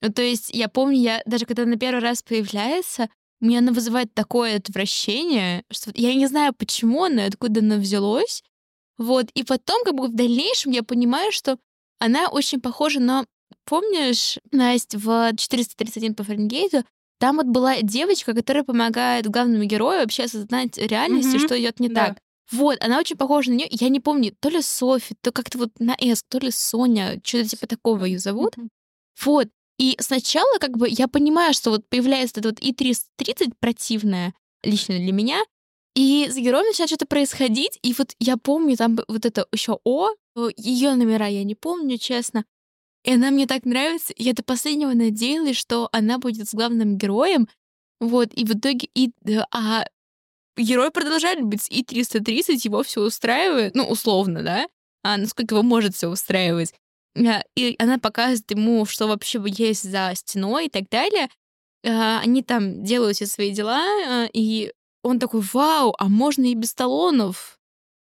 Ну, 0.02 0.12
то 0.12 0.22
есть 0.22 0.50
я 0.52 0.68
помню, 0.68 0.98
я 0.98 1.22
даже 1.26 1.46
когда 1.46 1.64
на 1.66 1.76
первый 1.76 2.00
раз 2.00 2.22
появляется, 2.22 3.08
у 3.40 3.46
меня 3.46 3.58
она 3.60 3.72
вызывает 3.72 4.12
такое 4.14 4.56
отвращение, 4.56 5.64
что 5.70 5.90
я 5.94 6.14
не 6.14 6.26
знаю, 6.26 6.54
почему 6.54 7.04
она, 7.04 7.24
откуда 7.24 7.60
она 7.60 7.76
взялось. 7.76 8.42
Вот, 8.98 9.30
и 9.34 9.44
потом, 9.44 9.82
как 9.84 9.94
бы 9.94 10.08
в 10.08 10.14
дальнейшем 10.14 10.72
я 10.72 10.82
понимаю, 10.82 11.32
что 11.32 11.58
она 11.98 12.28
очень 12.28 12.60
похожа 12.60 13.00
на... 13.00 13.24
Помнишь, 13.64 14.38
Настя, 14.52 14.98
в 14.98 15.36
431 15.36 16.14
по 16.14 16.22
Фаренгейту 16.22 16.84
там 17.18 17.36
вот 17.36 17.46
была 17.46 17.80
девочка, 17.82 18.34
которая 18.34 18.64
помогает 18.64 19.28
главному 19.28 19.64
герою 19.64 20.00
вообще 20.00 20.24
осознать 20.24 20.78
реальность, 20.78 21.34
mm-hmm. 21.34 21.46
что 21.46 21.60
идет 21.60 21.78
не 21.78 21.88
да. 21.88 22.08
так. 22.08 22.18
Вот, 22.50 22.82
она 22.82 22.98
очень 22.98 23.16
похожа 23.16 23.50
на 23.50 23.54
нее. 23.54 23.68
Я 23.70 23.88
не 23.88 24.00
помню, 24.00 24.34
то 24.40 24.48
ли 24.48 24.60
Софи, 24.60 25.14
то 25.20 25.30
как-то 25.30 25.58
вот 25.58 25.70
на 25.78 25.94
С, 25.98 26.24
то 26.28 26.38
ли 26.38 26.50
Соня, 26.50 27.20
что-то 27.22 27.48
типа 27.48 27.66
такого 27.66 28.04
ее 28.04 28.18
зовут. 28.18 28.56
Mm-hmm. 28.56 28.68
Вот. 29.24 29.48
И 29.78 29.96
сначала 30.00 30.58
как 30.58 30.76
бы 30.76 30.88
я 30.88 31.08
понимаю, 31.08 31.54
что 31.54 31.70
вот 31.70 31.88
появляется 31.88 32.40
это 32.40 32.50
вот 32.50 32.60
И-330 32.60 33.54
противная 33.60 34.34
лично 34.62 34.98
для 34.98 35.12
меня, 35.12 35.40
и 35.94 36.28
с 36.30 36.36
героем 36.36 36.66
начинает 36.66 36.90
что-то 36.90 37.06
происходить, 37.06 37.78
и 37.82 37.94
вот 37.94 38.14
я 38.18 38.36
помню 38.36 38.76
там 38.76 38.98
вот 39.08 39.24
это 39.24 39.46
еще 39.52 39.78
О, 39.84 40.10
ее 40.56 40.94
номера 40.94 41.26
я 41.26 41.44
не 41.44 41.54
помню, 41.54 41.98
честно, 41.98 42.44
и 43.04 43.14
она 43.14 43.30
мне 43.30 43.46
так 43.46 43.64
нравится, 43.64 44.12
я 44.16 44.34
до 44.34 44.42
последнего 44.42 44.92
надеялась, 44.92 45.56
что 45.56 45.88
она 45.92 46.18
будет 46.18 46.48
с 46.48 46.54
главным 46.54 46.96
героем, 46.96 47.48
вот, 48.00 48.32
и 48.34 48.44
в 48.44 48.52
итоге, 48.52 48.88
и, 48.94 49.12
а 49.52 49.84
герой 50.62 50.90
продолжает 50.90 51.42
быть 51.42 51.66
и 51.70 51.82
330, 51.82 52.64
его 52.64 52.82
все 52.82 53.02
устраивает, 53.02 53.74
ну, 53.74 53.84
условно, 53.84 54.42
да, 54.42 54.66
а 55.02 55.16
насколько 55.16 55.54
его 55.54 55.62
может 55.62 55.94
все 55.94 56.08
устраивать. 56.08 56.74
А, 57.16 57.42
и 57.56 57.74
она 57.78 57.98
показывает 57.98 58.50
ему, 58.50 58.84
что 58.86 59.06
вообще 59.06 59.42
есть 59.46 59.90
за 59.90 60.12
стеной 60.14 60.66
и 60.66 60.70
так 60.70 60.88
далее. 60.88 61.28
А, 61.84 62.20
они 62.20 62.42
там 62.42 62.84
делают 62.84 63.16
все 63.16 63.26
свои 63.26 63.50
дела, 63.50 63.82
а, 64.06 64.28
и 64.32 64.72
он 65.02 65.18
такой, 65.18 65.40
вау, 65.52 65.94
а 65.98 66.08
можно 66.08 66.44
и 66.44 66.54
без 66.54 66.74
талонов 66.74 67.58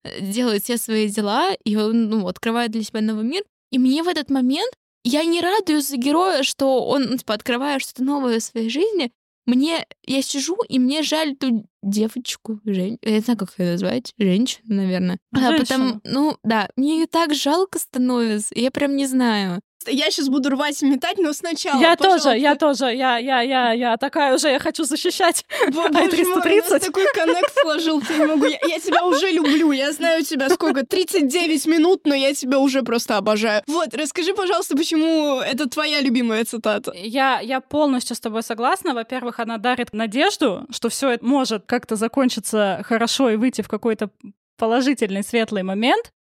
э, 0.04 0.20
делать 0.20 0.64
все 0.64 0.78
свои 0.78 1.08
дела, 1.08 1.52
и 1.64 1.76
он 1.76 2.08
ну, 2.08 2.26
открывает 2.26 2.70
для 2.70 2.82
себя 2.82 3.00
новый 3.00 3.24
мир. 3.24 3.44
И 3.70 3.78
мне 3.78 4.02
в 4.02 4.08
этот 4.08 4.30
момент, 4.30 4.72
я 5.04 5.24
не 5.24 5.40
радуюсь 5.40 5.88
за 5.88 5.96
героя, 5.96 6.42
что 6.42 6.86
он, 6.86 7.18
типа, 7.18 7.34
открывает 7.34 7.82
что-то 7.82 8.02
новое 8.02 8.40
в 8.40 8.42
своей 8.42 8.70
жизни, 8.70 9.12
мне, 9.48 9.86
я 10.06 10.20
сижу, 10.20 10.58
и 10.68 10.78
мне 10.78 11.02
жаль 11.02 11.34
ту 11.34 11.66
девочку, 11.82 12.60
жен... 12.66 12.98
я 13.02 13.12
не 13.12 13.20
знаю, 13.20 13.38
как 13.38 13.58
ее 13.58 13.72
назвать, 13.72 14.12
женщину, 14.18 14.76
наверное. 14.76 15.18
А, 15.32 15.56
потому, 15.56 16.00
ну, 16.04 16.36
да, 16.42 16.68
мне 16.76 16.98
ее 17.00 17.06
так 17.06 17.34
жалко 17.34 17.78
становится, 17.78 18.52
я 18.54 18.70
прям 18.70 18.94
не 18.94 19.06
знаю 19.06 19.62
я 19.90 20.10
сейчас 20.10 20.28
буду 20.28 20.50
рвать 20.50 20.82
и 20.82 20.86
метать, 20.86 21.18
но 21.18 21.32
сначала. 21.32 21.80
Я 21.80 21.96
пожалуйста. 21.96 22.28
тоже, 22.30 22.38
я 22.38 22.54
тоже, 22.54 22.84
я, 22.94 23.18
я, 23.18 23.40
я, 23.40 23.72
я 23.72 23.96
такая 23.96 24.34
уже, 24.34 24.48
я 24.48 24.58
хочу 24.58 24.84
защищать 24.84 25.44
i330. 25.68 26.78
такой 26.80 27.06
коннект 27.14 27.52
сложил, 27.60 28.02
я 28.08 28.16
не 28.18 28.26
могу. 28.26 28.44
Я, 28.46 28.58
я 28.66 28.78
тебя 28.78 29.04
уже 29.04 29.30
люблю, 29.30 29.72
я 29.72 29.92
знаю 29.92 30.24
тебя 30.24 30.48
сколько, 30.50 30.84
39 30.86 31.66
минут, 31.66 32.02
но 32.04 32.14
я 32.14 32.34
тебя 32.34 32.58
уже 32.58 32.82
просто 32.82 33.16
обожаю. 33.16 33.62
Вот, 33.66 33.94
расскажи, 33.94 34.34
пожалуйста, 34.34 34.76
почему 34.76 35.40
это 35.40 35.68
твоя 35.68 36.00
любимая 36.00 36.44
цитата? 36.44 36.92
Я, 36.94 37.40
я 37.40 37.60
полностью 37.60 38.16
с 38.16 38.20
тобой 38.20 38.42
согласна. 38.42 38.94
Во-первых, 38.94 39.40
она 39.40 39.58
дарит 39.58 39.92
надежду, 39.92 40.66
что 40.70 40.88
все 40.88 41.10
это 41.10 41.24
может 41.24 41.64
как-то 41.66 41.96
закончиться 41.96 42.82
хорошо 42.84 43.30
и 43.30 43.36
выйти 43.36 43.62
в 43.62 43.68
какой-то 43.68 44.10
положительный, 44.56 45.22
светлый 45.22 45.62
момент 45.62 46.12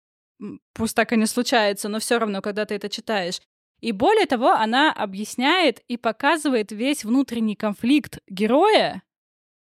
пусть 0.73 0.95
так 0.95 1.13
и 1.13 1.17
не 1.17 1.25
случается, 1.25 1.89
но 1.89 1.99
все 1.99 2.19
равно, 2.19 2.41
когда 2.41 2.65
ты 2.65 2.75
это 2.75 2.89
читаешь. 2.89 3.39
И 3.79 3.91
более 3.91 4.25
того, 4.25 4.51
она 4.51 4.91
объясняет 4.91 5.79
и 5.87 5.97
показывает 5.97 6.71
весь 6.71 7.03
внутренний 7.03 7.55
конфликт 7.55 8.19
героя 8.27 9.03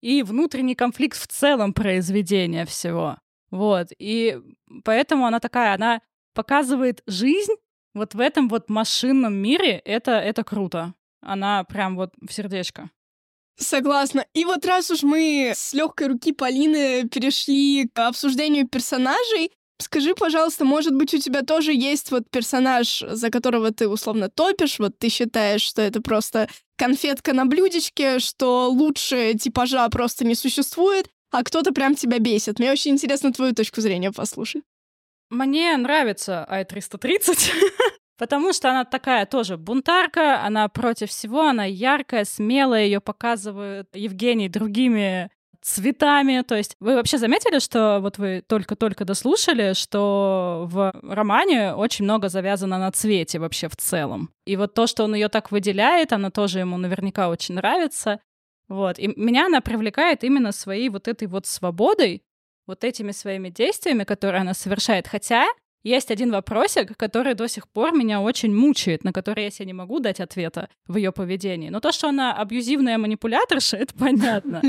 и 0.03 0.23
внутренний 0.23 0.75
конфликт 0.75 1.19
в 1.19 1.27
целом 1.27 1.73
произведения 1.73 2.67
всего. 2.67 3.19
Вот. 3.51 3.89
И 3.99 4.39
поэтому 4.85 5.27
она 5.27 5.41
такая, 5.41 5.75
она 5.75 6.03
показывает 6.35 7.03
жизнь 7.07 7.55
вот 7.95 8.15
в 8.15 8.21
этом 8.21 8.49
вот 8.49 8.69
машинном 8.69 9.35
мире. 9.35 9.81
Это, 9.85 10.13
это 10.13 10.45
круто. 10.45 10.95
Она 11.21 11.65
прям 11.65 11.97
вот 11.97 12.13
в 12.21 12.33
сердечко. 12.33 12.91
Согласна. 13.57 14.27
И 14.35 14.45
вот 14.45 14.65
раз 14.65 14.91
уж 14.91 15.03
мы 15.03 15.53
с 15.55 15.73
легкой 15.73 16.09
руки 16.09 16.33
Полины 16.33 17.09
перешли 17.09 17.89
к 17.89 18.09
обсуждению 18.09 18.67
персонажей, 18.67 19.53
Скажи, 19.83 20.15
пожалуйста, 20.15 20.65
может 20.65 20.95
быть, 20.95 21.13
у 21.13 21.19
тебя 21.19 21.43
тоже 21.43 21.73
есть 21.73 22.13
вот 22.13 22.31
персонаж, 22.31 23.03
за 23.07 23.31
которого 23.31 23.73
ты 23.73 23.89
условно 23.89 24.29
топишь, 24.29 24.79
вот 24.79 24.97
ты 24.97 25.09
считаешь, 25.09 25.61
что 25.61 25.83
это 25.83 26.01
просто 26.01 26.49
конфетка 26.77 27.33
на 27.33 27.47
блюдечке, 27.47 28.21
что 28.21 28.71
лучше 28.71 29.35
типажа 29.35 29.89
просто 29.89 30.25
не 30.25 30.37
существует, 30.37 31.09
а 31.33 31.43
кто-то 31.43 31.73
прям 31.73 31.97
тебя 31.97 32.21
бесит. 32.21 32.61
Мне 32.61 32.71
очень 32.71 32.93
интересно 32.93 33.33
твою 33.33 33.55
точку 33.55 33.81
зрения 33.81 34.13
послушать. 34.13 34.63
Мне 35.31 35.77
нравится 35.77 36.47
i330, 36.49 37.51
потому 38.19 38.53
что 38.53 38.71
она 38.71 38.85
такая 38.85 39.27
тоже 39.27 39.57
бунтарка, 39.57 40.45
она 40.45 40.69
против 40.69 41.11
всего, 41.11 41.43
она 41.43 41.65
яркая, 41.65 42.25
смелая, 42.25 42.85
ее 42.85 43.01
показывают 43.01 43.89
Евгений 43.95 44.49
другими 44.49 45.31
цветами. 45.63 46.43
То 46.43 46.57
есть 46.57 46.77
вы 46.81 46.95
вообще 46.95 47.19
заметили, 47.19 47.59
что 47.59 48.01
вот 48.01 48.19
вы 48.19 48.43
только-только 48.47 49.05
дослушали, 49.05 49.73
что 49.73 50.67
в 50.71 50.93
романе 51.03 51.75
очень 51.75 52.05
много 52.05 52.29
завязано 52.29 52.79
на 52.79 52.91
цвете 52.91 53.39
вообще 53.39 53.69
в 53.69 53.77
целом. 53.77 54.31
И 54.45 54.57
вот 54.57 54.75
то, 54.75 54.87
что 54.87 55.05
он 55.05 55.15
ее 55.15 55.29
так 55.29 55.51
выделяет, 55.53 56.13
она 56.13 56.31
тоже 56.31 56.59
ему 56.59 56.77
наверняка 56.77 57.29
очень 57.29 57.55
нравится. 57.55 58.21
Вот. 58.69 58.99
И 58.99 59.09
меня 59.17 59.47
она 59.47 59.61
привлекает 59.61 60.25
именно 60.25 60.53
своей 60.53 60.89
вот 60.89 61.09
этой 61.09 61.29
вот 61.29 61.47
свободой, 61.47 62.23
вот 62.67 62.85
этими 62.85 63.13
своими 63.13 63.49
действиями, 63.49 64.05
которые 64.05 64.41
она 64.41 64.55
совершает. 64.55 65.07
Хотя 65.07 65.47
есть 65.83 66.11
один 66.11 66.31
вопросик, 66.31 66.97
который 66.97 67.35
до 67.35 67.49
сих 67.49 67.69
пор 67.69 67.93
меня 67.93 68.21
очень 68.21 68.55
мучает, 68.55 69.05
на 69.05 69.13
который 69.13 69.45
я 69.45 69.51
себе 69.51 69.67
не 69.67 69.73
могу 69.73 70.01
дать 70.01 70.21
ответа 70.21 70.69
в 70.87 70.97
ее 70.97 71.13
поведении. 71.13 71.71
Но 71.71 71.81
то, 71.81 71.93
что 71.93 72.09
она 72.09 72.35
абьюзивная 72.35 72.99
манипуляторша, 72.99 73.77
это 73.79 73.95
понятно. 73.95 74.63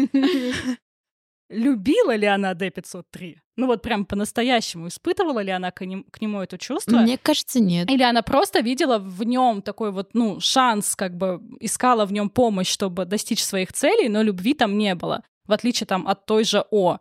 Любила 1.49 2.15
ли 2.15 2.25
она 2.25 2.53
D503? 2.53 3.35
Ну 3.57 3.67
вот 3.67 3.83
прям 3.83 4.05
по-настоящему 4.05 4.87
испытывала 4.87 5.39
ли 5.41 5.51
она 5.51 5.69
к, 5.69 5.85
ним, 5.85 6.05
к 6.09 6.19
нему 6.19 6.41
это 6.41 6.57
чувство? 6.57 6.97
Мне 6.97 7.19
кажется, 7.19 7.59
нет. 7.59 7.91
Или 7.91 8.01
она 8.01 8.23
просто 8.23 8.61
видела 8.61 8.97
в 8.97 9.23
нем 9.23 9.61
такой 9.61 9.91
вот, 9.91 10.13
ну, 10.13 10.39
шанс, 10.39 10.95
как 10.95 11.15
бы 11.15 11.41
искала 11.59 12.05
в 12.05 12.13
нем 12.13 12.31
помощь, 12.31 12.69
чтобы 12.69 13.05
достичь 13.05 13.43
своих 13.43 13.71
целей, 13.71 14.09
но 14.09 14.23
любви 14.23 14.55
там 14.55 14.77
не 14.77 14.95
было, 14.95 15.23
в 15.45 15.51
отличие 15.51 15.85
там 15.85 16.07
от 16.07 16.25
той 16.25 16.43
же 16.43 16.65
О. 16.71 16.97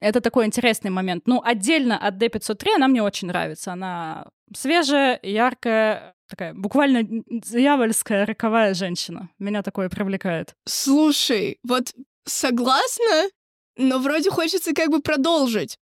Это 0.00 0.20
такой 0.20 0.46
интересный 0.46 0.90
момент. 0.90 1.26
Ну, 1.26 1.40
отдельно 1.42 1.96
от 1.98 2.22
D503 2.22 2.74
она 2.76 2.88
мне 2.88 3.02
очень 3.02 3.28
нравится. 3.28 3.72
Она 3.72 4.26
свежая, 4.54 5.18
яркая, 5.22 6.14
такая 6.28 6.52
буквально 6.54 7.02
дьявольская 7.04 8.26
роковая 8.26 8.74
женщина. 8.74 9.30
Меня 9.38 9.62
такое 9.62 9.88
привлекает. 9.88 10.54
Слушай, 10.66 11.58
вот 11.62 11.94
согласна, 12.24 13.30
но 13.76 13.98
вроде 13.98 14.30
хочется 14.30 14.74
как 14.74 14.90
бы 14.90 15.00
продолжить. 15.00 15.78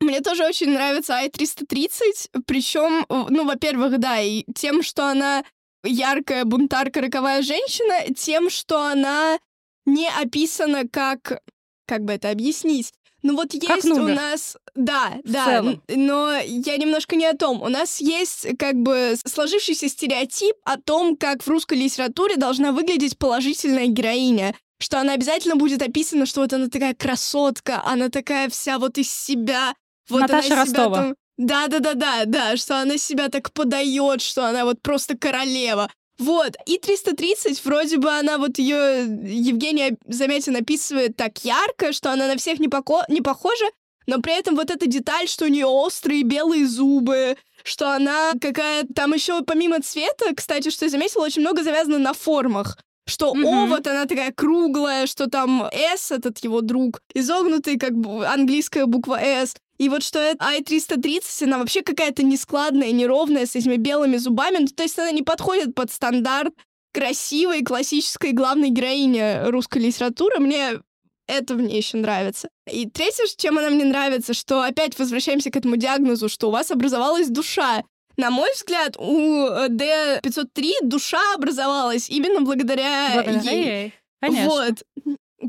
Мне 0.00 0.20
тоже 0.20 0.44
очень 0.44 0.72
нравится 0.72 1.14
i330, 1.24 2.42
причем, 2.46 3.06
ну, 3.08 3.46
во-первых, 3.46 3.98
да, 3.98 4.20
и 4.20 4.44
тем, 4.54 4.82
что 4.82 5.08
она 5.08 5.42
яркая 5.82 6.44
бунтарка, 6.44 7.00
роковая 7.00 7.40
женщина, 7.40 8.14
тем, 8.14 8.50
что 8.50 8.82
она 8.82 9.38
не 9.86 10.08
описана 10.08 10.86
как... 10.86 11.40
Как 11.86 12.02
бы 12.02 12.14
это 12.14 12.30
объяснить? 12.30 12.92
Ну 13.22 13.34
вот 13.34 13.54
есть 13.54 13.86
у 13.86 14.08
нас, 14.08 14.56
да, 14.74 15.18
в 15.24 15.32
да, 15.32 15.44
целом. 15.46 15.82
но 15.88 16.32
я 16.44 16.76
немножко 16.76 17.16
не 17.16 17.26
о 17.26 17.36
том. 17.36 17.62
У 17.62 17.68
нас 17.68 18.00
есть 18.00 18.46
как 18.58 18.76
бы 18.76 19.14
сложившийся 19.24 19.88
стереотип 19.88 20.54
о 20.64 20.76
том, 20.76 21.16
как 21.16 21.42
в 21.42 21.48
русской 21.48 21.78
литературе 21.78 22.36
должна 22.36 22.72
выглядеть 22.72 23.18
положительная 23.18 23.86
героиня 23.86 24.54
что 24.78 25.00
она 25.00 25.14
обязательно 25.14 25.56
будет 25.56 25.82
описана, 25.82 26.26
что 26.26 26.42
вот 26.42 26.52
она 26.52 26.68
такая 26.68 26.94
красотка, 26.94 27.82
она 27.84 28.08
такая 28.08 28.48
вся 28.50 28.78
вот 28.78 28.98
из 28.98 29.10
себя. 29.10 29.74
Вот 30.08 30.20
Наташа 30.20 30.52
она 30.52 30.64
Ростова. 30.64 30.96
Там... 30.96 31.14
Да, 31.38 31.68
да, 31.68 31.80
да, 31.80 31.94
да, 31.94 32.24
да, 32.26 32.56
что 32.56 32.80
она 32.80 32.96
себя 32.98 33.28
так 33.28 33.52
подает, 33.52 34.22
что 34.22 34.46
она 34.46 34.64
вот 34.64 34.80
просто 34.82 35.16
королева. 35.16 35.90
Вот, 36.18 36.56
и 36.64 36.78
330, 36.78 37.62
вроде 37.64 37.98
бы 37.98 38.10
она 38.10 38.38
вот 38.38 38.58
ее, 38.58 39.02
Евгения 39.04 39.96
Заметин 40.06 40.56
описывает 40.56 41.16
так 41.16 41.44
ярко, 41.44 41.92
что 41.92 42.10
она 42.10 42.26
на 42.26 42.36
всех 42.36 42.58
не, 42.58 42.68
поко- 42.68 43.04
не 43.08 43.20
похожа, 43.20 43.66
но 44.06 44.20
при 44.20 44.38
этом 44.38 44.56
вот 44.56 44.70
эта 44.70 44.86
деталь, 44.86 45.28
что 45.28 45.44
у 45.44 45.48
нее 45.48 45.66
острые 45.66 46.22
белые 46.22 46.66
зубы, 46.66 47.36
что 47.64 47.94
она 47.94 48.32
какая 48.40 48.84
там 48.94 49.12
еще 49.12 49.42
помимо 49.42 49.82
цвета, 49.82 50.34
кстати, 50.34 50.70
что 50.70 50.86
я 50.86 50.90
заметила, 50.90 51.24
очень 51.24 51.42
много 51.42 51.62
завязано 51.62 51.98
на 51.98 52.14
формах. 52.14 52.78
Что 53.08 53.34
mm-hmm. 53.34 53.44
О, 53.44 53.66
вот 53.66 53.86
она 53.86 54.06
такая 54.06 54.32
круглая, 54.32 55.06
что 55.06 55.28
там 55.28 55.68
S, 55.72 56.10
этот 56.10 56.38
его 56.38 56.60
друг, 56.60 57.02
изогнутый, 57.14 57.78
как 57.78 57.92
бы 57.92 58.26
английская 58.26 58.86
буква 58.86 59.20
S. 59.20 59.54
И 59.78 59.88
вот 59.88 60.02
что 60.02 60.18
это 60.18 60.44
i330, 60.44 61.44
она 61.44 61.58
вообще 61.58 61.82
какая-то 61.82 62.22
нескладная, 62.22 62.92
неровная, 62.92 63.46
с 63.46 63.56
этими 63.56 63.76
белыми 63.76 64.16
зубами. 64.16 64.58
Ну, 64.60 64.66
то 64.66 64.82
есть 64.82 64.98
она 64.98 65.10
не 65.10 65.22
подходит 65.22 65.74
под 65.74 65.92
стандарт 65.92 66.54
красивой 66.92 67.62
классической 67.62 68.32
главной 68.32 68.70
героини 68.70 69.48
русской 69.50 69.78
литературы. 69.78 70.38
Мне 70.38 70.80
это 71.26 71.54
мне 71.54 71.76
еще 71.76 71.96
нравится. 71.98 72.48
И 72.70 72.88
третье, 72.88 73.26
чем 73.36 73.58
она 73.58 73.70
мне 73.70 73.84
нравится, 73.84 74.32
что 74.32 74.62
опять 74.62 74.98
возвращаемся 74.98 75.50
к 75.50 75.56
этому 75.56 75.76
диагнозу, 75.76 76.28
что 76.28 76.48
у 76.48 76.52
вас 76.52 76.70
образовалась 76.70 77.28
душа. 77.28 77.82
На 78.16 78.30
мой 78.30 78.48
взгляд, 78.54 78.96
у 78.96 79.46
D503 79.68 80.72
душа 80.82 81.20
образовалась 81.34 82.08
именно 82.08 82.40
благодаря, 82.40 83.10
благодаря 83.14 83.50
ей. 83.50 83.64
ей. 83.64 83.94
Конечно. 84.20 84.48
Вот. 84.48 84.84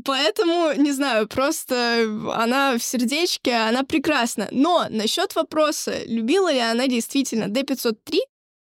Поэтому, 0.04 0.72
не 0.76 0.92
знаю, 0.92 1.28
просто 1.28 2.06
она 2.34 2.76
в 2.76 2.82
сердечке, 2.82 3.54
она 3.54 3.82
прекрасна. 3.82 4.48
Но 4.50 4.86
насчет 4.90 5.34
вопроса, 5.34 6.02
любила 6.06 6.52
ли 6.52 6.58
она 6.58 6.86
действительно 6.86 7.44
D503, 7.44 8.18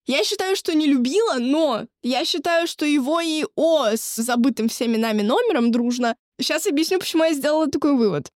я 0.06 0.24
считаю, 0.24 0.56
что 0.56 0.74
не 0.74 0.86
любила, 0.86 1.36
но 1.38 1.86
я 2.02 2.24
считаю, 2.24 2.66
что 2.66 2.84
его 2.84 3.20
и 3.20 3.44
О 3.54 3.86
с 3.86 4.16
забытым 4.16 4.68
всеми 4.68 4.96
нами 4.96 5.22
номером 5.22 5.70
дружно. 5.70 6.16
Сейчас 6.40 6.66
объясню, 6.66 6.98
почему 6.98 7.24
я 7.24 7.32
сделала 7.34 7.68
такой 7.68 7.94
вывод. 7.94 8.28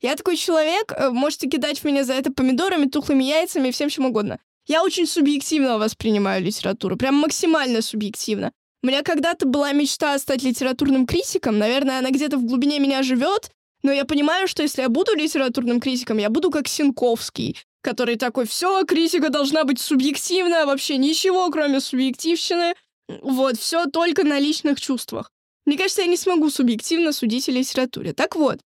Я 0.00 0.16
такой 0.16 0.36
человек, 0.36 0.92
э, 0.92 1.10
можете 1.10 1.46
кидать 1.46 1.80
в 1.80 1.84
меня 1.84 2.04
за 2.04 2.14
это 2.14 2.32
помидорами, 2.32 2.86
тухлыми 2.86 3.22
яйцами 3.24 3.68
и 3.68 3.70
всем 3.70 3.90
чем 3.90 4.06
угодно. 4.06 4.38
Я 4.66 4.82
очень 4.82 5.06
субъективно 5.06 5.78
воспринимаю 5.78 6.42
литературу, 6.42 6.96
прям 6.96 7.16
максимально 7.16 7.82
субъективно. 7.82 8.52
У 8.82 8.86
меня 8.86 9.02
когда-то 9.02 9.46
была 9.46 9.72
мечта 9.72 10.18
стать 10.18 10.42
литературным 10.42 11.06
критиком, 11.06 11.58
наверное, 11.58 11.98
она 11.98 12.10
где-то 12.10 12.38
в 12.38 12.44
глубине 12.44 12.78
меня 12.78 13.02
живет, 13.02 13.50
но 13.82 13.92
я 13.92 14.04
понимаю, 14.04 14.48
что 14.48 14.62
если 14.62 14.82
я 14.82 14.88
буду 14.88 15.14
литературным 15.14 15.80
критиком, 15.80 16.18
я 16.18 16.30
буду 16.30 16.50
как 16.50 16.66
Синковский, 16.66 17.58
который 17.82 18.16
такой, 18.16 18.46
все, 18.46 18.84
критика 18.84 19.28
должна 19.28 19.64
быть 19.64 19.80
субъективная, 19.80 20.66
вообще 20.66 20.96
ничего, 20.96 21.50
кроме 21.50 21.80
субъективщины. 21.80 22.74
Вот, 23.22 23.58
все 23.58 23.86
только 23.86 24.24
на 24.24 24.38
личных 24.38 24.80
чувствах. 24.80 25.30
Мне 25.66 25.76
кажется, 25.76 26.02
я 26.02 26.06
не 26.06 26.16
смогу 26.16 26.48
субъективно 26.48 27.12
судить 27.12 27.48
о 27.48 27.52
литературе. 27.52 28.12
Так 28.12 28.36
вот, 28.36 28.60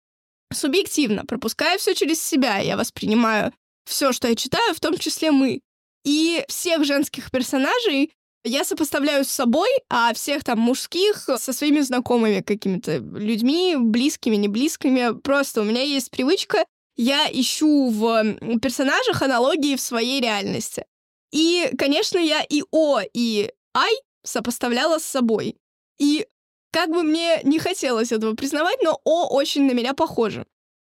субъективно, 0.51 1.25
пропуская 1.25 1.77
все 1.77 1.95
через 1.95 2.21
себя, 2.21 2.57
я 2.57 2.77
воспринимаю 2.77 3.53
все, 3.85 4.11
что 4.11 4.27
я 4.27 4.35
читаю, 4.35 4.73
в 4.75 4.79
том 4.79 4.97
числе 4.97 5.31
мы. 5.31 5.61
И 6.03 6.43
всех 6.49 6.83
женских 6.83 7.31
персонажей 7.31 8.11
я 8.43 8.63
сопоставляю 8.63 9.23
с 9.23 9.29
собой, 9.29 9.69
а 9.89 10.13
всех 10.13 10.43
там 10.43 10.59
мужских 10.59 11.29
со 11.37 11.53
своими 11.53 11.79
знакомыми 11.81 12.41
какими-то 12.41 12.97
людьми, 12.97 13.75
близкими, 13.77 14.35
не 14.35 14.47
близкими. 14.47 15.17
Просто 15.19 15.61
у 15.61 15.65
меня 15.65 15.81
есть 15.81 16.11
привычка, 16.11 16.65
я 16.95 17.27
ищу 17.31 17.89
в 17.89 18.59
персонажах 18.59 19.21
аналогии 19.21 19.75
в 19.75 19.81
своей 19.81 20.21
реальности. 20.21 20.85
И, 21.31 21.71
конечно, 21.77 22.19
я 22.19 22.43
и 22.47 22.63
О, 22.71 23.01
и 23.13 23.51
Ай 23.75 23.93
сопоставляла 24.23 24.99
с 24.99 25.03
собой. 25.03 25.57
И 25.97 26.27
как 26.71 26.89
бы 26.89 27.03
мне 27.03 27.39
не 27.43 27.59
хотелось 27.59 28.11
этого 28.11 28.35
признавать, 28.35 28.77
но 28.83 28.99
О 29.03 29.27
очень 29.27 29.63
на 29.63 29.71
меня 29.71 29.93
похоже. 29.93 30.45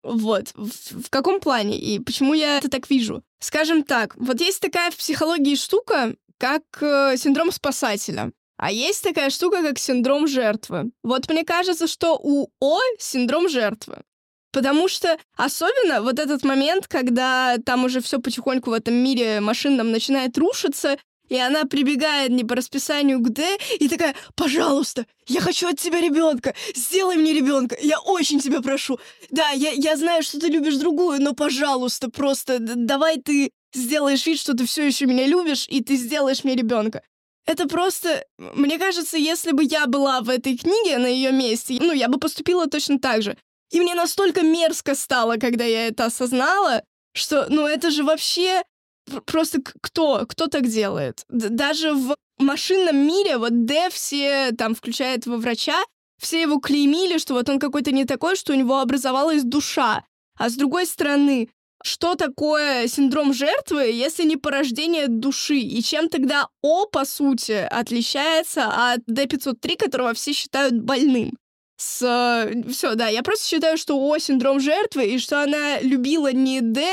Вот. 0.03 0.51
В, 0.55 1.03
в 1.03 1.09
каком 1.09 1.39
плане 1.39 1.77
и 1.77 1.99
почему 1.99 2.33
я 2.33 2.57
это 2.57 2.69
так 2.69 2.89
вижу? 2.89 3.23
Скажем 3.39 3.83
так, 3.83 4.15
вот 4.17 4.41
есть 4.41 4.59
такая 4.59 4.89
в 4.89 4.97
психологии 4.97 5.55
штука, 5.55 6.15
как 6.41 6.63
э, 6.81 7.17
синдром 7.17 7.51
спасателя. 7.51 8.31
А 8.57 8.71
есть 8.71 9.03
такая 9.03 9.29
штука, 9.29 9.61
как 9.61 9.77
синдром 9.77 10.27
жертвы. 10.27 10.91
Вот 11.03 11.29
мне 11.29 11.45
кажется, 11.45 11.85
что 11.85 12.17
у 12.19 12.47
О 12.59 12.79
синдром 12.97 13.47
жертвы. 13.47 14.01
Потому 14.51 14.87
что 14.87 15.17
особенно 15.37 16.01
вот 16.01 16.17
этот 16.17 16.43
момент, 16.43 16.87
когда 16.87 17.57
там 17.63 17.85
уже 17.85 18.01
все 18.01 18.17
потихоньку 18.17 18.71
в 18.71 18.73
этом 18.73 18.95
мире 18.95 19.39
машинном 19.39 19.91
начинает 19.91 20.35
рушиться, 20.37 20.97
и 21.29 21.37
она 21.37 21.65
прибегает 21.65 22.31
не 22.31 22.43
по 22.43 22.55
расписанию 22.55 23.19
к 23.19 23.29
Д 23.29 23.57
и 23.79 23.87
такая, 23.87 24.15
пожалуйста, 24.35 25.05
я 25.27 25.41
хочу 25.41 25.69
от 25.69 25.79
тебя 25.79 26.01
ребенка, 26.01 26.55
сделай 26.75 27.17
мне 27.17 27.33
ребенка, 27.33 27.77
я 27.81 27.99
очень 27.99 28.39
тебя 28.39 28.61
прошу. 28.61 28.99
Да, 29.29 29.51
я, 29.51 29.71
я 29.71 29.95
знаю, 29.95 30.23
что 30.23 30.39
ты 30.39 30.47
любишь 30.47 30.77
другую, 30.77 31.21
но, 31.21 31.33
пожалуйста, 31.33 32.09
просто 32.09 32.57
давай 32.59 33.21
ты 33.21 33.51
сделаешь 33.73 34.25
вид, 34.25 34.39
что 34.39 34.53
ты 34.53 34.65
все 34.65 34.85
еще 34.85 35.05
меня 35.05 35.27
любишь, 35.27 35.65
и 35.69 35.83
ты 35.83 35.95
сделаешь 35.95 36.43
мне 36.43 36.55
ребенка. 36.55 37.01
Это 37.45 37.67
просто, 37.67 38.25
мне 38.37 38.77
кажется, 38.77 39.17
если 39.17 39.51
бы 39.51 39.63
я 39.63 39.87
была 39.87 40.21
в 40.21 40.29
этой 40.29 40.57
книге 40.57 40.97
на 40.97 41.07
ее 41.07 41.31
месте, 41.31 41.77
ну, 41.81 41.91
я 41.91 42.07
бы 42.07 42.19
поступила 42.19 42.67
точно 42.67 42.99
так 42.99 43.23
же. 43.23 43.37
И 43.71 43.79
мне 43.79 43.95
настолько 43.95 44.41
мерзко 44.43 44.95
стало, 44.95 45.37
когда 45.37 45.63
я 45.63 45.87
это 45.87 46.05
осознала, 46.05 46.83
что, 47.13 47.47
ну, 47.49 47.65
это 47.65 47.89
же 47.89 48.03
вообще 48.03 48.61
просто 49.25 49.59
кто? 49.81 50.25
Кто 50.27 50.47
так 50.47 50.67
делает? 50.67 51.23
Даже 51.29 51.93
в 51.93 52.15
машинном 52.37 52.97
мире, 52.97 53.37
вот 53.37 53.65
Д 53.65 53.89
все 53.89 54.51
там, 54.51 54.75
включает 54.75 55.25
во 55.25 55.37
врача, 55.37 55.81
все 56.19 56.41
его 56.41 56.59
клеймили, 56.59 57.17
что 57.17 57.33
вот 57.33 57.49
он 57.49 57.59
какой-то 57.59 57.91
не 57.91 58.05
такой, 58.05 58.35
что 58.35 58.53
у 58.53 58.55
него 58.55 58.79
образовалась 58.79 59.43
душа. 59.43 60.03
А 60.37 60.49
с 60.49 60.55
другой 60.55 60.85
стороны, 60.85 61.49
что 61.83 62.15
такое 62.15 62.87
синдром 62.87 63.33
жертвы, 63.33 63.91
если 63.91 64.23
не 64.23 64.37
порождение 64.37 65.07
души? 65.07 65.57
И 65.57 65.81
чем 65.81 66.09
тогда 66.09 66.47
О, 66.61 66.85
по 66.85 67.05
сути, 67.05 67.67
отличается 67.69 68.65
от 68.65 68.99
Д503, 69.09 69.77
которого 69.77 70.13
все 70.13 70.33
считают 70.33 70.73
больным? 70.73 71.37
С... 71.77 72.01
Э, 72.03 72.69
все, 72.69 72.95
да, 72.95 73.07
я 73.07 73.23
просто 73.23 73.47
считаю, 73.47 73.77
что 73.77 73.97
О 73.97 74.17
синдром 74.19 74.59
жертвы, 74.59 75.05
и 75.07 75.19
что 75.19 75.41
она 75.41 75.79
любила 75.81 76.31
не 76.31 76.61
Д, 76.61 76.85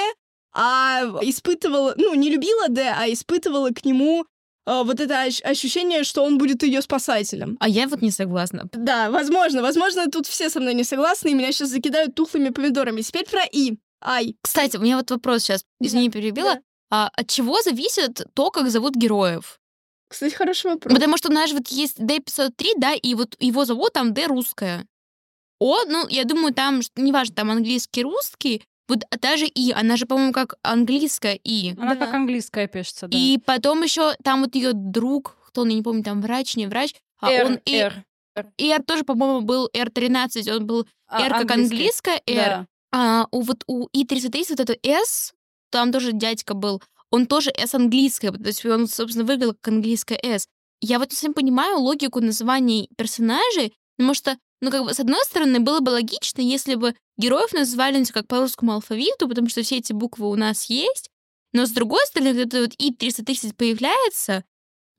а 0.53 1.03
испытывала, 1.23 1.95
ну, 1.97 2.15
не 2.15 2.31
любила 2.31 2.69
Д, 2.69 2.95
а 2.97 3.07
испытывала 3.13 3.71
к 3.71 3.85
нему 3.85 4.25
э, 4.67 4.83
вот 4.83 5.01
это 5.01 5.23
ощущение, 5.45 6.05
что 6.05 6.25
он 6.25 6.39
будет 6.39 6.63
ее 6.63 6.81
спасателем. 6.81 7.57
А 7.61 7.69
я 7.69 7.87
вот 7.87 8.03
не 8.03 8.11
согласна. 8.11 8.69
Да, 8.73 9.11
возможно. 9.11 9.63
Возможно, 9.63 10.07
тут 10.11 10.27
все 10.27 10.49
со 10.49 10.61
мной 10.61 10.75
не 10.75 10.85
согласны, 10.85 11.29
и 11.29 11.35
меня 11.35 11.53
сейчас 11.53 11.69
закидают 11.69 12.15
тухлыми 12.15 12.49
помидорами. 12.49 13.03
Теперь 13.03 13.27
про 13.27 13.45
И. 13.53 13.79
Ай. 14.01 14.37
Кстати, 14.41 14.77
у 14.77 14.81
меня 14.81 14.97
вот 14.97 15.11
вопрос 15.11 15.43
сейчас, 15.43 15.65
извини, 15.81 16.09
да. 16.09 16.13
перебила. 16.13 16.55
Да. 16.55 16.61
А 16.91 17.11
от 17.13 17.29
чего 17.29 17.61
зависит 17.63 18.23
то, 18.35 18.51
как 18.51 18.71
зовут 18.71 18.95
героев? 18.95 19.61
Кстати, 20.09 20.35
хороший 20.35 20.73
вопрос. 20.73 20.95
Потому 20.95 21.17
что, 21.19 21.29
знаешь, 21.29 21.53
вот 21.53 21.69
есть 21.69 21.99
D503, 21.99 22.73
да, 22.79 22.95
и 22.95 23.15
вот 23.15 23.37
его 23.41 23.65
зовут 23.65 23.93
там 23.93 24.15
D 24.15 24.27
русская. 24.27 24.87
О, 25.61 25.85
ну, 25.85 26.07
я 26.09 26.25
думаю, 26.25 26.55
там, 26.55 26.81
неважно, 26.97 27.35
там 27.35 27.51
английский, 27.51 28.03
русский, 28.03 28.63
вот 28.89 29.01
даже 29.21 29.47
И, 29.47 29.71
она 29.73 29.97
же, 29.97 30.07
по-моему, 30.07 30.33
как 30.33 30.55
английская 30.63 31.39
И. 31.45 31.75
Она 31.79 31.95
да. 31.95 32.07
как 32.07 32.15
английская 32.15 32.67
пишется, 32.69 33.07
да. 33.07 33.17
И 33.17 33.39
потом 33.39 33.83
еще 33.83 34.15
там 34.25 34.43
вот 34.43 34.55
ее 34.55 34.73
друг, 34.73 35.37
кто 35.47 35.63
он, 35.63 35.69
я 35.69 35.75
не 35.75 35.83
помню, 35.83 36.03
там 36.03 36.23
врач, 36.23 36.57
не 36.57 36.67
врач, 36.67 36.95
а 37.21 37.31
R, 37.31 37.47
он 37.47 37.61
R. 37.67 38.05
И 38.57 38.69
R 38.69 38.83
тоже, 38.83 39.05
по-моему, 39.05 39.43
был 39.43 39.69
R13, 39.75 40.57
он 40.57 40.67
был 40.67 40.89
а, 41.07 41.23
R 41.23 41.33
как 41.33 41.51
английская 41.51 42.23
R. 42.27 42.35
Да. 42.35 42.67
А 42.93 43.27
у 43.31 43.43
вот 43.43 43.65
у 43.67 43.89
И-33 43.93 44.45
вот 44.51 44.61
это 44.61 44.77
S, 44.83 45.33
там 45.71 45.93
тоже 45.93 46.13
дядька 46.13 46.55
был, 46.55 46.83
он 47.11 47.27
тоже 47.27 47.51
S 47.51 47.75
английская, 47.75 48.33
то 48.33 48.47
есть 48.47 48.65
он, 48.65 48.87
собственно, 48.89 49.25
выглядел 49.25 49.55
как 49.55 49.69
английская 49.69 50.19
S. 50.23 50.47
Я 50.81 50.99
вот 50.99 51.11
не 51.11 51.15
совсем 51.15 51.35
понимаю 51.35 51.79
логику 51.79 52.21
названий 52.21 52.89
персонажей, 52.97 53.75
потому 53.97 54.15
что 54.15 54.39
ну, 54.61 54.71
как 54.71 54.85
бы, 54.85 54.93
с 54.93 54.99
одной 54.99 55.25
стороны, 55.25 55.61
было 55.61 55.81
бы 55.81 55.91
логично, 55.91 56.41
если 56.41 56.75
бы 56.75 56.95
героев 57.17 57.53
называли 57.53 58.03
как 58.05 58.27
по 58.27 58.41
русскому 58.41 58.73
алфавиту, 58.73 59.29
потому 59.29 59.49
что 59.49 59.63
все 59.63 59.77
эти 59.77 59.93
буквы 59.93 60.29
у 60.29 60.35
нас 60.35 60.65
есть. 60.65 61.11
Но 61.53 61.65
с 61.65 61.71
другой 61.71 62.05
стороны, 62.07 62.35
когда 62.35 62.61
вот 62.61 62.73
И-330 62.79 63.55
появляется, 63.55 64.45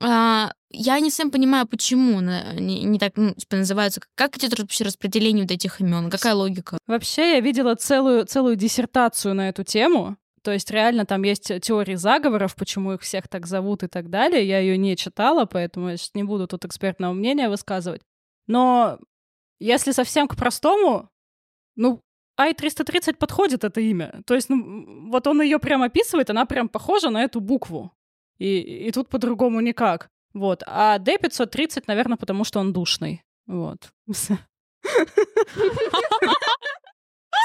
а, 0.01 0.53
я 0.69 0.99
не 0.99 1.09
совсем 1.09 1.31
понимаю, 1.31 1.67
почему 1.67 2.21
не, 2.21 2.83
не 2.83 2.99
так 2.99 3.13
ну, 3.17 3.33
типа, 3.33 3.57
называются. 3.57 4.01
Как 4.15 4.37
идет 4.37 4.57
вообще 4.57 4.83
распределение 4.85 5.43
вот 5.43 5.51
этих 5.51 5.81
имен? 5.81 6.09
Какая 6.09 6.35
логика? 6.35 6.77
Вообще, 6.87 7.33
я 7.33 7.39
видела 7.39 7.75
целую, 7.75 8.25
целую 8.25 8.55
диссертацию 8.55 9.33
на 9.33 9.49
эту 9.49 9.63
тему. 9.63 10.17
То 10.41 10.51
есть 10.51 10.71
реально 10.71 11.05
там 11.05 11.23
есть 11.23 11.51
теории 11.61 11.95
заговоров, 11.95 12.55
почему 12.55 12.93
их 12.93 13.01
всех 13.01 13.27
так 13.27 13.45
зовут 13.45 13.83
и 13.83 13.87
так 13.87 14.09
далее. 14.09 14.47
Я 14.47 14.59
ее 14.59 14.77
не 14.77 14.95
читала, 14.95 15.45
поэтому 15.45 15.89
я 15.89 15.97
сейчас 15.97 16.11
не 16.13 16.23
буду 16.23 16.47
тут 16.47 16.65
экспертного 16.65 17.13
мнения 17.13 17.49
высказывать. 17.49 18.01
Но 18.47 18.99
если 19.59 19.91
совсем 19.91 20.27
к 20.27 20.37
простому, 20.37 21.09
ну, 21.75 22.01
i330 22.39 23.17
подходит 23.17 23.65
это 23.65 23.81
имя. 23.81 24.21
То 24.25 24.33
есть, 24.33 24.49
ну, 24.49 25.09
вот 25.09 25.27
он 25.27 25.41
ее 25.41 25.59
прям 25.59 25.83
описывает, 25.83 26.29
она 26.29 26.45
прям 26.45 26.69
похожа 26.69 27.09
на 27.09 27.21
эту 27.21 27.41
букву. 27.41 27.91
И, 28.39 28.87
и 28.87 28.91
тут 28.91 29.09
по-другому 29.09 29.61
никак. 29.61 30.09
Вот. 30.33 30.63
А 30.65 30.97
D530, 30.97 31.83
наверное, 31.87 32.17
потому 32.17 32.43
что 32.43 32.59
он 32.59 32.73
душный. 32.73 33.23
Вот. 33.47 33.91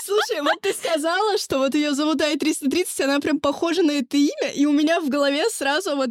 Слушай, 0.04 0.42
вот 0.42 0.60
ты 0.60 0.72
сказала, 0.72 1.38
что 1.38 1.58
вот 1.58 1.74
ее 1.74 1.94
зовут 1.94 2.20
i330, 2.20 3.04
она 3.04 3.20
прям 3.20 3.40
похожа 3.40 3.82
на 3.82 3.92
это 3.92 4.16
имя, 4.16 4.50
и 4.54 4.66
у 4.66 4.72
меня 4.72 5.00
в 5.00 5.08
голове 5.08 5.48
сразу 5.48 5.96
вот 5.96 6.10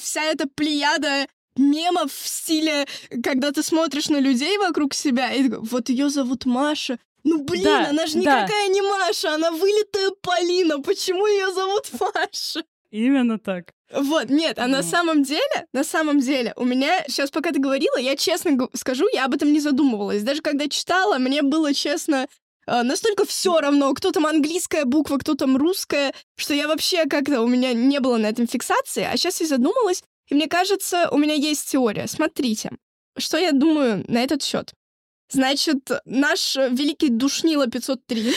вся 0.00 0.22
эта 0.24 0.48
плеяда 0.48 1.26
мемов 1.56 2.12
в 2.12 2.26
стиле, 2.26 2.86
когда 3.22 3.52
ты 3.52 3.62
смотришь 3.62 4.08
на 4.08 4.18
людей 4.18 4.56
вокруг 4.58 4.94
себя, 4.94 5.32
и 5.32 5.48
вот 5.48 5.90
ее 5.90 6.08
зовут 6.08 6.46
Маша. 6.46 6.98
Ну 7.22 7.42
блин, 7.44 7.64
да, 7.64 7.88
она 7.90 8.06
же 8.06 8.18
никакая 8.18 8.66
да. 8.66 8.72
не 8.72 8.82
Маша, 8.82 9.34
она 9.34 9.50
вылитая 9.50 10.10
Полина. 10.20 10.80
Почему 10.80 11.26
ее 11.26 11.52
зовут 11.52 11.90
Маша? 12.00 12.64
Именно 12.94 13.40
так. 13.40 13.72
Вот, 13.92 14.30
нет, 14.30 14.56
а 14.60 14.68
ну. 14.68 14.76
на 14.76 14.82
самом 14.84 15.24
деле, 15.24 15.66
на 15.72 15.82
самом 15.82 16.20
деле, 16.20 16.52
у 16.54 16.64
меня 16.64 17.02
сейчас, 17.08 17.32
пока 17.32 17.50
ты 17.50 17.58
говорила, 17.58 17.96
я 17.96 18.14
честно 18.14 18.68
скажу, 18.72 19.08
я 19.12 19.24
об 19.24 19.34
этом 19.34 19.52
не 19.52 19.58
задумывалась. 19.58 20.22
Даже 20.22 20.42
когда 20.42 20.68
читала, 20.68 21.18
мне 21.18 21.42
было 21.42 21.74
честно 21.74 22.28
э, 22.68 22.82
настолько 22.84 23.24
все 23.24 23.58
равно, 23.58 23.92
кто 23.94 24.12
там 24.12 24.26
английская 24.26 24.84
буква, 24.84 25.18
кто 25.18 25.34
там 25.34 25.56
русская, 25.56 26.14
что 26.36 26.54
я 26.54 26.68
вообще 26.68 27.06
как-то 27.06 27.42
у 27.42 27.48
меня 27.48 27.72
не 27.72 27.98
было 27.98 28.16
на 28.16 28.28
этом 28.28 28.46
фиксации. 28.46 29.02
А 29.02 29.16
сейчас 29.16 29.40
я 29.40 29.48
задумалась, 29.48 30.04
и 30.28 30.36
мне 30.36 30.46
кажется, 30.46 31.08
у 31.10 31.18
меня 31.18 31.34
есть 31.34 31.68
теория. 31.68 32.06
Смотрите, 32.06 32.70
что 33.18 33.38
я 33.38 33.50
думаю 33.50 34.04
на 34.06 34.22
этот 34.22 34.44
счет. 34.44 34.72
Значит, 35.32 35.90
наш 36.04 36.54
великий 36.54 37.08
душнило 37.08 37.66
503, 37.66 38.34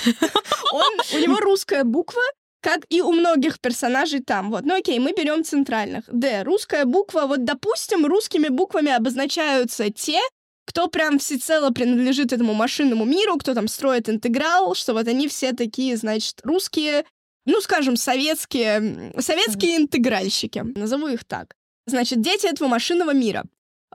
он, 0.74 0.94
у 1.14 1.20
него 1.20 1.36
русская 1.42 1.84
буква, 1.84 2.24
как 2.68 2.86
и 2.90 3.02
у 3.02 3.14
многих 3.14 3.62
персонажей 3.62 4.20
там. 4.20 4.52
Вот, 4.52 4.66
ну 4.66 4.76
окей, 4.76 5.00
мы 5.00 5.14
берем 5.14 5.46
центральных. 5.46 6.04
Д. 6.12 6.44
Русская 6.44 6.84
буква. 6.84 7.22
Вот, 7.26 7.46
допустим, 7.46 8.06
русскими 8.06 8.50
буквами 8.50 8.92
обозначаются 8.92 9.90
те, 9.90 10.20
кто 10.66 10.90
прям 10.90 11.18
всецело 11.18 11.70
принадлежит 11.70 12.34
этому 12.34 12.54
машинному 12.54 13.06
миру, 13.06 13.38
кто 13.38 13.54
там 13.54 13.70
строит 13.70 14.10
интеграл, 14.10 14.76
что 14.76 14.92
вот 14.92 15.08
они 15.08 15.30
все 15.30 15.54
такие, 15.54 15.96
значит, 15.96 16.42
русские, 16.44 17.06
ну, 17.46 17.62
скажем, 17.62 17.96
советские, 17.96 19.14
советские 19.18 19.78
интегральщики. 19.78 20.60
Назову 20.76 21.08
их 21.08 21.24
так. 21.24 21.56
Значит, 21.86 22.20
дети 22.20 22.48
этого 22.48 22.68
машинного 22.68 23.14
мира. 23.14 23.46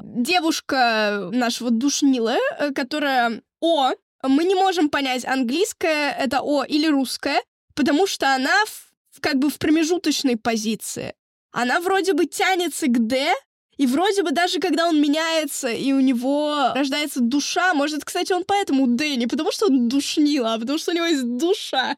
Девушка 0.03 1.28
нашего 1.30 1.70
душнила, 1.70 2.36
э, 2.59 2.70
которая 2.72 3.42
О, 3.61 3.90
мы 4.22 4.44
не 4.44 4.55
можем 4.55 4.88
понять, 4.88 5.26
английское 5.26 6.11
это 6.12 6.40
О 6.40 6.64
или 6.64 6.86
русское, 6.86 7.42
потому 7.74 8.06
что 8.06 8.34
она 8.34 8.64
в, 8.66 9.20
как 9.20 9.36
бы 9.36 9.50
в 9.50 9.58
промежуточной 9.58 10.36
позиции. 10.36 11.14
Она 11.50 11.80
вроде 11.80 12.14
бы 12.14 12.26
тянется 12.26 12.86
к 12.86 13.06
Д, 13.06 13.34
и 13.76 13.86
вроде 13.86 14.22
бы 14.22 14.32
даже 14.32 14.58
когда 14.58 14.88
он 14.88 15.00
меняется, 15.00 15.68
и 15.68 15.92
у 15.92 16.00
него 16.00 16.72
рождается 16.74 17.20
душа, 17.20 17.74
может, 17.74 18.04
кстати, 18.04 18.32
он 18.32 18.44
поэтому 18.44 18.86
Д, 18.86 19.16
не 19.16 19.26
потому 19.26 19.52
что 19.52 19.66
он 19.66 19.88
душнила, 19.88 20.54
а 20.54 20.58
потому 20.58 20.78
что 20.78 20.92
у 20.92 20.94
него 20.94 21.06
есть 21.06 21.36
душа. 21.36 21.96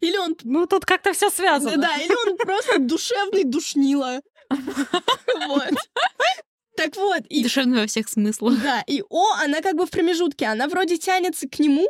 Или 0.00 0.16
он... 0.18 0.36
Ну, 0.42 0.66
тут 0.66 0.84
как-то 0.84 1.12
все 1.12 1.30
связано. 1.30 1.76
Да, 1.76 1.96
или 1.96 2.14
он 2.28 2.36
просто 2.36 2.78
душевный 2.78 3.44
душнила. 3.44 4.20
Вот. 4.50 5.70
Так 6.76 6.96
вот, 6.96 7.22
и... 7.28 7.42
Душевно 7.42 7.80
во 7.80 7.86
всех 7.86 8.08
смыслах. 8.08 8.60
Да, 8.62 8.82
и 8.86 9.02
О, 9.08 9.32
она 9.34 9.60
как 9.60 9.76
бы 9.76 9.86
в 9.86 9.90
промежутке, 9.90 10.46
она 10.46 10.68
вроде 10.68 10.98
тянется 10.98 11.48
к 11.48 11.58
нему, 11.58 11.88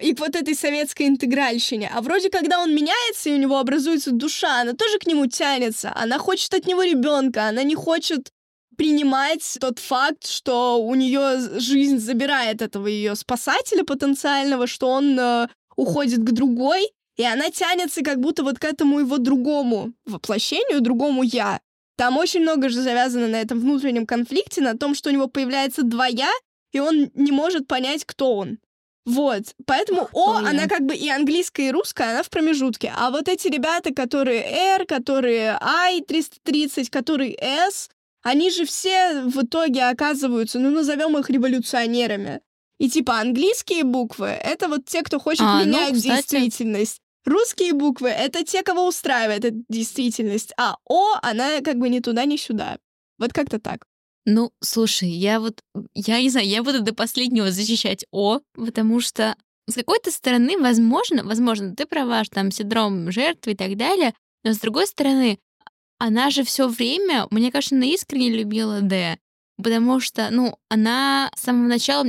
и 0.00 0.14
к 0.14 0.20
вот 0.20 0.36
этой 0.36 0.54
советской 0.54 1.06
интегральщине. 1.06 1.90
А 1.92 2.00
вроде 2.00 2.30
когда 2.30 2.60
он 2.60 2.74
меняется, 2.74 3.30
и 3.30 3.32
у 3.32 3.38
него 3.38 3.58
образуется 3.58 4.10
душа, 4.12 4.60
она 4.60 4.72
тоже 4.72 4.98
к 4.98 5.06
нему 5.06 5.26
тянется. 5.26 5.92
Она 5.94 6.18
хочет 6.18 6.52
от 6.54 6.66
него 6.66 6.82
ребенка, 6.82 7.48
она 7.48 7.62
не 7.62 7.74
хочет 7.74 8.30
принимать 8.76 9.56
тот 9.60 9.78
факт, 9.78 10.26
что 10.26 10.82
у 10.82 10.94
нее 10.94 11.58
жизнь 11.58 11.98
забирает 11.98 12.62
этого 12.62 12.86
ее 12.86 13.14
спасателя 13.16 13.84
потенциального, 13.84 14.66
что 14.66 14.88
он 14.88 15.18
э, 15.18 15.48
уходит 15.76 16.20
к 16.20 16.32
другой, 16.32 16.90
и 17.16 17.24
она 17.24 17.50
тянется 17.50 18.02
как 18.02 18.20
будто 18.20 18.42
вот 18.42 18.58
к 18.58 18.64
этому 18.64 19.00
его 19.00 19.16
другому 19.18 19.92
воплощению, 20.04 20.82
другому 20.82 21.22
я. 21.22 21.60
Там 21.96 22.18
очень 22.18 22.40
много 22.40 22.68
же 22.68 22.82
завязано 22.82 23.28
на 23.28 23.40
этом 23.40 23.58
внутреннем 23.58 24.06
конфликте, 24.06 24.60
на 24.60 24.76
том, 24.76 24.94
что 24.94 25.08
у 25.08 25.12
него 25.12 25.26
появляется 25.26 25.82
два 25.82 26.06
я, 26.06 26.30
и 26.72 26.80
он 26.80 27.10
не 27.14 27.32
может 27.32 27.66
понять, 27.66 28.04
кто 28.04 28.34
он. 28.34 28.58
Вот, 29.06 29.44
поэтому 29.66 30.08
О, 30.12 30.38
она 30.38 30.66
как 30.66 30.82
бы 30.82 30.94
и 30.94 31.08
английская, 31.08 31.68
и 31.68 31.70
русская, 31.70 32.10
она 32.10 32.24
в 32.24 32.28
промежутке. 32.28 32.92
А 32.94 33.10
вот 33.10 33.28
эти 33.28 33.46
ребята, 33.46 33.94
которые 33.94 34.42
R, 34.42 34.84
которые 34.84 35.56
I 35.60 36.00
330, 36.00 36.90
которые 36.90 37.36
S, 37.38 37.88
они 38.22 38.50
же 38.50 38.64
все 38.66 39.22
в 39.22 39.44
итоге 39.44 39.84
оказываются, 39.84 40.58
ну, 40.58 40.70
назовем 40.70 41.16
их 41.16 41.30
революционерами. 41.30 42.40
И 42.78 42.90
типа 42.90 43.20
английские 43.20 43.84
буквы— 43.84 44.26
это 44.44 44.66
вот 44.66 44.84
те, 44.86 45.02
кто 45.02 45.20
хочет 45.20 45.42
а, 45.42 45.60
ну, 45.60 45.66
менять 45.66 45.92
ну, 45.92 46.00
действительность. 46.00 47.00
Русские 47.24 47.74
буквы— 47.74 48.08
это 48.10 48.44
те, 48.44 48.64
кого 48.64 48.88
устраивает 48.88 49.44
эта 49.44 49.56
действительность. 49.68 50.52
А 50.58 50.76
О, 50.84 51.14
она 51.22 51.60
как 51.60 51.76
бы 51.76 51.88
ни 51.88 52.00
туда, 52.00 52.24
ни 52.24 52.36
сюда. 52.36 52.78
Вот 53.18 53.32
как-то 53.32 53.60
так. 53.60 53.86
Ну, 54.26 54.52
слушай, 54.60 55.08
я 55.08 55.38
вот, 55.38 55.60
я 55.94 56.20
не 56.20 56.30
знаю, 56.30 56.48
я 56.48 56.62
буду 56.64 56.82
до 56.82 56.92
последнего 56.92 57.50
защищать 57.52 58.04
О, 58.10 58.40
потому 58.54 59.00
что 59.00 59.36
с 59.68 59.74
какой-то 59.74 60.10
стороны, 60.10 60.58
возможно, 60.58 61.24
возможно, 61.24 61.74
ты 61.74 61.86
права, 61.86 62.24
что 62.24 62.34
там 62.34 62.50
синдром 62.50 63.10
жертвы 63.10 63.52
и 63.52 63.56
так 63.56 63.76
далее, 63.76 64.14
но 64.44 64.52
с 64.52 64.58
другой 64.58 64.88
стороны, 64.88 65.38
она 65.98 66.30
же 66.30 66.42
все 66.42 66.68
время, 66.68 67.26
мне 67.30 67.50
кажется, 67.50 67.76
она 67.76 67.86
искренне 67.86 68.30
любила 68.30 68.80
Д, 68.80 69.18
потому 69.62 70.00
что, 70.00 70.28
ну, 70.30 70.58
она 70.68 71.30
с 71.36 71.42
самого 71.42 71.68
начала, 71.68 72.06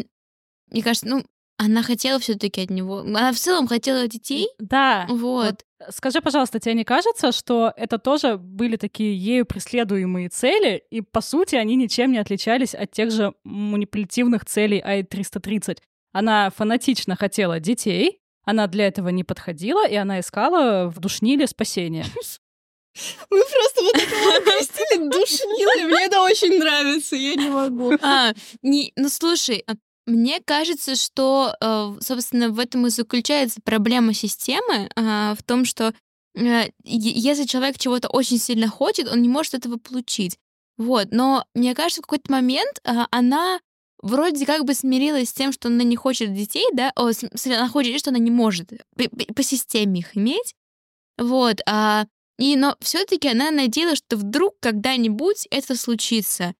мне 0.71 0.83
кажется, 0.83 1.07
ну, 1.07 1.23
она 1.57 1.81
хотела 1.81 2.19
все-таки 2.19 2.61
от 2.61 2.69
него. 2.69 2.99
Она 2.99 3.31
в 3.31 3.37
целом 3.37 3.67
хотела 3.67 4.07
детей. 4.07 4.47
Да. 4.59 5.05
Вот. 5.09 5.17
вот. 5.17 5.65
Скажи, 5.89 6.21
пожалуйста, 6.21 6.59
тебе 6.59 6.73
не 6.73 6.83
кажется, 6.83 7.31
что 7.31 7.71
это 7.75 7.99
тоже 7.99 8.37
были 8.37 8.77
такие 8.77 9.15
ею 9.15 9.45
преследуемые 9.45 10.29
цели, 10.29 10.83
и 10.89 11.01
по 11.01 11.21
сути 11.21 11.55
они 11.55 11.75
ничем 11.75 12.11
не 12.11 12.17
отличались 12.17 12.73
от 12.73 12.91
тех 12.91 13.11
же 13.11 13.33
манипулятивных 13.43 14.45
целей 14.45 14.79
АИ-330? 14.79 15.77
Она 16.13 16.49
фанатично 16.49 17.15
хотела 17.15 17.59
детей, 17.59 18.21
она 18.43 18.67
для 18.67 18.87
этого 18.87 19.09
не 19.09 19.23
подходила, 19.23 19.87
и 19.87 19.95
она 19.95 20.19
искала 20.19 20.89
в 20.89 20.99
душниле 20.99 21.47
спасения. 21.47 22.05
Мы 23.29 23.43
просто 23.43 23.81
вот 23.83 23.95
это 23.95 24.37
окрестили 24.37 25.09
душнилой. 25.09 25.85
Мне 25.85 26.05
это 26.05 26.21
очень 26.21 26.57
нравится, 26.57 27.15
я 27.15 27.35
не 27.35 27.49
могу. 27.49 27.93
А, 28.01 28.33
не, 28.63 28.93
ну 28.95 29.09
слушай, 29.09 29.63
а 29.67 29.73
мне 30.07 30.39
кажется, 30.43 30.95
что, 30.95 31.53
э, 31.61 31.97
собственно, 31.99 32.49
в 32.49 32.59
этом 32.59 32.87
и 32.87 32.89
заключается 32.89 33.59
проблема 33.61 34.13
системы, 34.13 34.89
а, 34.95 35.35
в 35.35 35.43
том, 35.43 35.65
что 35.65 35.93
э, 36.35 36.69
если 36.83 37.43
человек 37.43 37.77
чего-то 37.77 38.07
очень 38.07 38.39
сильно 38.39 38.69
хочет, 38.69 39.09
он 39.11 39.21
не 39.21 39.29
может 39.29 39.53
этого 39.53 39.77
получить. 39.77 40.39
Вот. 40.77 41.09
Но 41.11 41.45
мне 41.53 41.75
кажется, 41.75 42.01
в 42.01 42.05
какой-то 42.05 42.31
момент 42.31 42.79
а, 42.85 43.07
она 43.11 43.59
вроде 44.01 44.45
как 44.45 44.63
бы 44.63 44.73
смирилась 44.73 45.29
с 45.29 45.33
тем, 45.33 45.51
что 45.51 45.67
она 45.67 45.83
не 45.83 45.97
хочет 45.97 46.33
детей, 46.33 46.65
да, 46.73 46.93
о, 46.95 47.11
она 47.45 47.67
хочет, 47.67 47.99
что 47.99 48.11
она 48.11 48.19
не 48.19 48.31
может 48.31 48.69
по, 48.95 49.33
по 49.33 49.43
системе 49.43 49.99
их 49.99 50.15
иметь. 50.15 50.55
Вот. 51.17 51.59
А, 51.67 52.05
и, 52.37 52.55
но 52.55 52.77
все-таки 52.79 53.27
она 53.27 53.51
надеялась, 53.51 53.97
что 53.97 54.15
вдруг 54.15 54.55
когда-нибудь 54.61 55.47
это 55.51 55.75
случится. 55.75 56.53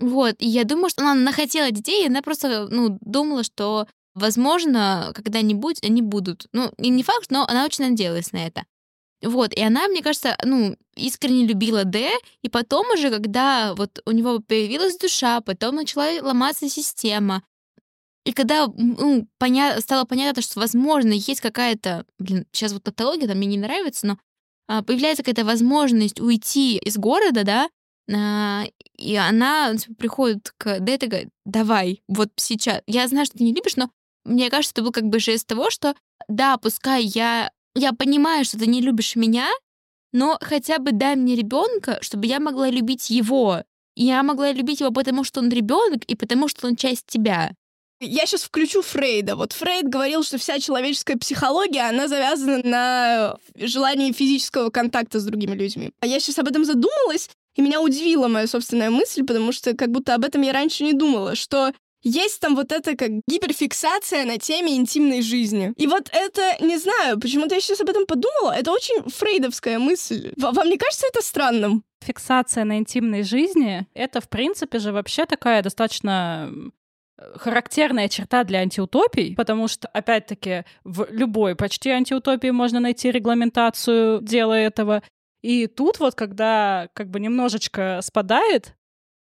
Вот, 0.00 0.36
и 0.38 0.48
я 0.48 0.64
думаю, 0.64 0.90
что 0.90 1.02
она, 1.02 1.12
она 1.12 1.32
хотела 1.32 1.70
детей, 1.70 2.04
и 2.04 2.06
она 2.08 2.22
просто, 2.22 2.68
ну, 2.70 2.98
думала, 3.02 3.44
что, 3.44 3.86
возможно, 4.14 5.12
когда-нибудь 5.14 5.82
они 5.84 6.02
будут. 6.02 6.46
Ну, 6.52 6.72
и 6.78 6.88
не 6.88 7.02
факт, 7.02 7.30
но 7.30 7.44
она 7.46 7.64
очень 7.64 7.84
надеялась 7.84 8.32
на 8.32 8.46
это. 8.46 8.64
Вот, 9.22 9.52
и 9.52 9.60
она, 9.60 9.86
мне 9.88 10.02
кажется, 10.02 10.36
ну, 10.42 10.76
искренне 10.96 11.46
любила 11.46 11.84
Д, 11.84 12.10
и 12.42 12.48
потом 12.48 12.90
уже, 12.90 13.10
когда 13.10 13.74
вот 13.74 14.00
у 14.06 14.12
него 14.12 14.40
появилась 14.40 14.96
душа, 14.96 15.42
потом 15.42 15.76
начала 15.76 16.08
ломаться 16.22 16.70
система, 16.70 17.42
и 18.24 18.32
когда 18.32 18.66
ну, 18.76 19.26
поня... 19.38 19.80
стало 19.80 20.04
понятно, 20.04 20.42
что, 20.42 20.60
возможно, 20.60 21.12
есть 21.12 21.40
какая-то... 21.40 22.04
Блин, 22.18 22.46
сейчас 22.52 22.72
вот 22.72 22.82
тавтология 22.82 23.26
там 23.26 23.38
мне 23.38 23.46
не 23.46 23.58
нравится, 23.58 24.06
но 24.06 24.18
а, 24.68 24.82
появляется 24.82 25.22
какая-то 25.22 25.44
возможность 25.44 26.20
уйти 26.20 26.76
из 26.78 26.96
города, 26.96 27.44
да, 27.44 27.68
и 28.96 29.16
она 29.16 29.74
типа, 29.76 29.94
приходит 29.94 30.52
к 30.58 30.80
Дэд 30.80 31.04
и 31.04 31.06
говорит, 31.06 31.28
давай, 31.44 32.02
вот 32.08 32.30
сейчас. 32.36 32.82
Я 32.86 33.06
знаю, 33.08 33.26
что 33.26 33.38
ты 33.38 33.44
не 33.44 33.54
любишь, 33.54 33.76
но 33.76 33.90
мне 34.24 34.50
кажется, 34.50 34.72
это 34.74 34.82
был 34.82 34.92
как 34.92 35.04
бы 35.04 35.18
жест 35.18 35.46
того, 35.46 35.70
что 35.70 35.94
да, 36.28 36.58
пускай 36.58 37.04
я, 37.04 37.50
я 37.74 37.92
понимаю, 37.92 38.44
что 38.44 38.58
ты 38.58 38.66
не 38.66 38.80
любишь 38.80 39.16
меня, 39.16 39.48
но 40.12 40.38
хотя 40.40 40.78
бы 40.78 40.92
дай 40.92 41.16
мне 41.16 41.36
ребенка, 41.36 41.98
чтобы 42.02 42.26
я 42.26 42.40
могла 42.40 42.68
любить 42.68 43.10
его. 43.10 43.62
И 43.96 44.04
я 44.04 44.22
могла 44.22 44.52
любить 44.52 44.80
его 44.80 44.90
потому, 44.90 45.24
что 45.24 45.40
он 45.40 45.48
ребенок, 45.50 46.04
и 46.04 46.14
потому, 46.14 46.48
что 46.48 46.66
он 46.66 46.76
часть 46.76 47.06
тебя. 47.06 47.52
Я 48.00 48.24
сейчас 48.24 48.44
включу 48.44 48.80
Фрейда. 48.80 49.36
Вот 49.36 49.52
Фрейд 49.52 49.86
говорил, 49.88 50.22
что 50.22 50.38
вся 50.38 50.58
человеческая 50.58 51.16
психология, 51.16 51.82
она 51.82 52.08
завязана 52.08 52.60
на 52.64 53.36
желании 53.56 54.12
физического 54.12 54.70
контакта 54.70 55.20
с 55.20 55.24
другими 55.24 55.54
людьми. 55.54 55.92
А 56.00 56.06
я 56.06 56.18
сейчас 56.18 56.38
об 56.38 56.48
этом 56.48 56.64
задумалась, 56.64 57.28
и 57.56 57.62
меня 57.62 57.80
удивила 57.80 58.28
моя 58.28 58.46
собственная 58.46 58.90
мысль, 58.90 59.24
потому 59.24 59.52
что 59.52 59.74
как 59.76 59.90
будто 59.90 60.14
об 60.14 60.24
этом 60.24 60.42
я 60.42 60.52
раньше 60.52 60.84
не 60.84 60.92
думала, 60.92 61.34
что 61.34 61.72
есть 62.02 62.40
там 62.40 62.56
вот 62.56 62.72
эта 62.72 62.96
как 62.96 63.10
гиперфиксация 63.28 64.24
на 64.24 64.38
теме 64.38 64.76
интимной 64.76 65.22
жизни. 65.22 65.72
И 65.76 65.86
вот 65.86 66.08
это, 66.12 66.64
не 66.64 66.78
знаю, 66.78 67.20
почему-то 67.20 67.54
я 67.54 67.60
сейчас 67.60 67.80
об 67.80 67.90
этом 67.90 68.06
подумала, 68.06 68.52
это 68.52 68.72
очень 68.72 69.02
фрейдовская 69.10 69.78
мысль. 69.78 70.32
Вам 70.36 70.68
не 70.68 70.78
кажется 70.78 71.06
это 71.06 71.22
странным? 71.22 71.84
Фиксация 72.02 72.64
на 72.64 72.78
интимной 72.78 73.22
жизни— 73.22 73.86
это, 73.94 74.22
в 74.22 74.28
принципе 74.30 74.78
же, 74.78 74.92
вообще 74.92 75.26
такая 75.26 75.62
достаточно 75.62 76.50
характерная 77.36 78.08
черта 78.08 78.44
для 78.44 78.60
антиутопий, 78.60 79.34
потому 79.34 79.68
что, 79.68 79.88
опять-таки, 79.88 80.64
в 80.84 81.06
любой 81.10 81.54
почти 81.54 81.90
антиутопии 81.90 82.48
можно 82.48 82.80
найти 82.80 83.10
регламентацию 83.10 84.22
дела 84.22 84.54
этого. 84.54 85.02
И 85.42 85.66
тут 85.66 85.98
вот, 86.00 86.14
когда 86.14 86.88
как 86.92 87.08
бы 87.08 87.20
немножечко 87.20 88.00
спадает 88.02 88.76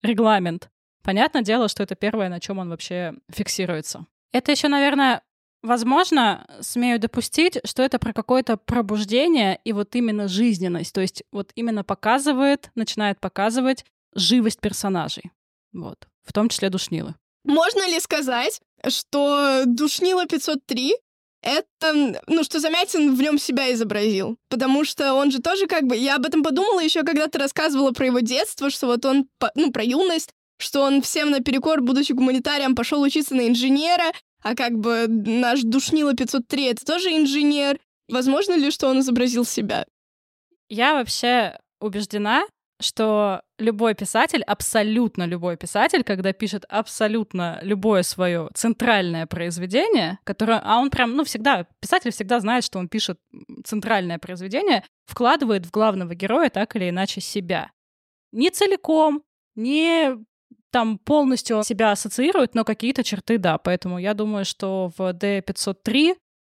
регламент, 0.01 0.69
понятное 1.03 1.41
дело, 1.41 1.67
что 1.67 1.83
это 1.83 1.95
первое, 1.95 2.29
на 2.29 2.39
чем 2.39 2.59
он 2.59 2.69
вообще 2.69 3.13
фиксируется. 3.29 4.05
Это 4.31 4.51
еще, 4.51 4.67
наверное, 4.67 5.21
возможно, 5.61 6.47
смею 6.61 6.99
допустить, 6.99 7.59
что 7.65 7.83
это 7.83 7.99
про 7.99 8.13
какое-то 8.13 8.57
пробуждение 8.57 9.59
и 9.63 9.73
вот 9.73 9.95
именно 9.95 10.27
жизненность. 10.27 10.93
То 10.93 11.01
есть 11.01 11.23
вот 11.31 11.51
именно 11.55 11.83
показывает, 11.83 12.71
начинает 12.75 13.19
показывать 13.19 13.85
живость 14.13 14.59
персонажей. 14.59 15.31
Вот. 15.73 16.07
В 16.23 16.33
том 16.33 16.49
числе 16.49 16.69
душнилы. 16.69 17.15
Можно 17.43 17.87
ли 17.89 17.99
сказать, 17.99 18.61
что 18.87 19.63
душнила 19.65 20.25
503 20.25 20.95
это, 21.47 22.21
ну, 22.27 22.43
что 22.43 22.59
Замятин 22.59 23.15
в 23.15 23.21
нем 23.21 23.39
себя 23.39 23.71
изобразил. 23.73 24.37
Потому 24.49 24.83
что 24.83 25.13
он 25.13 25.31
же 25.31 25.39
тоже 25.41 25.67
как 25.67 25.83
бы... 25.83 25.95
Я 25.95 26.15
об 26.15 26.25
этом 26.25 26.43
подумала 26.43 26.81
еще, 26.81 27.03
когда 27.03 27.27
ты 27.27 27.39
рассказывала 27.39 27.91
про 27.91 28.07
его 28.07 28.19
детство, 28.19 28.69
что 28.69 28.87
вот 28.87 29.05
он, 29.05 29.27
ну, 29.55 29.71
про 29.71 29.83
юность, 29.83 30.29
что 30.59 30.81
он 30.81 31.01
всем 31.01 31.31
наперекор, 31.31 31.81
будучи 31.81 32.11
гуманитарием, 32.11 32.75
пошел 32.75 33.01
учиться 33.01 33.35
на 33.35 33.47
инженера, 33.47 34.11
а 34.43 34.55
как 34.55 34.73
бы 34.77 35.05
наш 35.07 35.61
Душнила 35.61 36.13
503— 36.13 36.63
это 36.65 36.85
тоже 36.85 37.15
инженер. 37.15 37.79
Возможно 38.09 38.53
ли, 38.53 38.71
что 38.71 38.87
он 38.87 38.99
изобразил 38.99 39.45
себя? 39.45 39.85
Я 40.69 40.93
вообще 40.95 41.57
убеждена, 41.79 42.43
что 42.79 43.41
любой 43.57 43.95
писатель, 43.95 44.43
абсолютно 44.43 45.25
любой 45.25 45.57
писатель, 45.57 46.03
когда 46.03 46.31
пишет 46.31 46.65
абсолютно 46.69 47.59
любое 47.61 48.03
свое 48.03 48.49
центральное 48.53 49.25
произведение, 49.25 50.19
которое, 50.23 50.61
а 50.63 50.77
он 50.77 50.89
прям, 50.89 51.15
ну, 51.15 51.23
всегда, 51.23 51.65
писатель 51.79 52.11
всегда 52.11 52.39
знает, 52.39 52.63
что 52.63 52.79
он 52.79 52.87
пишет 52.87 53.19
центральное 53.63 54.19
произведение, 54.19 54.83
вкладывает 55.05 55.65
в 55.65 55.71
главного 55.71 56.13
героя 56.13 56.49
так 56.49 56.75
или 56.75 56.89
иначе 56.89 57.21
себя. 57.21 57.71
Не 58.31 58.51
целиком, 58.51 59.23
не 59.55 60.15
там 60.71 60.99
полностью 60.99 61.63
себя 61.63 61.91
ассоциирует, 61.91 62.53
но 62.53 62.63
какие-то 62.63 63.03
черты, 63.03 63.37
да. 63.37 63.57
Поэтому 63.57 63.97
я 63.97 64.13
думаю, 64.13 64.45
что 64.45 64.91
в 64.97 65.01
D503 65.01 66.15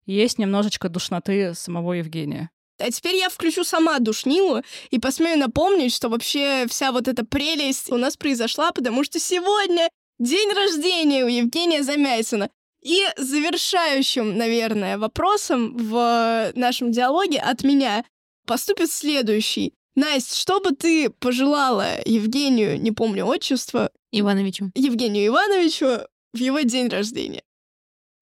есть 0.06 0.38
немножечко 0.38 0.88
душноты 0.88 1.54
самого 1.54 1.92
Евгения. 1.92 2.50
А 2.78 2.90
теперь 2.90 3.16
я 3.16 3.28
включу 3.28 3.64
сама 3.64 3.98
душнилу 3.98 4.62
и 4.90 4.98
посмею 4.98 5.38
напомнить, 5.38 5.94
что 5.94 6.08
вообще 6.08 6.66
вся 6.68 6.92
вот 6.92 7.08
эта 7.08 7.24
прелесть 7.24 7.90
у 7.90 7.96
нас 7.96 8.16
произошла, 8.16 8.72
потому 8.72 9.04
что 9.04 9.18
сегодня 9.18 9.88
день 10.18 10.50
рождения 10.52 11.24
у 11.24 11.28
Евгения 11.28 11.82
Замясина. 11.82 12.50
И 12.80 13.04
завершающим, 13.16 14.38
наверное, 14.38 14.98
вопросом 14.98 15.76
в 15.76 16.52
нашем 16.54 16.92
диалоге 16.92 17.38
от 17.40 17.64
меня 17.64 18.04
поступит 18.46 18.90
следующий. 18.92 19.74
Настя, 19.96 20.36
что 20.36 20.60
бы 20.60 20.70
ты 20.70 21.10
пожелала 21.10 22.00
Евгению, 22.04 22.80
не 22.80 22.92
помню 22.92 23.26
отчество, 23.26 23.90
Ивановичу. 24.12 24.70
Евгению 24.76 25.26
Ивановичу 25.26 26.06
в 26.32 26.38
его 26.38 26.60
день 26.60 26.88
рождения? 26.88 27.42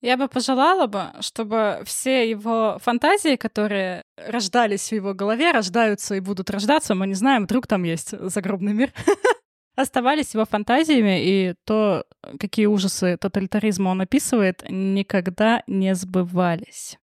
Я 0.06 0.16
бы 0.16 0.28
пожелала 0.28 0.86
бы, 0.86 1.06
чтобы 1.18 1.82
все 1.84 2.30
его 2.30 2.78
фантазии, 2.80 3.34
которые 3.34 4.04
рождались 4.16 4.90
в 4.90 4.92
его 4.92 5.14
голове, 5.14 5.50
рождаются 5.50 6.14
и 6.14 6.20
будут 6.20 6.48
рождаться, 6.48 6.94
мы 6.94 7.08
не 7.08 7.14
знаем, 7.14 7.42
вдруг 7.42 7.66
там 7.66 7.82
есть 7.82 8.10
загробный 8.30 8.72
мир, 8.72 8.92
оставались 9.74 10.32
его 10.32 10.44
фантазиями, 10.44 11.24
и 11.24 11.54
то, 11.64 12.04
какие 12.38 12.66
ужасы 12.66 13.16
тоталитаризма 13.16 13.88
он 13.88 14.00
описывает, 14.00 14.62
никогда 14.68 15.64
не 15.66 15.92
сбывались. 15.96 16.98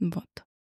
Вот. 0.00 0.24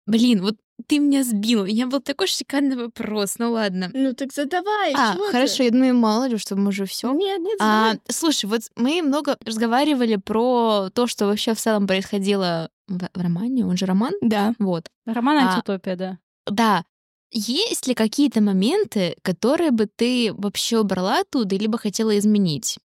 Блин, 0.06 0.40
вот 0.42 0.54
ты 0.86 0.98
меня 0.98 1.24
сбил. 1.24 1.62
У 1.62 1.66
меня 1.66 1.86
был 1.86 2.00
такой 2.00 2.26
шикарный 2.26 2.76
вопрос. 2.76 3.36
Ну 3.38 3.52
ладно. 3.52 3.90
Ну 3.92 4.12
так 4.14 4.32
задавай. 4.32 4.92
А, 4.94 5.14
чего 5.14 5.26
ты? 5.26 5.32
хорошо, 5.32 5.62
я 5.62 5.70
думаю, 5.70 5.94
мало 5.94 6.28
ли, 6.28 6.36
что 6.38 6.56
мы 6.56 6.68
уже 6.68 6.84
все. 6.86 7.12
Нет, 7.12 7.40
нет, 7.40 7.56
А, 7.60 7.94
слушай, 8.08 8.46
вот 8.46 8.62
мы 8.76 9.02
много 9.02 9.36
разговаривали 9.44 10.16
про 10.16 10.90
то, 10.92 11.06
что 11.06 11.26
вообще 11.26 11.54
в 11.54 11.60
целом 11.60 11.86
происходило 11.86 12.70
в, 12.88 12.98
в 12.98 13.20
романе. 13.20 13.66
Он 13.66 13.76
же 13.76 13.86
роман? 13.86 14.12
Да. 14.20 14.54
Вот. 14.58 14.88
Роман 15.06 15.38
А, 15.38 15.48
«Антиутопия», 15.48 15.96
да. 15.96 16.18
Да. 16.46 16.84
Есть 17.30 17.86
ли 17.86 17.94
какие-то 17.94 18.42
моменты, 18.42 19.16
которые 19.22 19.70
бы 19.70 19.86
ты 19.86 20.32
вообще 20.36 20.78
убрала 20.78 21.20
оттуда, 21.20 21.56
либо 21.56 21.78
хотела 21.78 22.18
изменить? 22.18 22.78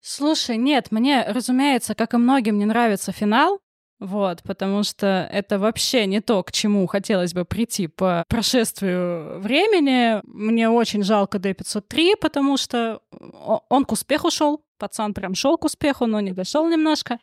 Слушай, 0.00 0.56
нет, 0.56 0.92
мне, 0.92 1.24
разумеется, 1.26 1.94
как 1.94 2.14
и 2.14 2.16
многим, 2.16 2.58
не 2.58 2.64
нравится 2.64 3.12
финал, 3.12 3.58
вот, 3.98 4.42
потому 4.42 4.82
что 4.82 5.28
это 5.32 5.58
вообще 5.58 6.06
не 6.06 6.20
то, 6.20 6.42
к 6.42 6.52
чему 6.52 6.86
хотелось 6.86 7.32
бы 7.32 7.44
прийти 7.44 7.86
по 7.86 8.24
прошествию 8.28 9.40
времени. 9.40 10.20
Мне 10.24 10.68
очень 10.68 11.02
жалко 11.02 11.38
D503, 11.38 12.16
потому 12.20 12.56
что 12.56 13.00
он 13.68 13.84
к 13.84 13.92
успеху 13.92 14.30
шел. 14.30 14.62
Пацан 14.78 15.14
прям 15.14 15.34
шел 15.34 15.56
к 15.56 15.64
успеху, 15.64 16.04
но 16.06 16.20
не 16.20 16.32
дошел 16.32 16.68
немножко. 16.68 17.18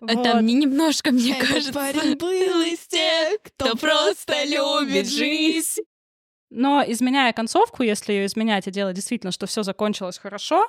Это 0.00 0.34
Вот. 0.34 0.42
не 0.42 0.54
немножко, 0.54 1.10
мне 1.12 1.32
Этот 1.36 1.48
кажется. 1.48 1.72
парень 1.72 2.16
был 2.16 2.60
из 2.62 2.80
тех, 2.86 3.40
кто 3.42 3.74
просто 3.76 4.44
любит 4.44 5.08
жизнь. 5.08 5.82
Но 6.50 6.82
изменяя 6.86 7.32
концовку, 7.32 7.82
если 7.82 8.12
ее 8.12 8.26
изменять 8.26 8.66
и 8.66 8.70
делать 8.70 8.94
действительно, 8.96 9.32
что 9.32 9.46
все 9.46 9.62
закончилось 9.62 10.18
хорошо, 10.18 10.66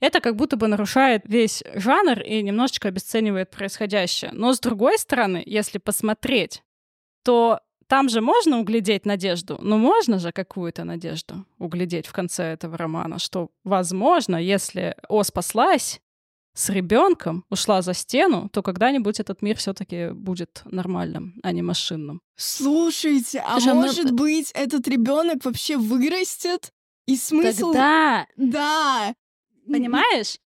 это 0.00 0.20
как 0.20 0.36
будто 0.36 0.56
бы 0.56 0.68
нарушает 0.68 1.22
весь 1.24 1.62
жанр 1.74 2.20
и 2.20 2.42
немножечко 2.42 2.88
обесценивает 2.88 3.50
происходящее. 3.50 4.30
Но 4.32 4.52
с 4.52 4.60
другой 4.60 4.98
стороны, 4.98 5.42
если 5.46 5.78
посмотреть, 5.78 6.62
то 7.24 7.60
там 7.86 8.08
же 8.08 8.20
можно 8.20 8.58
углядеть 8.60 9.06
надежду. 9.06 9.58
Ну, 9.60 9.78
можно 9.78 10.18
же 10.18 10.32
какую-то 10.32 10.84
надежду 10.84 11.46
углядеть 11.58 12.06
в 12.06 12.12
конце 12.12 12.44
этого 12.44 12.76
романа, 12.76 13.18
что, 13.18 13.50
возможно, 13.62 14.36
если 14.36 14.96
О 15.08 15.22
спаслась 15.22 16.00
с 16.54 16.70
ребенком, 16.70 17.44
ушла 17.50 17.82
за 17.82 17.94
стену, 17.94 18.48
то 18.48 18.62
когда-нибудь 18.62 19.18
этот 19.20 19.42
мир 19.42 19.56
все-таки 19.56 20.10
будет 20.10 20.62
нормальным, 20.64 21.34
а 21.42 21.50
не 21.52 21.62
машинным. 21.62 22.20
Слушайте, 22.36 23.40
а 23.40 23.52
Слушай, 23.54 23.72
а 23.72 23.74
мы- 23.74 23.82
может 23.82 24.10
быть, 24.12 24.50
этот 24.54 24.86
ребенок 24.88 25.44
вообще 25.44 25.76
вырастет? 25.76 26.72
И 27.06 27.16
смысл... 27.16 27.72
Тогда, 27.72 28.26
Да. 28.36 29.14
Понимаешь? 29.66 30.38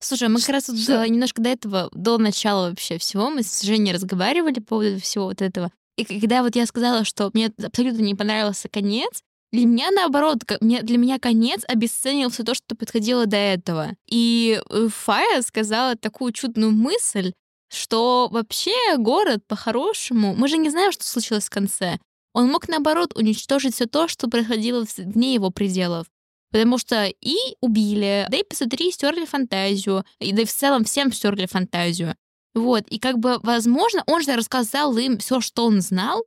Слушай, 0.00 0.28
мы 0.28 0.40
как 0.40 0.48
раз 0.48 0.68
вот 0.68 0.76
немножко 0.76 1.40
до 1.40 1.50
этого, 1.50 1.88
до 1.92 2.18
начала 2.18 2.70
вообще 2.70 2.98
всего, 2.98 3.30
мы 3.30 3.42
с 3.42 3.62
Женей 3.62 3.94
разговаривали 3.94 4.54
по 4.54 4.66
поводу 4.66 5.00
всего 5.00 5.26
вот 5.26 5.40
этого. 5.40 5.70
И 5.96 6.04
когда 6.04 6.42
вот 6.42 6.56
я 6.56 6.66
сказала, 6.66 7.04
что 7.04 7.30
мне 7.34 7.52
абсолютно 7.62 8.02
не 8.02 8.14
понравился 8.14 8.68
конец, 8.68 9.22
для 9.52 9.66
меня 9.66 9.90
наоборот, 9.90 10.38
для 10.60 10.96
меня 10.96 11.18
конец 11.18 11.62
обесценил 11.68 12.30
все 12.30 12.42
то, 12.42 12.54
что 12.54 12.74
подходило 12.74 13.26
до 13.26 13.36
этого. 13.36 13.90
И 14.08 14.60
э, 14.70 14.88
Фая 14.88 15.42
сказала 15.42 15.94
такую 15.94 16.32
чудную 16.32 16.72
мысль, 16.72 17.32
что 17.70 18.28
вообще 18.30 18.96
город 18.96 19.46
по-хорошему, 19.46 20.34
мы 20.34 20.48
же 20.48 20.56
не 20.56 20.70
знаем, 20.70 20.90
что 20.90 21.04
случилось 21.04 21.46
в 21.46 21.50
конце. 21.50 21.98
Он 22.32 22.48
мог 22.50 22.66
наоборот 22.68 23.14
уничтожить 23.14 23.74
все 23.74 23.84
то, 23.86 24.08
что 24.08 24.28
происходило 24.28 24.86
в- 24.86 24.96
вне 24.98 25.34
его 25.34 25.50
пределов. 25.50 26.06
Потому 26.52 26.78
что 26.78 27.06
и 27.06 27.36
убили, 27.60 28.26
да 28.30 28.36
и 28.36 28.44
посмотри, 28.44 28.92
стерли 28.92 29.24
фантазию, 29.24 30.04
и 30.20 30.32
да 30.32 30.42
и 30.42 30.44
в 30.44 30.52
целом 30.52 30.84
всем 30.84 31.12
стерли 31.12 31.46
фантазию. 31.46 32.14
Вот, 32.54 32.86
и 32.88 32.98
как 32.98 33.18
бы, 33.18 33.38
возможно, 33.42 34.04
он 34.06 34.22
же 34.22 34.36
рассказал 34.36 34.96
им 34.98 35.16
все, 35.18 35.40
что 35.40 35.64
он 35.64 35.80
знал, 35.80 36.24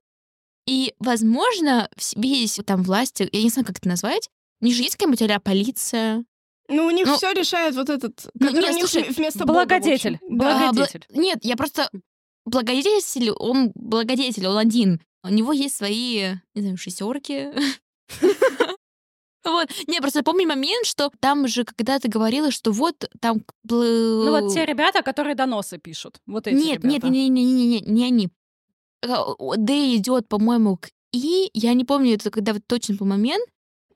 и, 0.68 0.96
возможно, 0.98 1.88
весь 2.16 2.60
там 2.66 2.82
власти, 2.82 3.30
я 3.32 3.44
не 3.44 3.50
знаю, 3.50 3.68
как 3.68 3.78
это 3.78 3.88
назвать, 3.88 4.30
у 4.62 4.66
них 4.66 4.76
же 4.76 4.82
есть 4.82 4.96
какая-нибудь 4.96 5.22
а 5.22 5.40
полиция? 5.40 6.26
Ну, 6.68 6.88
у 6.88 6.90
них 6.90 7.06
Ну, 7.06 7.18
все 7.18 7.32
решает 7.32 7.76
вот 7.76 7.90
этот, 7.90 8.28
ну, 8.34 8.50
нет, 8.50 8.64
у 8.64 8.78
них 8.78 8.88
слушай, 8.88 9.10
вместо 9.10 9.46
Бога, 9.46 9.60
в 9.60 9.62
общем. 9.62 9.70
Благодетель. 9.78 10.20
А, 10.24 10.70
Благодетель. 10.72 11.06
Нет, 11.10 11.40
я 11.44 11.56
просто... 11.56 11.90
Благодетель, 12.46 13.30
он 13.32 13.72
благодетель, 13.76 14.48
он 14.48 14.58
один. 14.58 15.02
У 15.24 15.30
него 15.30 15.54
есть 15.54 15.76
свои, 15.78 16.36
не 16.54 16.62
знаю, 16.62 16.78
шестерки. 16.78 17.50
Вот. 19.46 19.70
Не, 19.88 20.02
просто 20.02 20.24
помню 20.24 20.48
момент, 20.48 20.86
что 20.88 21.12
там 21.20 21.48
же 21.48 21.64
когда-то 21.64 22.10
говорила, 22.10 22.52
что 22.52 22.72
вот 22.72 23.10
там... 23.22 23.44
Ну 23.64 24.32
вот 24.32 24.54
те 24.54 24.66
ребята, 24.66 25.04
которые 25.04 25.36
доносы 25.36 25.78
пишут. 25.78 26.20
Вот 26.26 26.48
эти 26.48 26.56
Нет, 26.56 26.84
нет, 26.84 27.04
не, 27.04 27.30
не, 27.30 27.46
не, 27.46 27.68
не, 27.68 27.82
не 27.82 28.06
они. 28.06 28.30
Э, 29.04 29.18
Д 29.58 29.96
идет, 29.96 30.28
по-моему, 30.28 30.78
к 30.78 30.90
И. 31.14 31.50
Я 31.54 31.74
не 31.74 31.86
помню, 31.86 32.16
это 32.16 32.32
когда 32.32 32.54
вот 32.54 32.64
точно 32.66 32.96
был 32.96 33.06
момент. 33.06 33.48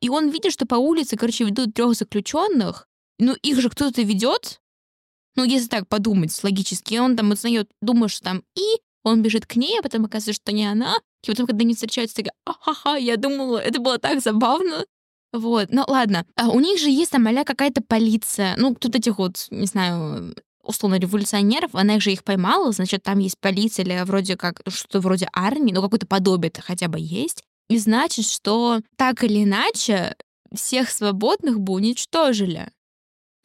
И 0.01 0.09
он 0.09 0.29
видит, 0.29 0.53
что 0.53 0.65
по 0.65 0.75
улице, 0.75 1.17
короче, 1.17 1.43
ведут 1.43 1.73
трех 1.73 1.95
заключенных. 1.95 2.87
Ну, 3.17 3.35
их 3.41 3.59
же 3.59 3.69
кто-то 3.69 4.01
ведет. 4.01 4.61
Ну, 5.35 5.43
если 5.43 5.67
так 5.67 5.87
подумать 5.87 6.37
логически, 6.43 6.97
он 6.97 7.17
там 7.17 7.31
узнает, 7.31 7.69
думает, 7.81 8.11
что 8.11 8.23
там 8.23 8.43
И, 8.55 8.81
он 9.03 9.21
бежит 9.21 9.45
к 9.45 9.55
ней, 9.55 9.79
а 9.79 9.81
потом 9.81 10.05
оказывается, 10.05 10.41
что 10.41 10.51
не 10.51 10.65
она. 10.65 10.95
И 11.23 11.27
потом, 11.27 11.47
когда 11.47 11.63
они 11.63 11.73
встречаются, 11.73 12.17
такая, 12.17 12.33
ахаха, 12.45 12.95
я 12.95 13.17
думала, 13.17 13.57
это 13.57 13.79
было 13.79 13.97
так 13.97 14.21
забавно. 14.21 14.85
Вот, 15.31 15.69
ну 15.71 15.83
ладно. 15.87 16.25
А 16.35 16.49
у 16.49 16.59
них 16.59 16.79
же 16.79 16.89
есть 16.89 17.11
там 17.11 17.27
а 17.27 17.43
какая-то 17.43 17.81
полиция. 17.81 18.55
Ну, 18.57 18.73
тут 18.73 18.95
этих 18.95 19.19
вот, 19.19 19.47
не 19.51 19.67
знаю, 19.67 20.35
условно 20.63 20.95
революционеров, 20.99 21.71
она 21.73 21.99
же 21.99 22.11
их 22.11 22.23
поймала, 22.23 22.71
значит, 22.71 23.03
там 23.03 23.19
есть 23.19 23.37
полиция 23.39 23.85
или 23.85 24.03
вроде 24.03 24.37
как 24.37 24.61
что-то 24.67 24.99
вроде 24.99 25.27
армии, 25.33 25.71
ну, 25.71 25.81
какое-то 25.81 26.07
подобие 26.07 26.51
хотя 26.59 26.87
бы 26.87 26.99
есть. 26.99 27.43
И 27.69 27.77
значит, 27.77 28.25
что 28.25 28.81
так 28.95 29.23
или 29.23 29.43
иначе 29.43 30.15
всех 30.53 30.89
свободных 30.89 31.59
бы 31.59 31.73
уничтожили. 31.73 32.71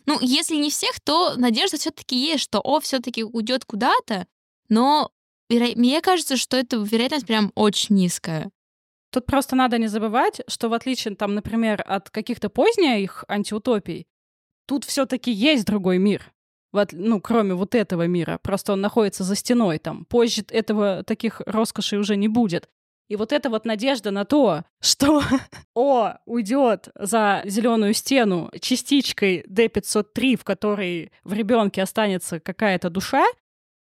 Ну, 0.07 0.19
если 0.21 0.57
не 0.57 0.71
всех, 0.71 1.01
то 1.01 1.35
надежда 1.37 1.79
все-таки 1.79 2.17
есть, 2.17 2.45
что 2.45 2.61
О 2.61 2.81
все-таки 2.81 3.25
уйдет 3.25 3.65
куда-то, 3.65 4.27
но 4.69 5.11
веро- 5.51 5.77
мне 5.77 6.01
кажется, 6.01 6.37
что 6.37 6.57
эта 6.57 6.77
вероятность 6.77 7.27
прям 7.27 7.53
очень 7.55 7.97
низкая. 7.97 8.51
Тут 9.15 9.27
просто 9.27 9.55
надо 9.55 9.79
не 9.79 9.87
забывать, 9.87 10.41
что 10.49 10.69
в 10.69 10.73
отличие, 10.73 11.15
там, 11.15 11.37
например, 11.37 11.85
от 11.87 12.11
каких-то 12.11 12.49
поздних 12.49 12.99
их 12.99 13.25
антиутопий, 13.29 14.09
тут 14.67 14.85
все 14.85 15.07
таки 15.07 15.31
есть 15.31 15.67
другой 15.67 15.99
мир. 15.99 16.33
Вот, 16.73 16.89
ну, 16.91 17.21
кроме 17.21 17.55
вот 17.55 17.77
этого 17.77 18.09
мира. 18.09 18.41
Просто 18.43 18.73
он 18.73 18.81
находится 18.81 19.23
за 19.23 19.37
стеной 19.37 19.79
там. 19.79 20.05
Позже 20.07 20.43
этого 20.51 21.05
таких 21.05 21.41
роскошей 21.47 22.01
уже 22.01 22.17
не 22.17 22.27
будет. 22.27 22.69
И 23.09 23.15
вот 23.15 23.31
эта 23.31 23.51
вот 23.51 23.65
надежда 23.65 24.11
на 24.11 24.25
то, 24.25 24.65
что 24.81 25.23
О 25.77 26.15
уйдет 26.27 26.89
за 26.99 27.43
зеленую 27.45 27.95
стену 27.95 28.51
частичкой 28.61 29.45
D503, 29.49 30.37
в 30.37 30.43
которой 30.43 31.13
в 31.23 31.35
ребенке 31.35 31.83
останется 31.83 32.41
какая-то 32.41 32.91
душа, 32.91 33.25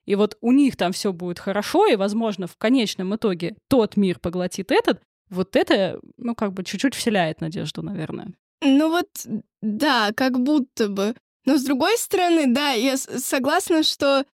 и 0.06 0.16
вот 0.16 0.38
у 0.40 0.54
них 0.54 0.78
там 0.78 0.94
все 0.94 1.12
будет 1.12 1.38
хорошо, 1.38 1.86
и, 1.86 1.98
возможно, 1.98 2.48
в 2.48 2.56
конечном 2.56 3.14
итоге 3.14 3.58
тот 3.68 3.98
мир 3.98 4.20
поглотит 4.20 4.72
этот, 4.72 5.02
вот 5.30 5.56
это, 5.56 6.00
ну, 6.18 6.36
как 6.36 6.54
бы 6.54 6.64
чуть-чуть 6.64 6.96
вселяет 6.96 7.42
надежду, 7.42 7.82
наверное. 7.82 8.34
Ну 8.62 8.90
вот, 8.90 9.08
да, 9.62 10.12
как 10.16 10.40
будто 10.40 10.90
бы. 10.90 11.16
Но 11.46 11.58
с 11.58 11.64
другой 11.64 11.98
стороны, 11.98 12.46
да, 12.48 12.72
я 12.72 12.98
согласна, 12.98 13.84
что 13.84 14.26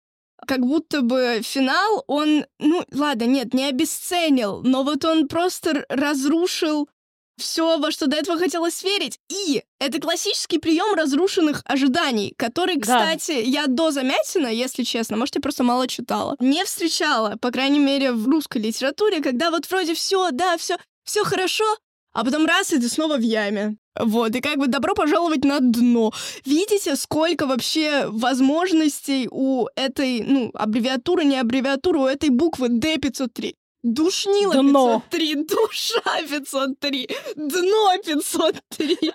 как 0.46 0.60
будто 0.60 1.02
бы 1.02 1.40
финал, 1.42 2.04
он, 2.06 2.44
ну 2.58 2.84
ладно, 2.92 3.24
нет, 3.24 3.54
не 3.54 3.68
обесценил, 3.68 4.62
но 4.62 4.82
вот 4.82 5.04
он 5.04 5.28
просто 5.28 5.84
разрушил 5.88 6.88
все, 7.36 7.78
во 7.78 7.90
что 7.90 8.06
до 8.06 8.16
этого 8.16 8.38
хотелось 8.38 8.82
верить. 8.82 9.18
И 9.28 9.62
это 9.78 10.00
классический 10.00 10.58
прием 10.58 10.94
разрушенных 10.94 11.62
ожиданий, 11.64 12.34
который, 12.36 12.80
кстати, 12.80 13.32
да. 13.32 13.38
я 13.38 13.66
до 13.66 13.90
Замятина, 13.90 14.48
если 14.48 14.82
честно, 14.82 15.16
может, 15.16 15.34
я 15.34 15.40
просто 15.40 15.64
мало 15.64 15.88
читала, 15.88 16.36
не 16.40 16.64
встречала, 16.64 17.36
по 17.40 17.50
крайней 17.50 17.80
мере, 17.80 18.12
в 18.12 18.26
русской 18.28 18.58
литературе, 18.58 19.20
когда 19.20 19.50
вот 19.50 19.68
вроде 19.70 19.94
все, 19.94 20.30
да, 20.30 20.56
все, 20.56 20.76
все 21.04 21.24
хорошо, 21.24 21.64
а 22.12 22.24
потом 22.24 22.46
раз, 22.46 22.72
и 22.72 22.78
ты 22.78 22.88
снова 22.88 23.16
в 23.16 23.22
яме. 23.22 23.76
Вот, 23.98 24.34
и 24.34 24.40
как 24.40 24.56
бы 24.56 24.66
добро 24.66 24.94
пожаловать 24.94 25.44
на 25.44 25.60
дно. 25.60 26.12
Видите, 26.44 26.96
сколько 26.96 27.46
вообще 27.46 28.06
возможностей 28.08 29.28
у 29.30 29.66
этой, 29.76 30.22
ну, 30.22 30.50
аббревиатуры, 30.54 31.24
не 31.24 31.38
аббревиатуры, 31.38 31.98
у 31.98 32.06
этой 32.06 32.30
буквы 32.30 32.68
D503. 32.68 33.54
Душнила 33.84 34.54
Дно. 34.54 35.02
503, 35.10 35.44
душа 35.44 36.00
503, 36.26 37.08
дно 37.36 37.92
503. 38.02 38.98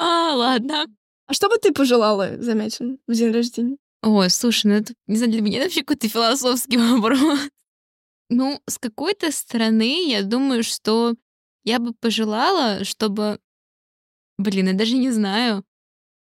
А, 0.00 0.36
ладно. 0.36 0.86
А 1.26 1.34
что 1.34 1.48
бы 1.48 1.56
ты 1.58 1.72
пожелала, 1.72 2.40
заметен, 2.40 3.00
в 3.08 3.12
день 3.12 3.32
рождения? 3.32 3.76
Ой, 4.04 4.30
слушай, 4.30 4.66
ну 4.66 4.74
это, 4.74 4.94
не 5.08 5.16
знаю, 5.16 5.32
для 5.32 5.40
меня 5.40 5.58
это 5.58 5.66
вообще 5.66 5.80
какой-то 5.80 6.08
философский 6.08 6.76
вопрос. 6.78 7.40
Ну, 8.30 8.62
с 8.68 8.78
какой-то 8.78 9.32
стороны, 9.32 10.08
я 10.08 10.22
думаю, 10.22 10.62
что 10.62 11.16
я 11.64 11.80
бы 11.80 11.94
пожелала, 11.94 12.84
чтобы... 12.84 13.40
Блин, 14.38 14.68
я 14.68 14.74
даже 14.74 14.94
не 14.96 15.10
знаю. 15.10 15.64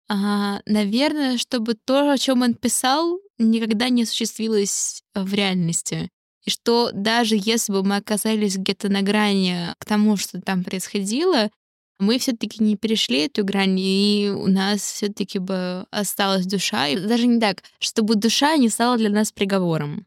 А, 0.08 0.62
наверное, 0.64 1.36
чтобы 1.36 1.74
то, 1.74 2.10
о 2.10 2.16
чем 2.16 2.40
он 2.40 2.54
писал, 2.54 3.20
никогда 3.36 3.90
не 3.90 4.04
осуществилось 4.04 5.02
в 5.14 5.34
реальности. 5.34 6.08
И 6.46 6.50
что 6.50 6.90
даже 6.92 7.36
если 7.38 7.72
бы 7.72 7.82
мы 7.82 7.96
оказались 7.96 8.56
где-то 8.56 8.88
на 8.88 9.02
грани 9.02 9.74
к 9.78 9.84
тому, 9.84 10.16
что 10.16 10.40
там 10.40 10.62
происходило, 10.62 11.50
мы 11.98 12.18
все-таки 12.18 12.62
не 12.62 12.76
перешли 12.76 13.26
эту 13.26 13.44
грань, 13.44 13.78
и 13.78 14.30
у 14.34 14.46
нас 14.46 14.80
все-таки 14.80 15.38
бы 15.38 15.86
осталась 15.90 16.46
душа. 16.46 16.88
И 16.88 16.98
даже 16.98 17.26
не 17.26 17.40
так, 17.40 17.62
чтобы 17.78 18.14
душа 18.14 18.56
не 18.56 18.68
стала 18.68 18.96
для 18.96 19.10
нас 19.10 19.32
приговором. 19.32 20.06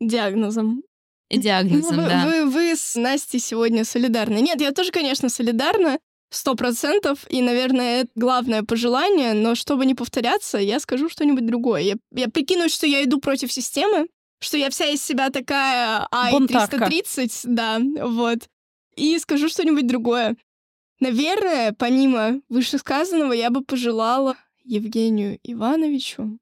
Диагнозом. 0.00 0.82
Диагнозом, 1.30 1.96
ну, 1.96 2.02
вы, 2.02 2.08
да. 2.08 2.26
Вы, 2.26 2.46
вы 2.46 2.76
с 2.76 2.96
Настей 2.96 3.40
сегодня 3.40 3.84
солидарны. 3.84 4.38
Нет, 4.40 4.60
я 4.60 4.72
тоже, 4.72 4.90
конечно, 4.90 5.28
солидарна. 5.28 5.98
Сто 6.30 6.54
процентов. 6.54 7.26
И, 7.28 7.42
наверное, 7.42 8.02
это 8.02 8.10
главное 8.14 8.62
пожелание. 8.62 9.34
Но 9.34 9.54
чтобы 9.54 9.84
не 9.84 9.94
повторяться, 9.94 10.58
я 10.58 10.80
скажу 10.80 11.08
что-нибудь 11.10 11.46
другое. 11.46 11.82
Я, 11.82 11.94
я 12.10 12.28
прикинусь, 12.28 12.74
что 12.74 12.86
я 12.86 13.04
иду 13.04 13.20
против 13.20 13.52
системы, 13.52 14.08
что 14.42 14.56
я 14.56 14.70
вся 14.70 14.86
из 14.86 15.02
себя 15.02 15.30
такая 15.30 16.06
Ай-330, 16.10 17.42
да, 17.44 17.80
вот. 18.06 18.40
И 18.96 19.18
скажу 19.18 19.48
что-нибудь 19.48 19.86
другое. 19.86 20.36
Наверное, 21.00 21.72
помимо 21.72 22.40
вышесказанного, 22.48 23.32
я 23.32 23.50
бы 23.50 23.64
пожелала 23.64 24.36
Евгению 24.64 25.38
Ивановичу. 25.42 26.38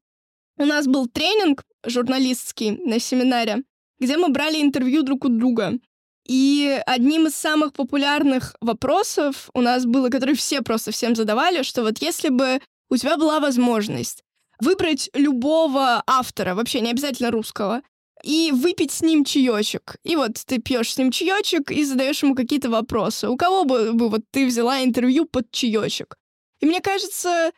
У 0.57 0.65
нас 0.65 0.85
был 0.87 1.07
тренинг 1.07 1.63
журналистский 1.85 2.71
на 2.71 2.99
семинаре, 2.99 3.63
где 3.99 4.17
мы 4.17 4.29
брали 4.29 4.61
интервью 4.61 5.03
друг 5.03 5.25
у 5.25 5.29
друга. 5.29 5.79
И 6.27 6.79
одним 6.85 7.27
из 7.27 7.35
самых 7.35 7.73
популярных 7.73 8.55
вопросов 8.61 9.49
у 9.53 9.61
нас 9.61 9.85
было, 9.85 10.09
который 10.09 10.35
все 10.35 10.61
просто 10.61 10.91
всем 10.91 11.15
задавали, 11.15 11.63
что 11.63 11.81
вот 11.81 11.99
если 11.99 12.29
бы 12.29 12.61
у 12.89 12.97
тебя 12.97 13.17
была 13.17 13.39
возможность 13.39 14.23
выбрать 14.61 15.09
любого 15.13 16.01
автора, 16.07 16.55
вообще 16.55 16.79
не 16.79 16.91
обязательно 16.91 17.31
русского, 17.31 17.81
и 18.23 18.51
выпить 18.53 18.91
с 18.91 19.01
ним 19.01 19.25
чаечек. 19.25 19.97
И 20.03 20.15
вот 20.15 20.33
ты 20.45 20.59
пьешь 20.59 20.93
с 20.93 20.97
ним 20.97 21.11
чаечек 21.11 21.71
и 21.71 21.83
задаешь 21.83 22.21
ему 22.23 22.35
какие-то 22.35 22.69
вопросы. 22.69 23.27
У 23.27 23.35
кого 23.35 23.65
бы, 23.65 23.93
бы 23.93 24.09
вот 24.09 24.21
ты 24.31 24.45
взяла 24.45 24.83
интервью 24.83 25.25
под 25.25 25.51
чаечек? 25.51 26.15
И 26.59 26.67
мне 26.67 26.79
кажется, 26.81 27.51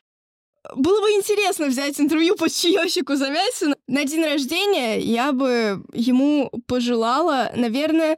было 0.75 1.01
бы 1.01 1.07
интересно 1.09 1.67
взять 1.67 1.99
интервью 1.99 2.35
под 2.37 2.53
чаечек 2.53 3.09
у 3.09 3.15
Замятина. 3.15 3.75
На 3.87 4.05
день 4.05 4.23
рождения 4.23 4.99
я 4.99 5.33
бы 5.33 5.83
ему 5.93 6.49
пожелала, 6.65 7.51
наверное, 7.55 8.17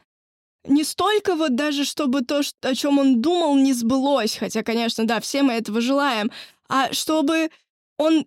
не 0.67 0.83
столько 0.83 1.35
вот 1.35 1.55
даже, 1.55 1.85
чтобы 1.85 2.21
то, 2.21 2.41
о 2.61 2.75
чем 2.75 2.99
он 2.99 3.21
думал, 3.21 3.55
не 3.55 3.73
сбылось, 3.73 4.37
хотя, 4.37 4.63
конечно, 4.63 5.05
да, 5.05 5.19
все 5.19 5.43
мы 5.43 5.53
этого 5.53 5.81
желаем, 5.81 6.31
а 6.69 6.91
чтобы 6.91 7.49
он 7.97 8.25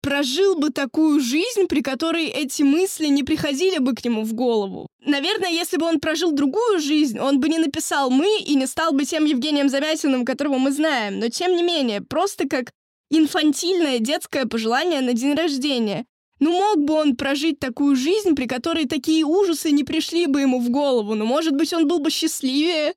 прожил 0.00 0.56
бы 0.56 0.70
такую 0.70 1.20
жизнь, 1.20 1.66
при 1.68 1.82
которой 1.82 2.26
эти 2.26 2.62
мысли 2.62 3.06
не 3.06 3.22
приходили 3.22 3.78
бы 3.78 3.94
к 3.94 4.04
нему 4.04 4.24
в 4.24 4.32
голову. 4.32 4.88
Наверное, 5.04 5.50
если 5.50 5.76
бы 5.76 5.86
он 5.86 6.00
прожил 6.00 6.32
другую 6.32 6.80
жизнь, 6.80 7.18
он 7.18 7.40
бы 7.40 7.48
не 7.48 7.58
написал 7.58 8.10
«мы» 8.10 8.40
и 8.40 8.54
не 8.54 8.66
стал 8.66 8.92
бы 8.92 9.04
тем 9.04 9.24
Евгением 9.24 9.68
Замятиным, 9.68 10.24
которого 10.24 10.58
мы 10.58 10.72
знаем. 10.72 11.18
Но, 11.18 11.28
тем 11.28 11.56
не 11.56 11.62
менее, 11.62 12.00
просто 12.00 12.48
как 12.48 12.72
инфантильное 13.10 13.98
детское 13.98 14.46
пожелание 14.46 15.00
на 15.00 15.12
день 15.12 15.34
рождения. 15.34 16.06
Ну, 16.38 16.52
мог 16.52 16.84
бы 16.84 16.94
он 16.94 17.16
прожить 17.16 17.58
такую 17.58 17.96
жизнь, 17.96 18.34
при 18.34 18.46
которой 18.46 18.86
такие 18.86 19.24
ужасы 19.24 19.70
не 19.70 19.84
пришли 19.84 20.26
бы 20.26 20.40
ему 20.40 20.60
в 20.60 20.70
голову, 20.70 21.14
но, 21.14 21.26
может 21.26 21.54
быть, 21.54 21.72
он 21.72 21.86
был 21.86 21.98
бы 21.98 22.10
счастливее. 22.10 22.94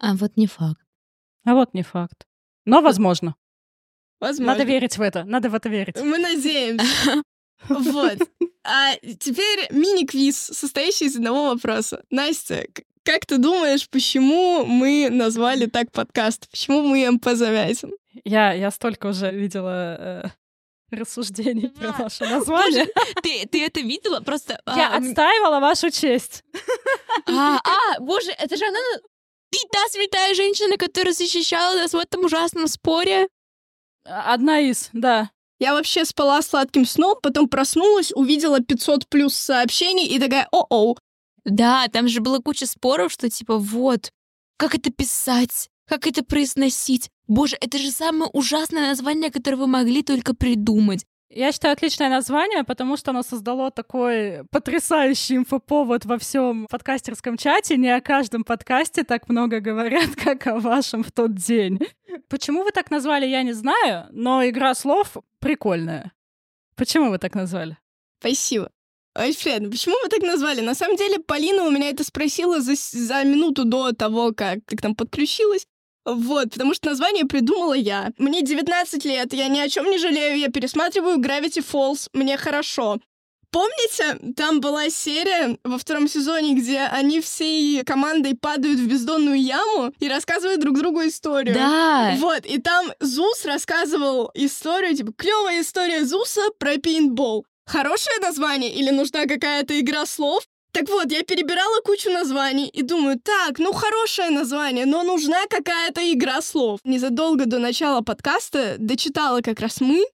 А 0.00 0.14
вот 0.14 0.36
не 0.36 0.46
факт. 0.46 0.80
А 1.44 1.54
вот 1.54 1.74
не 1.74 1.82
факт. 1.82 2.26
Но 2.64 2.80
возможно. 2.80 3.34
Возможно. 4.20 4.52
Надо 4.52 4.64
верить 4.64 4.98
в 4.98 5.02
это, 5.02 5.24
надо 5.24 5.48
в 5.48 5.54
это 5.54 5.68
верить. 5.68 5.96
Мы 6.00 6.18
надеемся. 6.18 6.86
Вот. 7.68 8.18
А 8.62 8.94
теперь 9.18 9.66
мини-квиз, 9.72 10.36
состоящий 10.36 11.06
из 11.06 11.16
одного 11.16 11.48
вопроса. 11.48 12.04
Настя, 12.08 12.64
как 13.02 13.26
ты 13.26 13.38
думаешь, 13.38 13.88
почему 13.90 14.64
мы 14.64 15.08
назвали 15.10 15.66
так 15.66 15.90
подкаст? 15.90 16.48
Почему 16.50 16.82
мы 16.82 17.10
МП 17.10 17.30
Завязин? 17.30 17.92
Я, 18.24 18.52
я 18.52 18.70
столько 18.70 19.06
уже 19.08 19.32
видела 19.32 19.96
э, 19.98 20.28
рассуждений 20.90 21.68
про 21.70 21.92
ваше 21.92 22.24
название. 22.26 22.86
ты, 23.22 23.46
ты 23.46 23.64
это 23.64 23.80
видела? 23.80 24.20
Просто... 24.20 24.60
Я 24.66 24.94
а, 24.94 24.98
отстаивала 24.98 25.60
вашу 25.60 25.90
честь. 25.90 26.44
А, 27.26 27.58
а, 27.58 28.00
боже, 28.00 28.30
это 28.30 28.56
же 28.56 28.64
она... 28.66 28.78
Ты 29.50 29.58
та 29.72 29.80
святая 29.90 30.34
женщина, 30.34 30.76
которая 30.76 31.14
защищала 31.14 31.76
нас 31.76 31.92
в 31.92 31.96
этом 31.96 32.24
ужасном 32.24 32.68
споре. 32.68 33.28
Одна 34.08 34.60
из, 34.60 34.90
да. 34.92 35.30
Я 35.58 35.74
вообще 35.74 36.04
спала 36.04 36.40
сладким 36.42 36.86
сном, 36.86 37.18
потом 37.22 37.48
проснулась, 37.48 38.12
увидела 38.14 38.60
500 38.60 39.08
плюс 39.08 39.34
сообщений 39.34 40.06
и 40.06 40.18
такая, 40.18 40.48
о-оу. 40.52 40.96
Да, 41.44 41.88
там 41.88 42.08
же 42.08 42.20
была 42.20 42.38
куча 42.38 42.66
споров, 42.66 43.12
что 43.12 43.28
типа 43.28 43.58
вот, 43.58 44.12
как 44.56 44.74
это 44.74 44.90
писать, 44.90 45.68
как 45.86 46.06
это 46.06 46.22
произносить. 46.22 47.10
Боже, 47.26 47.56
это 47.60 47.78
же 47.78 47.90
самое 47.90 48.30
ужасное 48.32 48.88
название, 48.88 49.30
которое 49.30 49.56
вы 49.56 49.66
могли 49.66 50.02
только 50.02 50.34
придумать. 50.34 51.04
Я 51.30 51.52
считаю, 51.52 51.74
отличное 51.74 52.08
название, 52.08 52.64
потому 52.64 52.96
что 52.96 53.10
оно 53.10 53.22
создало 53.22 53.70
такой 53.70 54.44
потрясающий 54.50 55.36
инфоповод 55.36 56.06
во 56.06 56.18
всем 56.18 56.66
подкастерском 56.70 57.36
чате. 57.36 57.76
Не 57.76 57.94
о 57.94 58.00
каждом 58.00 58.44
подкасте 58.44 59.04
так 59.04 59.28
много 59.28 59.60
говорят, 59.68 60.16
как 60.16 60.46
о 60.46 60.58
вашем 60.58 61.04
в 61.04 61.12
тот 61.12 61.34
день. 61.34 61.80
Почему 62.28 62.64
вы 62.64 62.70
так 62.70 62.90
назвали, 62.90 63.26
я 63.26 63.42
не 63.42 63.52
знаю, 63.52 64.06
но 64.10 64.46
игра 64.48 64.74
слов 64.74 65.16
прикольная. 65.38 66.12
Почему 66.76 67.10
вы 67.10 67.18
так 67.18 67.34
назвали? 67.34 67.76
Спасибо. 68.20 68.70
Альфред, 69.14 69.62
ну 69.62 69.70
почему 69.70 69.96
вы 70.02 70.08
так 70.08 70.22
назвали? 70.22 70.60
На 70.60 70.74
самом 70.74 70.96
деле, 70.96 71.18
Полина 71.18 71.64
у 71.64 71.70
меня 71.70 71.90
это 71.90 72.04
спросила 72.04 72.60
за, 72.60 72.74
за 72.74 73.24
минуту 73.24 73.64
до 73.64 73.92
того, 73.92 74.32
как 74.32 74.60
ты 74.66 74.76
к 74.76 74.82
нам 74.82 74.94
подключилась. 74.94 75.66
Вот, 76.14 76.52
потому 76.52 76.74
что 76.74 76.90
название 76.90 77.24
придумала 77.24 77.74
я. 77.74 78.12
Мне 78.18 78.42
19 78.42 79.04
лет, 79.04 79.32
я 79.32 79.48
ни 79.48 79.58
о 79.58 79.68
чем 79.68 79.90
не 79.90 79.98
жалею, 79.98 80.38
я 80.38 80.48
пересматриваю 80.48 81.18
Gravity 81.18 81.64
Falls, 81.64 82.08
мне 82.12 82.36
хорошо. 82.36 82.98
Помните, 83.50 84.34
там 84.36 84.60
была 84.60 84.90
серия 84.90 85.58
во 85.64 85.78
втором 85.78 86.06
сезоне, 86.06 86.54
где 86.54 86.80
они 86.80 87.20
всей 87.20 87.82
командой 87.82 88.34
падают 88.34 88.78
в 88.78 88.86
бездонную 88.86 89.40
яму 89.40 89.92
и 90.00 90.08
рассказывают 90.08 90.60
друг 90.60 90.78
другу 90.78 91.06
историю. 91.06 91.54
Да. 91.54 92.14
Вот, 92.18 92.44
и 92.44 92.58
там 92.58 92.92
Зус 93.00 93.46
рассказывал 93.46 94.30
историю, 94.34 94.94
типа, 94.94 95.12
клевая 95.16 95.62
история 95.62 96.04
Зуса 96.04 96.42
про 96.58 96.76
пейнтбол. 96.76 97.46
Хорошее 97.66 98.18
название 98.20 98.72
или 98.72 98.90
нужна 98.90 99.24
какая-то 99.24 99.78
игра 99.80 100.04
слов? 100.04 100.44
Так 100.78 100.88
вот, 100.90 101.10
я 101.10 101.24
перебирала 101.24 101.80
кучу 101.80 102.08
названий 102.08 102.68
и 102.68 102.82
думаю, 102.82 103.18
так, 103.18 103.58
ну 103.58 103.72
хорошее 103.72 104.30
название, 104.30 104.86
но 104.86 105.02
нужна 105.02 105.44
какая-то 105.50 106.00
игра 106.12 106.40
слов. 106.40 106.78
Незадолго 106.84 107.46
до 107.46 107.58
начала 107.58 108.00
подкаста 108.00 108.76
дочитала 108.78 109.40
как 109.40 109.58
раз 109.58 109.80
мы, 109.80 110.04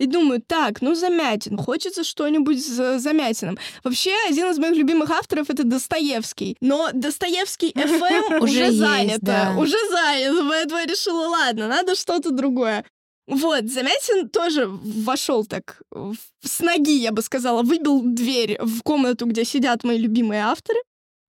и 0.00 0.06
думаю, 0.06 0.40
так, 0.40 0.80
ну 0.80 0.94
Замятин, 0.94 1.58
хочется 1.58 2.04
что-нибудь 2.04 2.64
с 2.64 2.98
Замятиным. 2.98 3.58
Вообще, 3.84 4.12
один 4.26 4.46
из 4.46 4.58
моих 4.58 4.76
любимых 4.76 5.10
авторов— 5.10 5.48
это 5.50 5.62
Достоевский. 5.62 6.56
Но 6.62 6.88
Достоевский 6.94 7.72
FM 7.74 8.40
уже 8.40 8.72
занято. 8.72 9.54
Уже 9.58 9.76
занято, 9.90 10.44
поэтому 10.48 10.80
я 10.80 10.86
решила, 10.86 11.28
ладно, 11.28 11.68
надо 11.68 11.94
что-то 11.94 12.30
другое. 12.30 12.84
Вот, 13.26 13.70
Замятин 13.70 14.28
тоже 14.28 14.66
вошел 14.66 15.46
так 15.46 15.80
с 16.42 16.60
ноги, 16.60 16.96
я 16.98 17.10
бы 17.10 17.22
сказала, 17.22 17.62
выбил 17.62 18.02
дверь 18.02 18.58
в 18.60 18.82
комнату, 18.82 19.26
где 19.26 19.44
сидят 19.44 19.82
мои 19.82 19.98
любимые 19.98 20.42
авторы. 20.42 20.78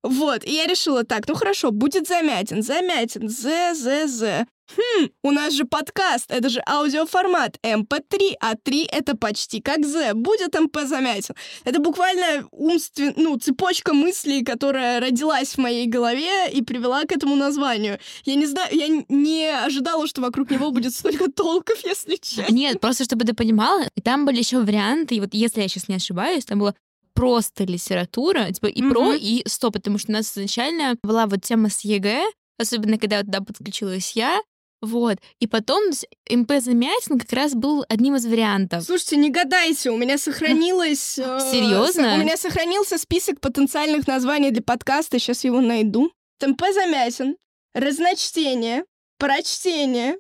Вот, 0.04 0.44
и 0.44 0.54
я 0.54 0.68
решила 0.68 1.04
так, 1.04 1.28
ну 1.28 1.36
хорошо, 1.36 1.72
будет 1.72 2.08
Замятин, 2.08 2.62
Замятин, 2.62 3.30
З, 3.30 3.74
З, 3.74 4.08
З. 4.08 4.46
Хм, 4.76 5.10
у 5.24 5.32
нас 5.32 5.54
же 5.54 5.66
подкаст, 5.66 6.26
это 6.30 6.50
же 6.50 6.62
аудиоформат, 6.68 7.58
MP3, 7.64 8.34
а 8.40 8.56
3 8.56 8.90
это 8.92 9.16
почти 9.16 9.62
как 9.62 9.86
З, 9.86 10.14
будет 10.14 10.60
МП 10.60 10.80
Замятин. 10.86 11.36
Это 11.66 11.80
буквально 11.80 12.48
умствен... 12.52 13.14
ну, 13.16 13.38
цепочка 13.38 13.94
мыслей, 13.94 14.44
которая 14.44 15.00
родилась 15.00 15.54
в 15.54 15.58
моей 15.60 15.86
голове 15.86 16.50
и 16.52 16.64
привела 16.64 17.04
к 17.04 17.12
этому 17.12 17.36
названию. 17.36 18.00
Я 18.26 18.36
не 18.36 18.48
знаю, 18.48 18.70
я 18.72 18.88
не 19.08 19.48
ожидала, 19.66 20.08
что 20.08 20.22
вокруг 20.22 20.50
него 20.50 20.72
будет 20.72 20.94
столько 20.96 21.32
толков, 21.32 21.78
если 21.84 22.16
честно. 22.16 22.52
Нет, 22.52 22.80
просто 22.80 23.04
чтобы 23.04 23.26
ты 23.26 23.34
понимала, 23.34 23.84
там 24.04 24.26
были 24.26 24.40
еще 24.40 24.60
варианты, 24.60 25.16
и 25.16 25.20
вот 25.20 25.34
если 25.34 25.62
я 25.62 25.68
сейчас 25.68 25.88
не 25.88 25.96
ошибаюсь, 25.96 26.46
там 26.46 26.60
было 26.60 26.76
просто 27.14 27.64
литература, 27.64 28.52
типа 28.52 28.66
и 28.66 28.82
mm-hmm. 28.82 28.90
про, 28.90 29.14
и 29.14 29.44
стоп, 29.48 29.74
потому 29.74 29.98
что 30.00 30.12
у 30.12 30.14
нас 30.14 30.32
изначально 30.32 30.96
была 31.04 31.28
вот 31.28 31.44
тема 31.44 31.70
с 31.70 31.82
ЕГЭ, 31.82 32.26
особенно 32.60 32.98
когда 32.98 33.22
туда 33.22 33.42
подключилась 33.42 34.14
я, 34.14 34.40
вот. 34.82 35.18
И 35.40 35.48
потом 35.48 35.84
МП 36.30 36.54
Замятин 36.60 37.20
как 37.20 37.32
раз 37.34 37.54
был 37.54 37.86
одним 37.90 38.16
из 38.16 38.26
вариантов. 38.26 38.84
Слушайте, 38.84 39.18
не 39.18 39.30
гадайте, 39.30 39.90
у 39.90 39.98
меня 39.98 40.18
сохранилось... 40.18 41.18
Э, 41.26 41.40
Серьезно? 41.40 42.16
У 42.16 42.18
меня 42.18 42.38
сохранился 42.38 42.98
список 42.98 43.40
потенциальных 43.40 44.08
названий 44.08 44.52
для 44.52 44.62
подкаста, 44.62 45.18
сейчас 45.18 45.44
его 45.44 45.62
найду. 45.62 46.12
МП 46.46 46.62
Замятин, 46.74 47.38
разночтение, 47.74 48.86
прочтение, 49.18 50.18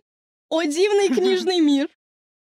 о 0.49 0.63
дивный 0.63 1.09
книжный 1.15 1.59
мир, 1.59 1.89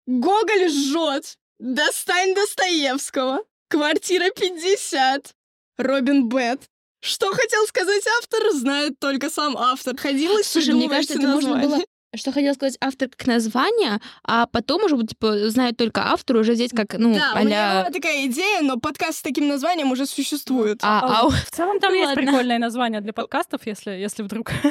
Гоголь 0.07 0.69
жжет, 0.69 1.37
достань 1.59 2.33
Достоевского, 2.33 3.43
квартира 3.69 4.29
50, 4.31 5.33
Робин 5.77 6.27
Бет, 6.27 6.61
что 7.01 7.31
хотел 7.31 7.65
сказать 7.67 8.03
автор, 8.19 8.51
знает 8.51 8.99
только 8.99 9.29
сам 9.29 9.55
автор. 9.57 9.95
Ходила 9.95 10.41
Слушай, 10.43 10.73
мне 10.73 10.89
кажется, 10.89 11.17
это 11.17 11.27
можно 11.27 11.57
было 11.57 11.79
что 12.15 12.31
хотел 12.31 12.53
сказать 12.55 12.77
автор 12.81 13.09
как 13.09 13.27
название, 13.27 13.99
а 14.23 14.47
потом 14.47 14.83
уже 14.83 14.97
типа 15.05 15.49
знает 15.49 15.77
только 15.77 16.11
автор, 16.11 16.37
уже 16.37 16.55
здесь 16.55 16.71
как, 16.71 16.93
ну, 16.97 17.13
да, 17.13 17.33
а 17.35 17.41
у 17.41 17.45
меня 17.45 17.81
была 17.81 17.91
такая 17.91 18.25
идея, 18.25 18.61
но 18.61 18.77
подкаст 18.77 19.19
с 19.19 19.21
таким 19.21 19.47
названием 19.47 19.91
уже 19.91 20.05
существует. 20.05 20.79
А, 20.81 21.21
а... 21.21 21.29
В 21.29 21.51
целом 21.51 21.79
там 21.79 21.91
ну, 21.91 21.97
есть 21.97 22.09
ладно. 22.09 22.23
прикольное 22.23 22.57
название 22.57 23.01
для 23.01 23.13
подкастов, 23.13 23.65
если, 23.65 23.91
если 23.91 24.23
вдруг. 24.23 24.51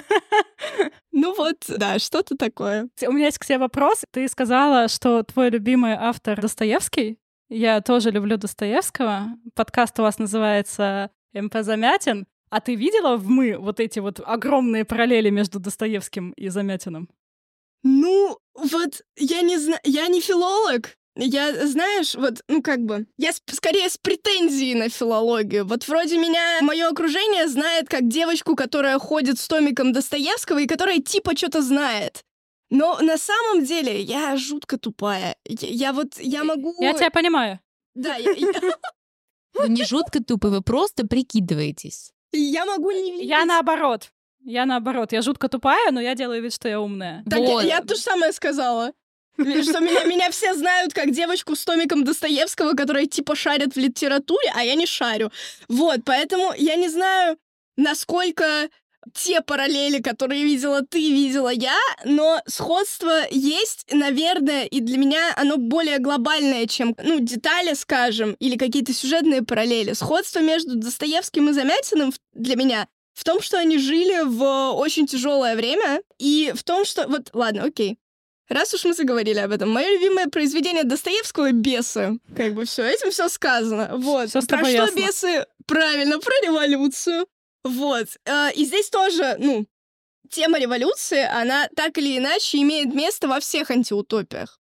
Ну 1.20 1.34
вот, 1.34 1.64
да, 1.66 1.98
что-то 1.98 2.36
такое. 2.36 2.88
У 3.04 3.10
меня 3.10 3.26
есть 3.26 3.38
к 3.38 3.44
тебе 3.44 3.58
вопрос. 3.58 4.04
Ты 4.12 4.28
сказала, 4.28 4.86
что 4.86 5.24
твой 5.24 5.50
любимый 5.50 5.94
автор 5.94 6.40
Достоевский. 6.40 7.18
Я 7.48 7.80
тоже 7.80 8.12
люблю 8.12 8.36
Достоевского. 8.36 9.30
Подкаст 9.54 9.98
у 9.98 10.02
вас 10.02 10.20
называется 10.20 11.10
МП 11.34 11.56
Замятин. 11.62 12.26
А 12.50 12.60
ты 12.60 12.76
видела 12.76 13.16
в 13.16 13.28
«Мы» 13.28 13.58
вот 13.58 13.80
эти 13.80 13.98
вот 13.98 14.20
огромные 14.24 14.84
параллели 14.84 15.28
между 15.28 15.58
Достоевским 15.58 16.30
и 16.32 16.48
Замятиным? 16.48 17.08
Ну, 17.82 18.38
вот 18.54 19.02
я 19.16 19.42
не 19.42 19.58
знаю, 19.58 19.80
я 19.84 20.08
не 20.08 20.20
филолог, 20.20 20.98
я, 21.20 21.66
знаешь, 21.66 22.14
вот, 22.14 22.42
ну 22.48 22.62
как 22.62 22.84
бы, 22.84 23.06
я 23.16 23.32
с, 23.32 23.42
скорее 23.50 23.90
с 23.90 23.98
претензией 23.98 24.74
на 24.74 24.88
филологию. 24.88 25.66
Вот 25.66 25.88
вроде 25.88 26.16
меня 26.16 26.58
мое 26.60 26.88
окружение 26.88 27.48
знает 27.48 27.88
как 27.88 28.06
девочку, 28.06 28.54
которая 28.54 28.98
ходит 29.00 29.40
с 29.40 29.48
томиком 29.48 29.92
Достоевского 29.92 30.58
и 30.58 30.66
которая 30.66 31.00
типа 31.00 31.36
что-то 31.36 31.60
знает. 31.60 32.24
Но 32.70 32.98
на 33.00 33.18
самом 33.18 33.64
деле 33.64 34.00
я 34.00 34.36
жутко 34.36 34.78
тупая. 34.78 35.36
Я, 35.44 35.68
я 35.68 35.92
вот, 35.92 36.18
я 36.18 36.44
могу... 36.44 36.74
Я 36.80 36.92
тебя 36.92 37.10
понимаю. 37.10 37.58
Да, 37.94 38.14
я... 38.14 38.32
Вы 39.54 39.70
не 39.70 39.84
жутко 39.84 40.22
тупы, 40.22 40.48
вы 40.48 40.62
просто 40.62 41.04
прикидываетесь. 41.04 42.12
Я 42.30 42.64
могу 42.64 42.92
не 42.92 43.10
видеть. 43.12 43.28
Я 43.28 43.44
наоборот. 43.44 44.12
Я 44.48 44.64
наоборот. 44.64 45.12
Я 45.12 45.20
жутко 45.20 45.50
тупая, 45.50 45.90
но 45.90 46.00
я 46.00 46.14
делаю 46.14 46.42
вид, 46.42 46.54
что 46.54 46.68
я 46.68 46.80
умная. 46.80 47.22
Так 47.28 47.40
вот. 47.40 47.64
я, 47.64 47.76
я 47.76 47.80
то 47.82 47.94
же 47.94 48.00
самое 48.00 48.32
сказала. 48.32 48.92
Что 49.36 49.78
меня, 49.80 50.04
меня 50.04 50.30
все 50.30 50.54
знают 50.54 50.94
как 50.94 51.10
девочку 51.10 51.54
с 51.54 51.64
томиком 51.64 52.02
Достоевского, 52.02 52.72
которая 52.72 53.04
типа 53.04 53.36
шарит 53.36 53.74
в 53.74 53.78
литературе, 53.78 54.50
а 54.54 54.64
я 54.64 54.74
не 54.74 54.86
шарю. 54.86 55.30
Вот, 55.68 56.00
поэтому 56.06 56.54
я 56.56 56.76
не 56.76 56.88
знаю, 56.88 57.36
насколько 57.76 58.70
те 59.12 59.42
параллели, 59.42 60.00
которые 60.00 60.42
видела 60.44 60.80
ты, 60.80 60.98
видела 60.98 61.50
я, 61.50 61.78
но 62.04 62.40
сходство 62.46 63.26
есть, 63.30 63.86
наверное, 63.92 64.64
и 64.64 64.80
для 64.80 64.96
меня 64.96 65.34
оно 65.36 65.58
более 65.58 65.98
глобальное, 65.98 66.66
чем, 66.66 66.96
ну, 67.02 67.20
детали, 67.20 67.74
скажем, 67.74 68.32
или 68.40 68.56
какие-то 68.56 68.94
сюжетные 68.94 69.42
параллели. 69.42 69.92
Сходство 69.92 70.40
между 70.40 70.76
Достоевским 70.76 71.50
и 71.50 71.52
Замятиным 71.52 72.12
для 72.32 72.56
меня 72.56 72.88
в 73.18 73.24
том, 73.24 73.42
что 73.42 73.58
они 73.58 73.78
жили 73.78 74.24
в 74.24 74.70
очень 74.74 75.08
тяжелое 75.08 75.56
время, 75.56 76.02
и 76.18 76.52
в 76.54 76.62
том, 76.62 76.84
что... 76.84 77.08
Вот, 77.08 77.30
ладно, 77.32 77.64
окей. 77.64 77.98
Раз 78.48 78.72
уж 78.74 78.84
мы 78.84 78.94
заговорили 78.94 79.40
об 79.40 79.50
этом, 79.50 79.70
мое 79.70 79.88
любимое 79.88 80.28
произведение 80.28 80.84
Достоевского 80.84 81.50
«Бесы». 81.50 82.20
Как 82.36 82.54
бы 82.54 82.64
все, 82.64 82.84
этим 82.84 83.10
все 83.10 83.28
сказано. 83.28 83.90
Вот. 83.96 84.30
Всё 84.30 84.40
про 84.42 84.58
что 84.58 84.68
ясно. 84.68 84.96
бесы? 84.96 85.46
Правильно, 85.66 86.20
про 86.20 86.32
революцию. 86.44 87.26
Вот. 87.64 88.06
А, 88.24 88.50
и 88.50 88.64
здесь 88.64 88.88
тоже, 88.88 89.34
ну, 89.40 89.66
тема 90.30 90.60
революции, 90.60 91.24
она 91.24 91.68
так 91.74 91.98
или 91.98 92.18
иначе 92.18 92.58
имеет 92.58 92.94
место 92.94 93.26
во 93.26 93.40
всех 93.40 93.72
антиутопиях. 93.72 94.60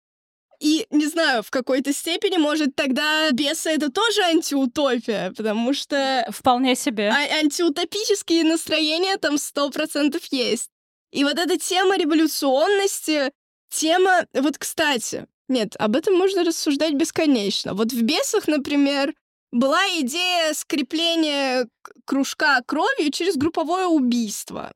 И, 0.59 0.87
не 0.89 1.07
знаю, 1.07 1.43
в 1.43 1.51
какой-то 1.51 1.93
степени, 1.93 2.37
может, 2.37 2.75
тогда 2.75 3.29
бесы— 3.31 3.69
это 3.71 3.91
тоже 3.91 4.21
антиутопия, 4.21 5.31
потому 5.35 5.73
что... 5.73 6.25
Вполне 6.31 6.75
себе. 6.75 7.09
А- 7.09 7.39
антиутопические 7.39 8.43
настроения 8.43 9.17
там 9.17 9.37
сто 9.37 9.69
процентов 9.69 10.23
есть. 10.31 10.69
И 11.11 11.23
вот 11.23 11.37
эта 11.37 11.57
тема 11.57 11.97
революционности, 11.97 13.31
тема... 13.69 14.25
Вот, 14.33 14.57
кстати, 14.57 15.27
нет, 15.47 15.75
об 15.77 15.95
этом 15.95 16.15
можно 16.15 16.43
рассуждать 16.43 16.93
бесконечно. 16.93 17.73
Вот 17.73 17.91
в 17.91 18.01
«Бесах», 18.01 18.47
например, 18.47 19.13
была 19.51 19.81
идея 19.99 20.53
скрепления 20.53 21.67
кружка 22.05 22.61
кровью 22.65 23.11
через 23.11 23.35
групповое 23.37 23.87
убийство. 23.87 24.73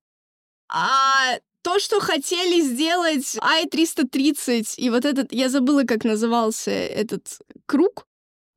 А 0.71 1.37
то, 1.61 1.79
что 1.79 1.99
хотели 1.99 2.61
сделать 2.61 3.35
i330, 3.37 4.75
и 4.77 4.89
вот 4.89 5.05
этот, 5.05 5.31
я 5.31 5.49
забыла, 5.49 5.83
как 5.83 6.03
назывался 6.03 6.71
этот 6.71 7.39
круг, 7.65 8.05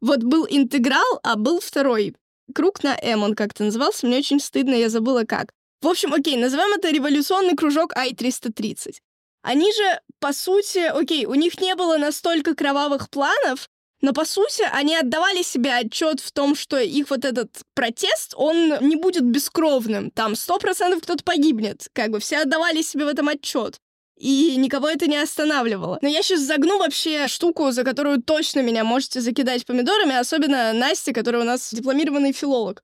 вот 0.01 0.23
был 0.23 0.47
интеграл, 0.49 1.21
а 1.23 1.37
был 1.37 1.61
второй 1.61 2.15
круг 2.55 2.83
на 2.83 2.97
M, 3.01 3.23
он 3.23 3.35
как-то 3.35 3.65
назывался, 3.65 4.07
мне 4.07 4.19
очень 4.19 4.41
стыдно, 4.41 4.75
я 4.75 4.89
забыла 4.89 5.25
как. 5.25 5.53
В 5.81 5.89
общем, 5.89 6.13
окей, 6.15 6.37
назовем 6.37 6.73
это 6.75 6.91
революционный 6.91 7.57
кружок 7.57 7.93
i330. 7.97 8.97
Они 9.43 9.73
же, 9.73 10.01
по 10.21 10.33
сути, 10.33 10.79
окей, 10.79 11.27
у 11.27 11.35
них 11.35 11.61
не 11.61 11.75
было 11.75 11.99
настолько 11.99 12.55
кровавых 12.55 13.11
планов, 13.11 13.69
но, 14.03 14.13
по 14.13 14.25
сути, 14.25 14.63
они 14.73 14.97
отдавали 14.97 15.43
себе 15.43 15.73
отчет 15.75 16.19
в 16.19 16.33
том, 16.33 16.57
что 16.57 16.79
их 16.79 17.11
вот 17.11 17.25
этот 17.25 17.51
протест, 17.75 18.35
он 18.37 18.75
не 18.81 18.97
будет 18.97 19.25
бескровным. 19.25 20.11
Там 20.11 20.35
сто 20.35 20.59
процентов 20.59 21.03
кто-то 21.03 21.23
погибнет. 21.23 21.89
Как 21.93 22.11
бы 22.11 22.19
все 22.19 22.39
отдавали 22.39 22.83
себе 22.83 23.05
в 23.05 23.09
этом 23.09 23.29
отчет. 23.29 23.79
И 24.19 24.57
никого 24.57 24.89
это 24.89 25.07
не 25.07 25.17
останавливало. 25.17 25.99
Но 26.03 26.09
я 26.09 26.23
сейчас 26.23 26.41
загну 26.41 26.79
вообще 26.79 27.29
штуку, 27.29 27.71
за 27.71 27.85
которую 27.85 28.21
точно 28.23 28.61
меня 28.61 28.83
можете 28.83 29.21
закидать 29.21 29.65
помидорами, 29.65 30.17
особенно 30.17 30.73
Настя, 30.73 31.13
которая 31.13 31.43
у 31.43 31.47
нас 31.47 31.73
дипломированный 31.73 32.33
филолог. 32.33 32.83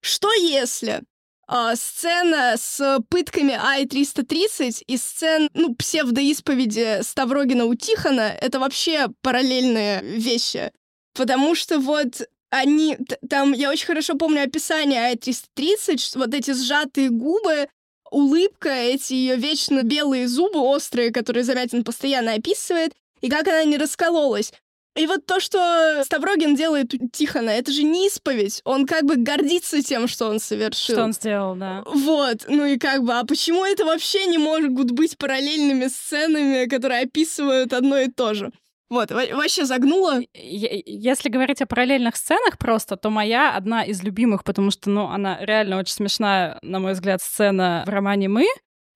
Что 0.00 0.32
если 0.32 1.02
э, 1.50 1.74
сцена 1.76 2.54
с 2.56 3.00
пытками 3.08 3.54
Ай-330 3.54 4.84
и 4.86 4.96
сцен, 4.96 5.48
ну, 5.54 5.74
псевдоисповеди 5.74 7.02
Ставрогина 7.02 7.64
у 7.64 7.74
Тихона— 7.74 8.36
это 8.40 8.60
вообще 8.60 9.08
параллельные 9.22 10.02
вещи. 10.02 10.72
Потому 11.14 11.54
что 11.54 11.78
вот 11.78 12.22
они... 12.50 12.96
Там, 13.28 13.52
я 13.52 13.70
очень 13.70 13.86
хорошо 13.86 14.14
помню 14.14 14.44
описание 14.44 15.00
Ай-330, 15.00 16.18
вот 16.18 16.34
эти 16.34 16.52
сжатые 16.52 17.10
губы, 17.10 17.68
улыбка, 18.10 18.70
эти 18.70 19.14
ее 19.14 19.36
вечно 19.36 19.82
белые 19.82 20.28
зубы 20.28 20.60
острые, 20.60 21.12
которые 21.12 21.44
Замятин 21.44 21.84
постоянно 21.84 22.34
описывает, 22.34 22.92
и 23.20 23.28
как 23.28 23.46
она 23.48 23.64
не 23.64 23.76
раскололась. 23.76 24.52
И 24.96 25.06
вот 25.06 25.24
то, 25.24 25.38
что 25.38 26.02
Ставрогин 26.04 26.56
делает 26.56 26.92
у 26.94 27.08
Тихона, 27.08 27.50
это 27.50 27.70
же 27.70 27.84
не 27.84 28.08
исповедь. 28.08 28.60
Он 28.64 28.86
как 28.86 29.04
бы 29.04 29.16
гордится 29.16 29.82
тем, 29.82 30.08
что 30.08 30.28
он 30.28 30.40
совершил. 30.40 30.96
Что 30.96 31.04
он 31.04 31.12
сделал, 31.12 31.54
да. 31.54 31.82
Вот. 31.86 32.46
Ну 32.48 32.64
и 32.64 32.76
как 32.76 33.04
бы, 33.04 33.14
а 33.14 33.24
почему 33.24 33.64
это 33.64 33.84
вообще 33.84 34.26
не 34.26 34.38
могут 34.38 34.90
быть 34.90 35.16
параллельными 35.16 35.86
сценами, 35.86 36.66
которые 36.66 37.02
описывают 37.02 37.72
одно 37.72 37.98
и 37.98 38.10
то 38.10 38.34
же? 38.34 38.50
Вот, 38.88 39.12
вообще 39.12 39.64
загнула. 39.64 40.20
Если 40.34 41.28
говорить 41.28 41.62
о 41.62 41.66
параллельных 41.66 42.16
сценах 42.16 42.58
просто, 42.58 42.96
то 42.96 43.08
моя 43.08 43.54
одна 43.54 43.84
из 43.84 44.02
любимых, 44.02 44.42
потому 44.42 44.72
что, 44.72 44.90
ну, 44.90 45.06
она 45.06 45.38
реально 45.40 45.78
очень 45.78 45.94
смешная, 45.94 46.58
на 46.62 46.80
мой 46.80 46.94
взгляд, 46.94 47.22
сцена 47.22 47.84
в 47.86 47.88
романе 47.88 48.28
«Мы», 48.28 48.48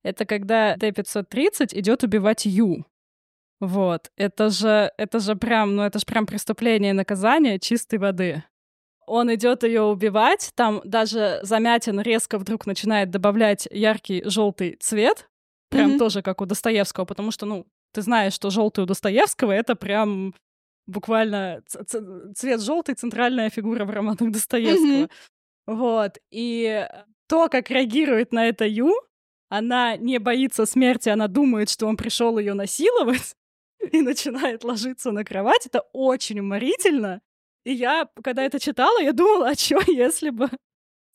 это 0.03 0.27
когда 0.27 0.77
Т-530 0.77 1.69
идет 1.79 2.03
убивать 2.03 2.45
Ю. 2.45 2.85
Вот. 3.65 4.11
Это 4.17 4.51
же, 4.51 4.93
это 4.99 5.21
же 5.21 5.37
прям, 5.37 5.77
ну 5.77 5.83
это 5.83 5.99
же 5.99 6.05
прям 6.05 6.27
преступление 6.27 6.91
и 6.91 6.95
наказание 6.95 7.59
чистой 7.59 7.99
воды. 7.99 8.45
Он 9.07 9.33
идет 9.35 9.65
ее 9.65 9.83
убивать, 9.83 10.53
там 10.55 10.81
даже 10.85 11.41
Замятин 11.43 12.01
резко 12.01 12.39
вдруг 12.39 12.67
начинает 12.67 13.11
добавлять 13.11 13.69
яркий 13.71 14.23
желтый 14.25 14.77
цвет, 14.81 15.29
прям 15.71 15.91
Мгм. 15.91 15.99
тоже 15.99 16.23
как 16.23 16.41
у 16.41 16.47
Достоевского, 16.47 17.05
потому 17.05 17.31
что, 17.31 17.47
ну, 17.47 17.67
ты 17.93 18.03
знаешь, 18.03 18.33
что 18.33 18.51
желтый 18.51 18.85
у 18.85 18.87
Достоевского 18.87 19.53
это 19.53 19.77
прям 19.77 20.35
буквально 20.87 21.63
цвет 22.35 22.61
желтый 22.61 22.95
центральная 22.95 23.51
фигура 23.51 23.85
в 23.85 23.91
романах 23.91 24.31
Достоевского. 24.31 25.09
Вот. 25.67 26.19
И 26.31 26.87
то, 27.29 27.49
как 27.49 27.71
реагирует 27.71 28.33
на 28.33 28.47
это 28.49 28.67
Ю, 28.67 28.95
она 29.49 29.97
не 29.97 30.19
боится 30.19 30.67
смерти, 30.67 31.09
она 31.09 31.29
думает, 31.29 31.71
что 31.71 31.87
он 31.87 31.97
пришел 31.97 32.39
ее 32.39 32.55
насиловать 32.55 33.35
и 33.93 34.01
начинает 34.01 34.65
ложиться 34.65 35.11
на 35.13 35.25
кровать. 35.25 35.67
Это 35.67 35.83
очень 35.93 36.41
уморительно. 36.41 37.21
И 37.65 37.73
я, 37.73 38.09
когда 38.23 38.43
это 38.43 38.61
читала, 38.61 39.01
я 39.01 39.13
думала, 39.13 39.51
а 39.51 39.55
что, 39.55 39.81
если 39.91 40.31
бы 40.31 40.51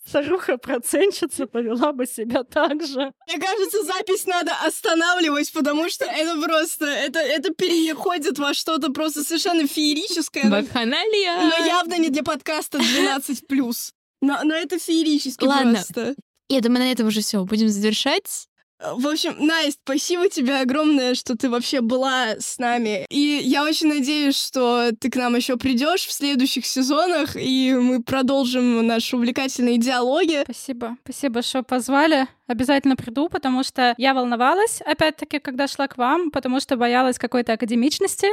старуха-процентщица 0.06 1.46
повела 1.46 1.94
бы 1.94 2.08
себя 2.08 2.44
так 2.44 2.84
же? 2.84 3.12
Мне 3.28 3.40
кажется, 3.40 3.84
запись 3.84 4.26
надо 4.26 4.52
останавливать, 4.66 5.52
потому 5.54 5.90
что 5.90 6.06
это 6.06 6.42
просто, 6.42 6.86
это, 6.86 7.20
это 7.20 7.54
переходит 7.54 8.40
во 8.40 8.54
что-то 8.54 8.92
просто 8.92 9.24
совершенно 9.24 9.68
феерическое, 9.68 10.46
но, 10.46 10.62
Вакханалия! 10.62 11.50
но 11.50 11.66
явно 11.66 11.98
не 12.00 12.10
для 12.10 12.24
подкаста 12.24 12.80
12+. 12.80 13.92
Но, 14.22 14.40
но 14.44 14.56
это 14.56 14.80
феерически 14.80 15.46
Ладно. 15.46 15.74
просто. 15.74 16.16
Я 16.50 16.62
думаю, 16.62 16.80
на 16.86 16.92
этом 16.92 17.08
уже 17.08 17.22
все. 17.22 17.46
Будем 17.46 17.70
завершать. 17.70 18.49
В 18.80 19.08
общем, 19.08 19.36
Настя, 19.40 19.80
спасибо 19.84 20.30
тебе 20.30 20.62
огромное, 20.62 21.14
что 21.14 21.36
ты 21.36 21.50
вообще 21.50 21.82
была 21.82 22.36
с 22.40 22.60
нами. 22.60 23.06
И 23.10 23.42
я 23.44 23.64
очень 23.64 23.90
надеюсь, 23.90 24.38
что 24.38 24.92
ты 24.98 25.10
к 25.10 25.18
нам 25.18 25.36
еще 25.36 25.58
придешь 25.58 26.06
в 26.06 26.12
следующих 26.12 26.66
сезонах, 26.66 27.36
и 27.36 27.74
мы 27.74 28.02
продолжим 28.02 28.88
наши 28.88 29.18
увлекательные 29.18 29.78
диалоги. 29.78 30.44
Спасибо. 30.44 30.96
Спасибо, 31.04 31.42
что 31.42 31.62
позвали. 31.62 32.28
Обязательно 32.48 32.96
приду, 32.96 33.28
потому 33.28 33.64
что 33.64 33.94
я 33.98 34.14
волновалась, 34.14 34.82
опять-таки, 34.82 35.40
когда 35.40 35.68
шла 35.68 35.88
к 35.88 35.98
вам, 35.98 36.32
потому 36.32 36.62
что 36.62 36.78
боялась 36.78 37.20
какой-то 37.20 37.54
академичности, 37.54 38.28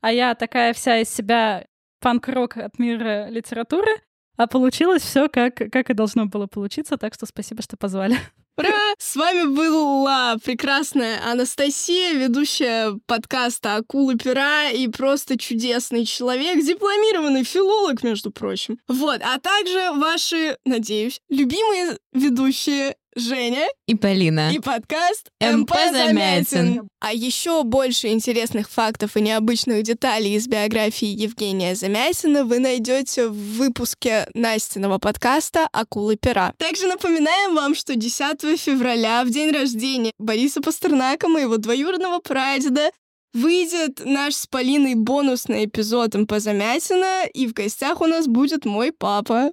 а 0.00 0.10
я 0.10 0.34
такая 0.34 0.72
вся 0.72 1.00
из 1.00 1.10
себя 1.10 1.66
панк-рок 2.00 2.56
от 2.56 2.78
мира 2.78 3.28
литературы, 3.28 3.90
а 4.36 4.46
получилось 4.46 5.02
все 5.02 5.28
как, 5.28 5.54
как 5.54 5.90
и 5.90 5.94
должно 5.94 6.26
было 6.26 6.46
получиться, 6.46 6.96
так 6.96 7.14
что 7.14 7.26
спасибо, 7.26 7.62
что 7.62 7.76
позвали. 7.76 8.16
Ура! 8.58 8.94
С 8.98 9.16
вами 9.16 9.46
была 9.46 10.36
прекрасная 10.44 11.18
Анастасия, 11.24 12.12
ведущая 12.12 12.98
подкаста 13.06 13.76
«Акулы 13.76 14.18
пера» 14.18 14.68
и 14.70 14.88
просто 14.88 15.38
чудесный 15.38 16.04
человек, 16.04 16.62
дипломированный 16.62 17.44
филолог, 17.44 18.02
между 18.02 18.30
прочим. 18.30 18.78
Вот, 18.88 19.22
а 19.22 19.38
также 19.38 19.92
ваши, 19.92 20.58
надеюсь, 20.66 21.18
любимые 21.30 21.96
ведущие 22.12 22.96
Женя 23.14 23.66
И 23.86 23.94
Полина. 23.94 24.50
и 24.52 24.58
подкаст 24.58 25.28
МП. 25.38 25.70
Замятин. 25.92 26.88
А 27.00 27.12
еще 27.12 27.62
больше 27.62 28.08
интересных 28.08 28.70
фактов 28.70 29.16
и 29.16 29.20
необычных 29.20 29.82
деталей 29.82 30.34
из 30.36 30.48
биографии 30.48 31.08
Евгения 31.08 31.74
Замятина 31.74 32.44
вы 32.44 32.58
найдете 32.58 33.28
в 33.28 33.34
выпуске 33.58 34.26
Настиного 34.32 34.96
подкаста 34.96 35.68
«Акулы 35.72 36.16
пера». 36.16 36.54
Также 36.56 36.86
напоминаем 36.86 37.54
вам, 37.54 37.74
что 37.74 37.96
10 37.96 38.58
февраля, 38.58 39.24
в 39.24 39.30
день 39.30 39.50
рождения 39.50 40.12
Бориса 40.18 40.62
Пастернака, 40.62 41.28
моего 41.28 41.58
двоюродного 41.58 42.20
прадеда, 42.20 42.90
выйдет 43.34 44.02
наш 44.04 44.34
с 44.36 44.46
Полиной 44.46 44.94
бонусный 44.94 45.66
эпизод 45.66 46.14
МП 46.14 46.38
Замятина, 46.38 47.26
и 47.26 47.46
в 47.46 47.52
гостях 47.52 48.00
у 48.00 48.06
нас 48.06 48.26
будет 48.26 48.64
мой 48.64 48.90
папа, 48.90 49.52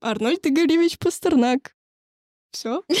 Арнольд 0.00 0.46
Игоревич 0.46 0.98
Пастернак. 0.98 1.73
Все. 2.54 2.82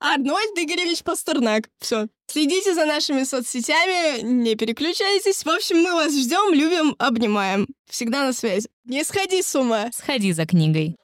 Арнольд 0.00 0.58
Игоревич 0.58 1.02
Пастернак. 1.02 1.68
Все. 1.80 2.08
Следите 2.26 2.74
за 2.74 2.84
нашими 2.84 3.24
соцсетями, 3.24 4.20
не 4.22 4.54
переключайтесь. 4.54 5.44
В 5.44 5.48
общем, 5.48 5.78
мы 5.78 5.92
вас 5.94 6.12
ждем, 6.12 6.52
любим, 6.52 6.94
обнимаем. 6.98 7.66
Всегда 7.88 8.24
на 8.24 8.32
связи. 8.32 8.68
Не 8.84 9.04
сходи 9.04 9.42
с 9.42 9.54
ума. 9.54 9.90
Сходи 9.92 10.32
за 10.32 10.46
книгой. 10.46 10.96